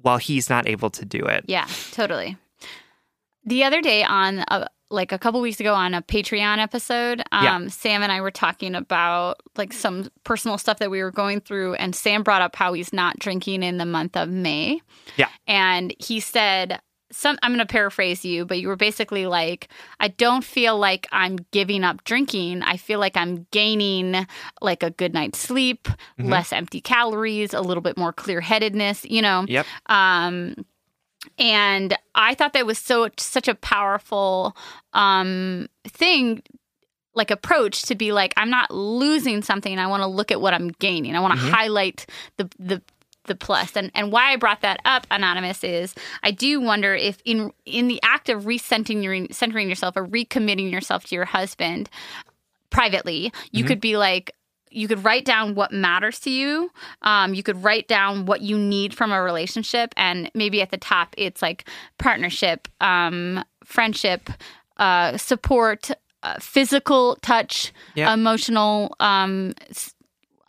while 0.00 0.18
he's 0.18 0.48
not 0.48 0.68
able 0.68 0.90
to 0.90 1.04
do 1.04 1.24
it? 1.26 1.44
Yeah, 1.46 1.66
totally. 1.92 2.36
The 3.44 3.64
other 3.64 3.82
day 3.82 4.02
on 4.04 4.38
a, 4.48 4.68
like 4.90 5.12
a 5.12 5.18
couple 5.18 5.40
weeks 5.40 5.60
ago 5.60 5.74
on 5.74 5.94
a 5.94 6.02
Patreon 6.02 6.58
episode, 6.58 7.22
um, 7.32 7.44
Yeah. 7.44 7.68
Sam 7.68 8.02
and 8.02 8.12
I 8.12 8.20
were 8.20 8.30
talking 8.30 8.74
about 8.74 9.40
like 9.56 9.72
some 9.72 10.08
personal 10.24 10.58
stuff 10.58 10.78
that 10.78 10.90
we 10.90 11.02
were 11.02 11.10
going 11.10 11.40
through, 11.40 11.74
and 11.74 11.94
Sam 11.96 12.22
brought 12.22 12.42
up 12.42 12.54
how 12.56 12.72
he's 12.74 12.92
not 12.92 13.18
drinking 13.18 13.62
in 13.62 13.78
the 13.78 13.86
month 13.86 14.16
of 14.16 14.28
May. 14.28 14.80
Yeah. 15.16 15.28
And 15.46 15.94
he 15.98 16.20
said, 16.20 16.80
some 17.12 17.38
I'm 17.42 17.52
going 17.52 17.60
to 17.60 17.66
paraphrase 17.66 18.24
you, 18.24 18.44
but 18.44 18.58
you 18.58 18.66
were 18.66 18.74
basically 18.76 19.26
like, 19.26 19.68
I 20.00 20.08
don't 20.08 20.42
feel 20.42 20.76
like 20.76 21.06
I'm 21.12 21.36
giving 21.52 21.84
up 21.84 22.02
drinking. 22.02 22.62
I 22.62 22.76
feel 22.76 22.98
like 22.98 23.16
I'm 23.16 23.46
gaining 23.52 24.26
like 24.60 24.82
a 24.82 24.90
good 24.90 25.14
night's 25.14 25.38
sleep, 25.38 25.84
Mm-hmm. 26.18 26.28
less 26.30 26.52
empty 26.52 26.80
calories, 26.80 27.54
a 27.54 27.60
little 27.60 27.82
bit 27.82 27.96
more 27.96 28.12
clear 28.12 28.40
headedness, 28.40 29.04
you 29.04 29.22
know. 29.22 29.44
Yep. 29.48 29.66
Um, 29.86 30.54
and 31.38 31.96
I 32.14 32.34
thought 32.34 32.52
that 32.52 32.66
was 32.66 32.78
so 32.78 33.08
such 33.18 33.48
a 33.48 33.54
powerful 33.54 34.56
um, 34.92 35.68
thing, 35.86 36.42
like 37.14 37.30
approach 37.30 37.82
to 37.82 37.94
be 37.94 38.12
like, 38.12 38.34
I'm 38.36 38.50
not 38.50 38.70
losing 38.70 39.42
something. 39.42 39.78
I 39.78 39.86
want 39.86 40.02
to 40.02 40.06
look 40.06 40.30
at 40.30 40.40
what 40.40 40.54
I'm 40.54 40.68
gaining. 40.68 41.16
I 41.16 41.20
want 41.20 41.34
to 41.34 41.40
highlight 41.40 42.06
the 42.36 42.48
the 42.58 42.82
the 43.26 43.34
plus. 43.34 43.76
And 43.76 43.90
and 43.94 44.12
why 44.12 44.32
I 44.32 44.36
brought 44.36 44.60
that 44.62 44.80
up, 44.84 45.06
anonymous, 45.10 45.64
is 45.64 45.94
I 46.22 46.30
do 46.30 46.60
wonder 46.60 46.94
if 46.94 47.18
in 47.24 47.52
in 47.64 47.88
the 47.88 48.00
act 48.02 48.28
of 48.28 48.44
recentering 48.44 49.02
your 49.02 49.26
centering 49.30 49.68
yourself 49.68 49.96
or 49.96 50.06
recommitting 50.06 50.70
yourself 50.70 51.04
to 51.06 51.14
your 51.14 51.24
husband 51.24 51.88
privately, 52.70 53.32
you 53.52 53.64
could 53.64 53.80
be 53.80 53.96
like 53.96 54.32
you 54.74 54.88
could 54.88 55.04
write 55.04 55.24
down 55.24 55.54
what 55.54 55.72
matters 55.72 56.18
to 56.20 56.30
you. 56.30 56.70
Um, 57.02 57.32
you 57.34 57.42
could 57.42 57.62
write 57.62 57.88
down 57.88 58.26
what 58.26 58.40
you 58.42 58.58
need 58.58 58.94
from 58.94 59.12
a 59.12 59.22
relationship, 59.22 59.94
and 59.96 60.30
maybe 60.34 60.60
at 60.60 60.70
the 60.70 60.76
top 60.78 61.14
it's 61.16 61.40
like 61.42 61.68
partnership, 61.98 62.68
um, 62.80 63.44
friendship, 63.64 64.28
uh, 64.76 65.16
support, 65.16 65.90
uh, 66.22 66.38
physical 66.40 67.16
touch, 67.22 67.72
Yeah. 67.94 68.12
emotional 68.12 68.94
um, 69.00 69.54
s- 69.70 69.93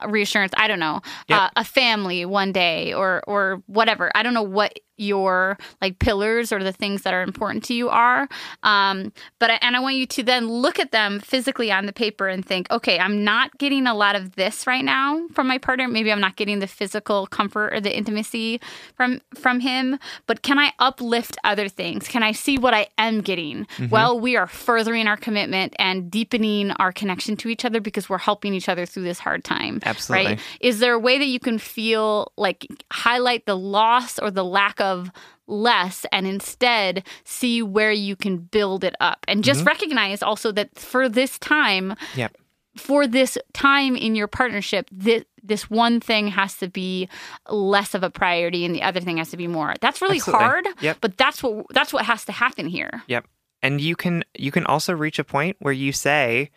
reassurance. 0.07 0.53
I 0.57 0.67
don't 0.67 0.79
know, 0.79 1.01
Yep. 1.27 1.41
uh, 1.41 1.49
a 1.57 1.63
family 1.63 2.25
one 2.25 2.51
day, 2.51 2.93
or 2.93 3.23
or 3.27 3.61
whatever. 3.67 4.11
I 4.15 4.23
don't 4.23 4.33
know 4.33 4.43
what 4.43 4.79
your 4.97 5.57
like 5.81 5.99
pillars 5.99 6.53
or 6.53 6.63
the 6.63 6.71
things 6.71 7.01
that 7.01 7.13
are 7.13 7.21
important 7.21 7.65
to 7.65 7.73
you 7.73 7.89
are. 7.89 8.29
Um, 8.63 9.11
but 9.41 9.51
I, 9.51 9.55
and 9.61 9.75
I 9.75 9.81
want 9.81 9.95
you 9.97 10.05
to 10.07 10.23
then 10.23 10.47
look 10.47 10.79
at 10.79 10.93
them 10.93 11.19
physically 11.19 11.69
on 11.69 11.85
the 11.85 11.91
paper 11.91 12.29
and 12.29 12.45
think, 12.45 12.71
okay, 12.71 12.97
I'm 12.97 13.21
not 13.25 13.57
getting 13.57 13.87
a 13.87 13.93
lot 13.93 14.15
of 14.15 14.35
this 14.37 14.65
right 14.65 14.85
now 14.85 15.27
from 15.33 15.47
my 15.47 15.57
partner. 15.57 15.89
Maybe 15.89 16.13
I'm 16.13 16.21
not 16.21 16.37
getting 16.37 16.59
the 16.59 16.67
physical 16.67 17.27
comfort 17.27 17.73
or 17.73 17.81
the 17.81 17.93
intimacy 17.95 18.61
from 18.95 19.19
from 19.35 19.59
him. 19.59 19.99
But 20.27 20.43
can 20.43 20.57
I 20.59 20.71
uplift 20.79 21.35
other 21.43 21.67
things? 21.67 22.07
Can 22.07 22.23
I 22.23 22.31
see 22.31 22.57
what 22.57 22.73
I 22.73 22.87
am 22.97 23.19
getting? 23.19 23.67
Well, 23.89 24.17
we 24.17 24.37
are 24.37 24.47
furthering 24.47 25.07
our 25.07 25.17
commitment 25.17 25.75
and 25.77 26.09
deepening 26.09 26.71
our 26.71 26.93
connection 26.93 27.35
to 27.37 27.49
each 27.49 27.65
other 27.65 27.81
because 27.81 28.07
we're 28.07 28.17
helping 28.17 28.53
each 28.53 28.69
other 28.69 28.85
through 28.85 29.03
this 29.03 29.19
hard 29.19 29.43
time. 29.43 29.81
Absolutely. 29.85 30.31
Right? 30.33 30.39
Is 30.59 30.79
there 30.79 30.93
a 30.93 30.99
way 30.99 31.17
that 31.17 31.25
you 31.25 31.39
can 31.39 31.59
feel 31.59 32.31
like 32.37 32.67
highlight 32.91 33.45
the 33.45 33.57
loss 33.57 34.19
or 34.19 34.31
the 34.31 34.43
lack 34.43 34.79
of 34.81 35.11
less 35.47 36.05
and 36.11 36.25
instead 36.25 37.03
see 37.23 37.61
where 37.61 37.91
you 37.91 38.15
can 38.15 38.37
build 38.37 38.83
it 38.83 38.95
up 38.99 39.23
and 39.27 39.43
just 39.43 39.59
mm-hmm. 39.59 39.67
recognize 39.67 40.23
also 40.23 40.51
that 40.51 40.77
for 40.77 41.07
this 41.07 41.37
time 41.37 41.93
Yep. 42.15 42.35
for 42.77 43.05
this 43.05 43.37
time 43.53 43.95
in 43.95 44.15
your 44.15 44.27
partnership 44.27 44.89
this 44.91 45.23
this 45.43 45.69
one 45.69 45.99
thing 45.99 46.29
has 46.29 46.57
to 46.57 46.67
be 46.67 47.07
less 47.47 47.93
of 47.93 48.01
a 48.01 48.09
priority 48.09 48.65
and 48.65 48.73
the 48.73 48.81
other 48.81 48.99
thing 48.99 49.17
has 49.17 49.29
to 49.29 49.37
be 49.37 49.45
more 49.45 49.75
that's 49.81 50.01
really 50.01 50.17
Absolutely. 50.17 50.43
hard 50.43 50.65
Yep. 50.81 50.97
but 50.99 51.15
that's 51.15 51.43
what 51.43 51.67
that's 51.69 51.93
what 51.93 52.05
has 52.05 52.25
to 52.25 52.31
happen 52.31 52.65
here 52.65 53.03
Yep. 53.07 53.27
And 53.61 53.81
you 53.81 53.95
can 53.95 54.23
you 54.37 54.51
can 54.51 54.65
also 54.65 54.93
reach 54.93 55.17
a 55.17 55.23
point 55.23 55.57
where 55.59 55.73
you 55.73 55.91
say, 55.91 56.51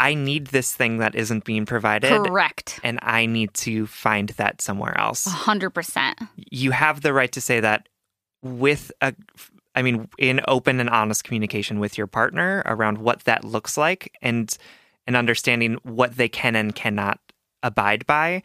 I 0.00 0.14
need 0.14 0.48
this 0.48 0.74
thing 0.74 0.98
that 0.98 1.14
isn't 1.14 1.44
being 1.44 1.66
provided. 1.66 2.10
correct 2.10 2.80
And 2.82 2.98
I 3.02 3.26
need 3.26 3.54
to 3.54 3.86
find 3.86 4.30
that 4.30 4.60
somewhere 4.60 4.98
else. 4.98 5.28
100% 5.28 6.28
You 6.36 6.70
have 6.72 7.02
the 7.02 7.12
right 7.12 7.30
to 7.32 7.40
say 7.40 7.60
that 7.60 7.88
with 8.42 8.90
a 9.00 9.14
I 9.72 9.82
mean, 9.82 10.08
in 10.18 10.40
open 10.48 10.80
and 10.80 10.90
honest 10.90 11.22
communication 11.22 11.78
with 11.78 11.96
your 11.96 12.08
partner 12.08 12.62
around 12.66 12.98
what 12.98 13.20
that 13.24 13.44
looks 13.44 13.76
like 13.76 14.12
and 14.20 14.56
and 15.06 15.16
understanding 15.16 15.78
what 15.82 16.16
they 16.16 16.28
can 16.28 16.56
and 16.56 16.74
cannot 16.74 17.20
abide 17.62 18.06
by. 18.06 18.42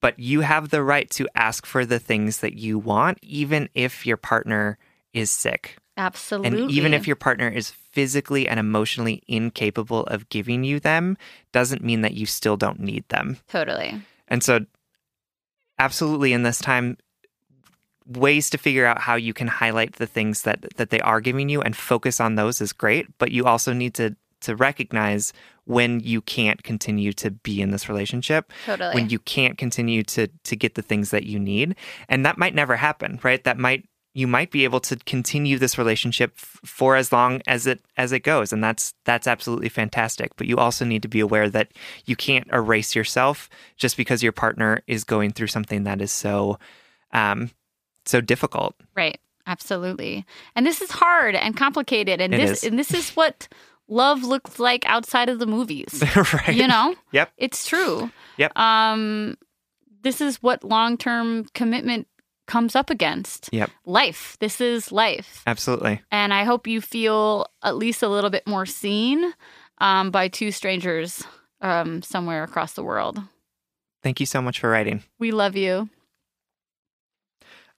But 0.00 0.18
you 0.18 0.40
have 0.40 0.70
the 0.70 0.82
right 0.82 1.08
to 1.10 1.28
ask 1.34 1.64
for 1.64 1.86
the 1.86 1.98
things 1.98 2.40
that 2.40 2.54
you 2.54 2.78
want, 2.78 3.18
even 3.22 3.68
if 3.74 4.04
your 4.04 4.16
partner 4.16 4.78
is 5.12 5.30
sick. 5.30 5.76
Absolutely 5.96 6.62
And 6.62 6.70
even 6.70 6.94
if 6.94 7.06
your 7.06 7.16
partner 7.16 7.48
is 7.48 7.70
physically 7.70 8.48
and 8.48 8.58
emotionally 8.58 9.22
incapable 9.26 10.04
of 10.04 10.28
giving 10.28 10.64
you 10.64 10.80
them, 10.80 11.16
doesn't 11.52 11.84
mean 11.84 12.00
that 12.02 12.14
you 12.14 12.26
still 12.26 12.56
don't 12.56 12.80
need 12.80 13.08
them. 13.08 13.38
totally 13.48 14.00
And 14.28 14.42
so, 14.42 14.60
absolutely, 15.78 16.32
in 16.32 16.42
this 16.42 16.58
time, 16.58 16.96
ways 18.06 18.50
to 18.50 18.58
figure 18.58 18.86
out 18.86 19.00
how 19.00 19.14
you 19.14 19.32
can 19.32 19.48
highlight 19.48 19.94
the 19.94 20.06
things 20.06 20.42
that 20.42 20.76
that 20.76 20.90
they 20.90 21.00
are 21.00 21.20
giving 21.20 21.48
you 21.48 21.62
and 21.62 21.76
focus 21.76 22.20
on 22.20 22.34
those 22.34 22.60
is 22.60 22.72
great. 22.72 23.06
But 23.18 23.32
you 23.32 23.46
also 23.46 23.72
need 23.72 23.94
to 23.94 24.16
to 24.40 24.54
recognize 24.54 25.32
when 25.64 26.00
you 26.00 26.20
can't 26.20 26.62
continue 26.62 27.12
to 27.14 27.30
be 27.30 27.62
in 27.62 27.70
this 27.70 27.88
relationship 27.88 28.52
totally 28.66 28.94
when 28.94 29.08
you 29.08 29.18
can't 29.18 29.56
continue 29.56 30.02
to 30.02 30.28
to 30.44 30.54
get 30.54 30.74
the 30.74 30.82
things 30.82 31.10
that 31.10 31.24
you 31.24 31.38
need 31.38 31.74
and 32.10 32.26
that 32.26 32.36
might 32.36 32.54
never 32.54 32.76
happen 32.76 33.18
right 33.22 33.44
that 33.44 33.56
might 33.56 33.88
you 34.16 34.26
might 34.28 34.50
be 34.52 34.62
able 34.64 34.78
to 34.80 34.94
continue 35.06 35.58
this 35.58 35.76
relationship 35.76 36.32
f- 36.36 36.60
for 36.64 36.94
as 36.96 37.10
long 37.12 37.42
as 37.48 37.66
it 37.66 37.80
as 37.96 38.12
it 38.12 38.20
goes 38.20 38.52
and 38.52 38.62
that's 38.62 38.94
that's 39.04 39.26
absolutely 39.26 39.68
fantastic 39.68 40.30
but 40.36 40.46
you 40.46 40.56
also 40.56 40.84
need 40.84 41.02
to 41.02 41.08
be 41.08 41.20
aware 41.20 41.50
that 41.50 41.72
you 42.06 42.14
can't 42.16 42.46
erase 42.52 42.94
yourself 42.94 43.50
just 43.76 43.96
because 43.96 44.22
your 44.22 44.32
partner 44.32 44.80
is 44.86 45.02
going 45.04 45.32
through 45.32 45.48
something 45.48 45.82
that 45.84 46.00
is 46.00 46.12
so 46.12 46.58
um 47.12 47.50
so 48.06 48.20
difficult 48.20 48.74
Right. 48.96 49.18
Absolutely. 49.46 50.24
And 50.56 50.64
this 50.64 50.80
is 50.80 50.90
hard 50.90 51.34
and 51.34 51.54
complicated 51.56 52.18
and 52.20 52.32
It 52.32 52.38
this 52.38 52.62
is. 52.62 52.64
and 52.70 52.78
this 52.78 52.94
is 52.94 53.10
what 53.10 53.46
love 53.88 54.22
looks 54.22 54.58
like 54.58 54.86
outside 54.86 55.28
of 55.28 55.38
the 55.38 55.46
movies. 55.46 56.02
right 56.16 56.54
You 56.54 56.66
know? 56.66 56.94
yep 57.12 57.30
It's 57.36 57.66
true. 57.66 58.10
Yep. 58.38 58.56
Um 58.58 59.36
this 60.02 60.20
is 60.20 60.42
what 60.42 60.62
long-term 60.64 61.46
commitment 61.54 62.06
comes 62.46 62.76
up 62.76 62.90
against. 62.90 63.48
yep 63.52 63.70
Life. 63.84 64.36
This 64.40 64.60
is 64.60 64.92
life. 64.92 65.42
absolutely 65.46 66.02
And 66.10 66.32
I 66.32 66.44
hope 66.44 66.66
you 66.66 66.80
feel 66.80 67.46
at 67.62 67.76
least 67.76 68.02
a 68.02 68.08
little 68.08 68.30
bit 68.30 68.46
more 68.46 68.66
seen 68.66 69.32
um, 69.78 70.10
by 70.10 70.28
two 70.28 70.50
strangers 70.50 71.24
um, 71.60 72.02
somewhere 72.02 72.44
across 72.44 72.74
the 72.74 72.84
world. 72.84 73.20
thank 74.02 74.20
you 74.20 74.26
so 74.26 74.42
much 74.42 74.60
for 74.60 74.70
writing 74.70 75.02
We 75.18 75.30
love 75.30 75.56
you. 75.56 75.88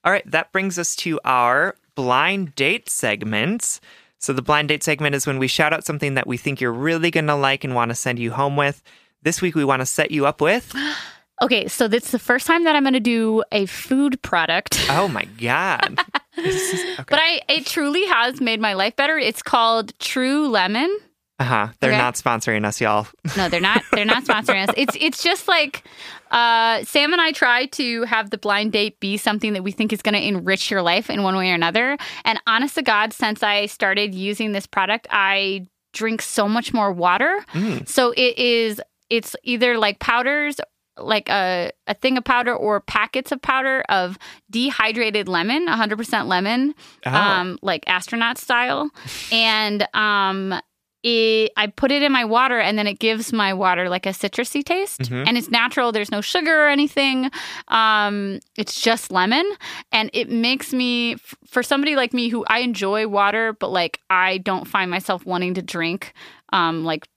All 0.03 0.11
right, 0.11 0.29
that 0.31 0.51
brings 0.51 0.79
us 0.79 0.95
to 0.97 1.19
our 1.25 1.75
blind 1.95 2.55
date 2.55 2.87
segment. 2.87 3.79
So, 4.19 4.31
the 4.31 4.41
blind 4.41 4.69
date 4.69 4.83
segment 4.83 5.15
is 5.15 5.27
when 5.27 5.37
we 5.37 5.47
shout 5.47 5.73
out 5.73 5.83
something 5.83 6.13
that 6.13 6.27
we 6.27 6.37
think 6.37 6.61
you're 6.61 6.71
really 6.71 7.11
going 7.11 7.27
to 7.27 7.35
like 7.35 7.63
and 7.63 7.75
want 7.75 7.89
to 7.89 7.95
send 7.95 8.17
you 8.17 8.31
home 8.31 8.55
with. 8.55 8.81
This 9.21 9.41
week, 9.41 9.53
we 9.53 9.65
want 9.65 9.81
to 9.81 9.85
set 9.85 10.11
you 10.11 10.25
up 10.25 10.39
with. 10.39 10.73
Okay, 11.41 11.67
so 11.67 11.87
this 11.87 12.05
is 12.05 12.11
the 12.11 12.19
first 12.19 12.47
time 12.47 12.63
that 12.63 12.75
I'm 12.75 12.83
going 12.83 12.93
to 12.93 12.99
do 12.99 13.43
a 13.51 13.65
food 13.67 14.21
product. 14.21 14.85
Oh 14.89 15.07
my 15.07 15.25
God. 15.39 15.99
Is- 16.37 16.73
okay. 16.99 17.03
But 17.09 17.19
I 17.19 17.41
it 17.49 17.65
truly 17.65 18.05
has 18.07 18.39
made 18.41 18.59
my 18.59 18.73
life 18.73 18.95
better. 18.95 19.17
It's 19.17 19.41
called 19.43 19.97
True 19.99 20.47
Lemon. 20.47 20.95
Uh 21.39 21.43
huh. 21.43 21.67
They're 21.79 21.91
Okay. 21.91 21.97
not 21.99 22.15
sponsoring 22.15 22.65
us, 22.65 22.79
y'all. 22.81 23.07
No, 23.35 23.47
they're 23.49 23.59
not. 23.61 23.83
They're 23.91 24.05
not 24.05 24.23
sponsoring 24.23 24.67
us. 24.67 24.73
It's 24.77 24.95
it's 24.99 25.21
just 25.23 25.47
like 25.47 25.83
uh, 26.31 26.83
Sam 26.83 27.11
and 27.13 27.21
I 27.21 27.31
try 27.31 27.67
to 27.67 28.03
have 28.03 28.29
the 28.31 28.37
blind 28.39 28.71
date 28.71 28.99
be 28.99 29.17
something 29.17 29.53
that 29.53 29.63
we 29.63 29.71
think 29.71 29.93
is 29.93 30.01
going 30.01 30.13
to 30.15 30.25
enrich 30.27 30.71
your 30.71 30.81
life 30.81 31.09
in 31.11 31.21
one 31.23 31.35
way 31.35 31.51
or 31.51 31.53
another. 31.53 31.97
And 32.25 32.39
honest 32.47 32.75
to 32.75 32.81
God, 32.81 33.13
since 33.13 33.43
I 33.43 33.67
started 33.67 34.15
using 34.15 34.51
this 34.51 34.65
product, 34.65 35.07
I 35.11 35.67
drink 35.93 36.21
so 36.23 36.47
much 36.47 36.73
more 36.73 36.91
water. 36.91 37.39
Mm. 37.53 37.87
So 37.87 38.11
it 38.17 38.37
is. 38.39 38.81
It's 39.09 39.35
either 39.43 39.77
like 39.77 39.99
powders. 39.99 40.59
Like 40.99 41.29
a, 41.29 41.71
a 41.87 41.93
thing 41.93 42.17
of 42.17 42.23
powder 42.23 42.55
or 42.55 42.79
packets 42.81 43.31
of 43.31 43.41
powder 43.41 43.83
of 43.89 44.17
dehydrated 44.49 45.27
lemon, 45.27 45.67
100% 45.67 46.27
lemon, 46.27 46.73
Oh. 47.05 47.11
um, 47.13 47.59
like 47.61 47.83
astronaut 47.87 48.37
style. 48.37 48.89
and 49.31 49.87
um, 49.93 50.59
it, 51.03 51.51
I 51.55 51.67
put 51.67 51.91
it 51.91 52.01
in 52.01 52.11
my 52.11 52.25
water 52.25 52.59
and 52.59 52.77
then 52.77 52.87
it 52.87 52.99
gives 52.99 53.31
my 53.31 53.53
water 53.53 53.87
like 53.89 54.05
a 54.05 54.09
citrusy 54.09 54.63
taste. 54.63 55.01
Mhm. 55.01 55.25
And 55.27 55.37
it's 55.37 55.49
natural. 55.49 55.91
There's 55.91 56.11
no 56.11 56.21
sugar 56.21 56.65
or 56.65 56.67
anything. 56.69 57.29
Um, 57.67 58.39
it's 58.57 58.81
just 58.81 59.11
lemon. 59.11 59.45
And 59.91 60.09
it 60.13 60.29
makes 60.29 60.73
me, 60.73 61.13
f- 61.13 61.35
for 61.45 61.61
somebody 61.63 61.95
like 61.95 62.13
me 62.13 62.29
who 62.29 62.43
I 62.47 62.59
enjoy 62.59 63.07
water, 63.07 63.53
but 63.53 63.69
like 63.71 64.01
I 64.09 64.39
don't 64.39 64.65
find 64.67 64.89
myself 64.89 65.25
wanting 65.25 65.53
to 65.53 65.61
drink 65.61 66.13
um, 66.51 66.83
like 66.83 67.07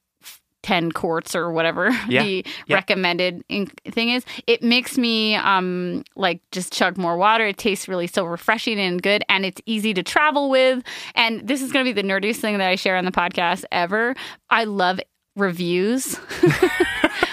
10 0.63 0.93
quarts 0.93 1.35
or 1.35 1.51
whatever 1.51 1.89
Yeah. 2.09 2.23
the 2.23 2.45
Yeah. 2.67 2.77
recommended 2.77 3.43
in- 3.49 3.67
thing 3.91 4.11
is 4.11 4.25
it 4.47 4.63
makes 4.63 4.99
me 4.99 5.35
um 5.37 6.05
like 6.17 6.41
just 6.53 6.73
chug 6.73 6.99
more 6.99 7.17
water 7.17 7.47
it 7.47 7.57
tastes 7.59 7.89
really 7.89 8.07
so 8.07 8.25
refreshing 8.25 8.79
and 8.79 9.03
good 9.03 9.25
and 9.29 9.47
it's 9.47 9.61
easy 9.67 9.95
to 9.95 10.03
travel 10.03 10.51
with 10.51 10.83
and 11.15 11.47
this 11.49 11.63
is 11.63 11.73
going 11.73 11.85
to 11.87 11.95
be 11.95 11.99
the 12.01 12.07
nerdiest 12.07 12.37
thing 12.37 12.59
that 12.59 12.69
i 12.69 12.75
share 12.77 12.97
on 12.97 13.05
the 13.07 13.11
podcast 13.13 13.65
ever 13.73 14.15
i 14.51 14.65
love 14.65 15.01
reviews 15.37 16.19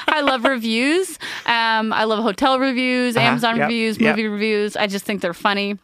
i 0.07 0.21
love 0.21 0.45
reviews 0.45 1.19
um 1.47 1.91
i 1.93 2.03
love 2.05 2.23
hotel 2.23 2.59
reviews 2.59 3.17
Uh-huh. 3.17 3.25
amazon 3.27 3.57
Yep. 3.57 3.63
reviews 3.67 3.99
Yep. 3.99 4.15
movie 4.15 4.27
reviews 4.27 4.75
i 4.77 4.87
just 4.87 5.03
think 5.05 5.21
they're 5.21 5.33
funny 5.33 5.77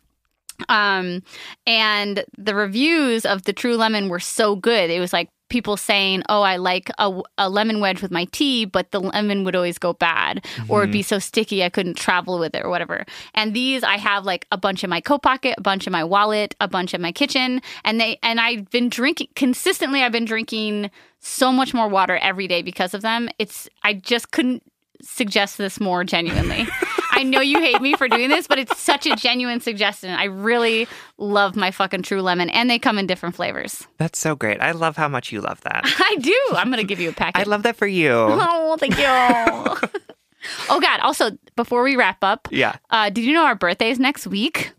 um 0.69 1.21
and 1.65 2.23
the 2.37 2.55
reviews 2.55 3.25
of 3.25 3.43
the 3.43 3.53
true 3.53 3.75
lemon 3.75 4.07
were 4.07 4.19
so 4.19 4.55
good 4.55 4.89
it 4.89 4.99
was 4.99 5.11
like 5.11 5.27
people 5.53 5.77
saying 5.77 6.23
oh 6.29 6.41
i 6.41 6.57
like 6.57 6.89
a, 6.97 7.21
a 7.37 7.47
lemon 7.47 7.79
wedge 7.79 8.01
with 8.01 8.09
my 8.09 8.25
tea 8.31 8.65
but 8.65 8.89
the 8.89 8.99
lemon 8.99 9.43
would 9.43 9.55
always 9.55 9.77
go 9.77 9.93
bad 9.93 10.43
or 10.67 10.81
it'd 10.81 10.91
be 10.91 11.01
mm-hmm. 11.01 11.05
so 11.05 11.19
sticky 11.19 11.63
i 11.63 11.69
couldn't 11.69 11.93
travel 11.95 12.39
with 12.39 12.55
it 12.55 12.65
or 12.65 12.69
whatever. 12.71 13.05
And 13.35 13.53
these 13.53 13.83
i 13.83 13.97
have 13.97 14.25
like 14.25 14.47
a 14.51 14.57
bunch 14.57 14.83
in 14.83 14.89
my 14.89 14.99
coat 14.99 15.21
pocket 15.21 15.53
a 15.59 15.61
bunch 15.61 15.85
in 15.85 15.93
my 15.93 16.03
wallet 16.03 16.55
a 16.59 16.67
bunch 16.67 16.95
in 16.95 17.03
my 17.03 17.11
kitchen 17.11 17.61
and 17.83 18.01
they 18.01 18.17
and 18.23 18.39
i've 18.39 18.67
been 18.71 18.89
drinking 18.89 19.27
consistently 19.35 20.01
i've 20.01 20.11
been 20.11 20.25
drinking 20.25 20.89
so 21.23 21.51
much 21.51 21.73
more 21.73 21.87
water 21.87 22.17
every 22.17 22.47
day 22.47 22.61
because 22.61 22.93
of 22.93 23.01
them. 23.01 23.29
It's 23.39 23.69
i 23.83 23.93
just 23.93 24.31
couldn't 24.31 24.63
suggest 25.03 25.57
this 25.57 25.79
more 25.79 26.03
genuinely. 26.03 26.67
I 27.11 27.23
know 27.23 27.41
you 27.41 27.59
hate 27.59 27.79
me 27.81 27.93
for 27.95 28.07
doing 28.07 28.29
this, 28.29 28.47
but 28.47 28.57
it's 28.57 28.79
such 28.79 29.05
a 29.05 29.15
genuine 29.15 29.59
suggestion. 29.59 30.09
I 30.11 30.23
really 30.25 30.87
love 31.17 31.55
my 31.55 31.69
fucking 31.71 32.01
True 32.01 32.21
Lemon, 32.21 32.49
and 32.49 32.69
they 32.69 32.79
come 32.79 32.97
in 32.97 33.05
different 33.05 33.35
flavors. 33.35 33.85
That's 33.97 34.17
so 34.17 34.35
great. 34.35 34.59
I 34.61 34.71
love 34.71 34.97
how 34.97 35.07
much 35.07 35.31
you 35.31 35.39
love 35.41 35.61
that. 35.61 35.83
I 35.99 36.15
do. 36.19 36.35
I'm 36.53 36.67
going 36.67 36.79
to 36.79 36.87
give 36.87 36.99
you 36.99 37.09
a 37.09 37.13
packet. 37.13 37.39
I 37.39 37.43
love 37.43 37.63
that 37.63 37.75
for 37.75 37.87
you. 37.87 38.11
Oh, 38.65 38.77
thank 38.77 38.97
you. 38.97 39.05
oh, 40.69 40.79
God. 40.79 40.99
Also, 41.01 41.31
before 41.55 41.83
we 41.83 41.95
wrap 41.95 42.23
up, 42.23 42.47
Yeah. 42.49 42.75
uh, 42.89 43.09
did 43.11 43.23
you 43.23 43.33
know 43.33 43.45
our 43.45 43.55
birthday 43.55 43.91
is 43.91 43.99
next 43.99 44.25
week? 44.25 44.71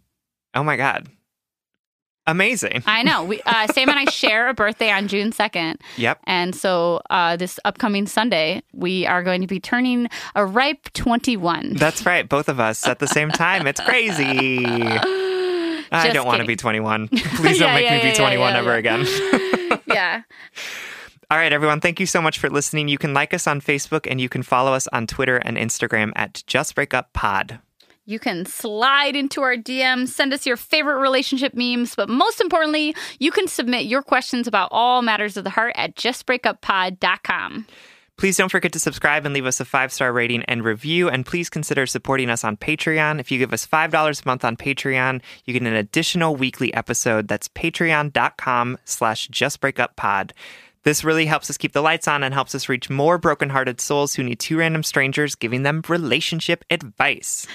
Oh 0.55 0.65
my 0.65 0.77
God. 0.77 1.07
Amazing. 2.27 2.83
I 2.87 3.03
know. 3.03 3.25
We, 3.25 3.41
uh, 3.45 3.67
Sam 3.73 3.89
and 3.91 3.99
I 3.99 4.07
share 4.07 4.49
a 4.49 4.55
birthday 4.55 4.91
on 4.91 5.09
June 5.09 5.31
2nd. 5.31 5.77
Yep. 5.97 6.21
And 6.25 6.55
so 6.55 7.01
uh, 7.11 7.37
this 7.37 7.61
upcoming 7.65 8.07
Sunday, 8.07 8.63
we 8.73 9.07
are 9.07 9.23
going 9.23 9.41
to 9.43 9.47
be 9.47 9.61
turning 9.61 10.09
a 10.35 10.47
ripe 10.47 10.91
21. 10.95 11.75
That's 11.75 12.07
right. 12.07 12.27
Both 12.29 12.49
of 12.49 12.61
us 12.61 12.87
at 12.87 12.99
the 12.99 13.07
same 13.07 13.31
time. 13.31 13.67
It's 13.67 13.81
crazy. 13.81 14.65
I 15.93 16.11
don't 16.13 16.27
want 16.27 16.41
to 16.41 16.47
be 16.47 16.57
21. 16.57 17.09
Please 17.09 17.19
don't 17.59 17.69
Yeah, 17.69 17.75
make 17.75 17.85
yeah, 17.85 18.03
me 18.05 18.11
be 18.11 18.17
21 18.17 18.53
yeah, 18.53 18.59
ever 18.59 18.71
yeah. 18.73 18.77
again. 18.79 19.81
yeah. 19.87 20.23
All 21.31 21.39
right, 21.39 21.53
everyone. 21.53 21.81
Thank 21.81 22.01
you 22.01 22.07
so 22.07 22.21
much 22.21 22.39
for 22.39 22.49
listening. 22.51 22.89
You 22.89 22.99
can 22.99 23.15
like 23.15 23.33
us 23.35 23.47
on 23.47 23.61
Facebook 23.61 24.07
and 24.11 24.21
you 24.21 24.29
can 24.29 24.43
follow 24.43 24.73
us 24.73 24.89
on 24.89 25.07
Twitter 25.07 25.37
and 25.37 25.57
Instagram 25.57 26.13
at 26.17 26.43
Just 26.47 26.75
Break 26.75 26.95
Up 26.95 27.13
Pod. 27.13 27.61
You 28.07 28.19
can 28.19 28.45
slide 28.45 29.17
into 29.17 29.41
our 29.41 29.57
DMs, 29.57 30.09
send 30.09 30.35
us 30.35 30.45
your 30.45 30.59
favorite 30.59 31.01
relationship 31.01 31.55
memes, 31.55 31.95
but 31.95 32.11
most 32.11 32.39
importantly, 32.41 32.95
you 33.19 33.31
can 33.31 33.49
submit 33.49 33.87
your 33.87 34.03
questions 34.03 34.47
about 34.47 34.69
all 34.73 35.01
matters 35.01 35.39
of 35.39 35.45
the 35.45 35.51
heart 35.51 35.73
at 35.75 35.97
justbreakuppod.com. 35.97 37.67
Please 38.17 38.37
don't 38.37 38.51
forget 38.51 38.73
to 38.73 38.79
subscribe 38.79 39.25
and 39.25 39.35
leave 39.35 39.47
us 39.47 39.59
a 39.59 39.65
five 39.65 39.93
star 39.93 40.13
rating 40.13 40.43
and 40.45 40.63
review. 40.63 41.09
And 41.09 41.25
please 41.25 41.49
consider 41.49 41.87
supporting 41.87 42.31
us 42.31 42.45
on 42.45 42.57
Patreon. 42.57 43.21
If 43.21 43.33
you 43.33 43.39
give 43.39 43.53
us 43.53 43.67
$5 43.67 44.23
a 44.23 44.29
month 44.29 44.45
on 44.45 44.57
Patreon, 44.57 45.21
you 45.47 45.53
get 45.55 45.63
an 45.63 45.75
additional 45.75 46.37
weekly 46.37 46.73
episode. 46.75 47.27
That's 47.27 47.49
patreon.com 47.49 48.79
slash 48.85 49.29
justbreakuppod. 49.31 50.31
This 50.85 51.03
really 51.03 51.25
helps 51.25 51.49
us 51.49 51.57
keep 51.57 51.73
the 51.73 51.81
lights 51.81 52.07
on 52.07 52.23
and 52.23 52.35
helps 52.35 52.55
us 52.55 52.69
reach 52.69 52.91
more 52.91 53.17
brokenhearted 53.17 53.81
souls 53.81 54.15
who 54.15 54.23
need 54.23 54.39
two 54.39 54.59
random 54.59 54.83
strangers 54.83 55.35
giving 55.35 55.63
them 55.63 55.83
relationship 55.89 56.65
advice. 56.71 57.47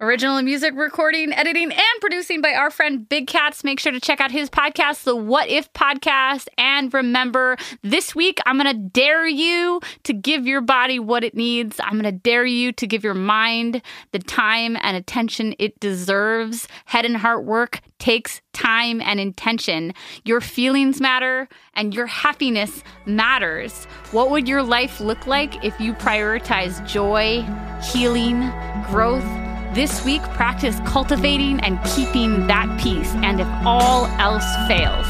Original 0.00 0.40
music 0.42 0.74
recording, 0.76 1.32
editing, 1.32 1.72
and 1.72 2.00
producing 2.00 2.40
by 2.40 2.52
our 2.52 2.70
friend 2.70 3.08
Big 3.08 3.26
Cats. 3.26 3.64
Make 3.64 3.80
sure 3.80 3.90
to 3.90 3.98
check 3.98 4.20
out 4.20 4.30
his 4.30 4.48
podcast, 4.48 5.02
the 5.02 5.16
What 5.16 5.48
If 5.48 5.72
Podcast. 5.72 6.46
And 6.56 6.94
remember, 6.94 7.56
this 7.82 8.14
week 8.14 8.38
I'm 8.46 8.60
going 8.60 8.72
to 8.72 8.80
dare 8.80 9.26
you 9.26 9.80
to 10.04 10.12
give 10.12 10.46
your 10.46 10.60
body 10.60 11.00
what 11.00 11.24
it 11.24 11.34
needs. 11.34 11.80
I'm 11.82 11.94
going 11.94 12.04
to 12.04 12.12
dare 12.12 12.46
you 12.46 12.70
to 12.74 12.86
give 12.86 13.02
your 13.02 13.14
mind 13.14 13.82
the 14.12 14.20
time 14.20 14.76
and 14.82 14.96
attention 14.96 15.56
it 15.58 15.80
deserves. 15.80 16.68
Head 16.84 17.04
and 17.04 17.16
heart 17.16 17.44
work 17.44 17.80
takes 17.98 18.40
time 18.52 19.00
and 19.00 19.18
intention. 19.18 19.94
Your 20.24 20.40
feelings 20.40 21.00
matter 21.00 21.48
and 21.74 21.92
your 21.92 22.06
happiness 22.06 22.84
matters. 23.04 23.86
What 24.12 24.30
would 24.30 24.46
your 24.46 24.62
life 24.62 25.00
look 25.00 25.26
like 25.26 25.64
if 25.64 25.80
you 25.80 25.92
prioritize 25.94 26.86
joy, 26.86 27.44
healing, 27.82 28.48
growth? 28.92 29.47
This 29.78 30.04
week, 30.04 30.22
practice 30.34 30.80
cultivating 30.84 31.60
and 31.60 31.78
keeping 31.84 32.48
that 32.48 32.66
peace. 32.80 33.14
And 33.22 33.38
if 33.40 33.46
all 33.64 34.06
else 34.18 34.44
fails, 34.66 35.06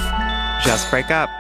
Just 0.63 0.91
break 0.91 1.11
up. 1.11 1.38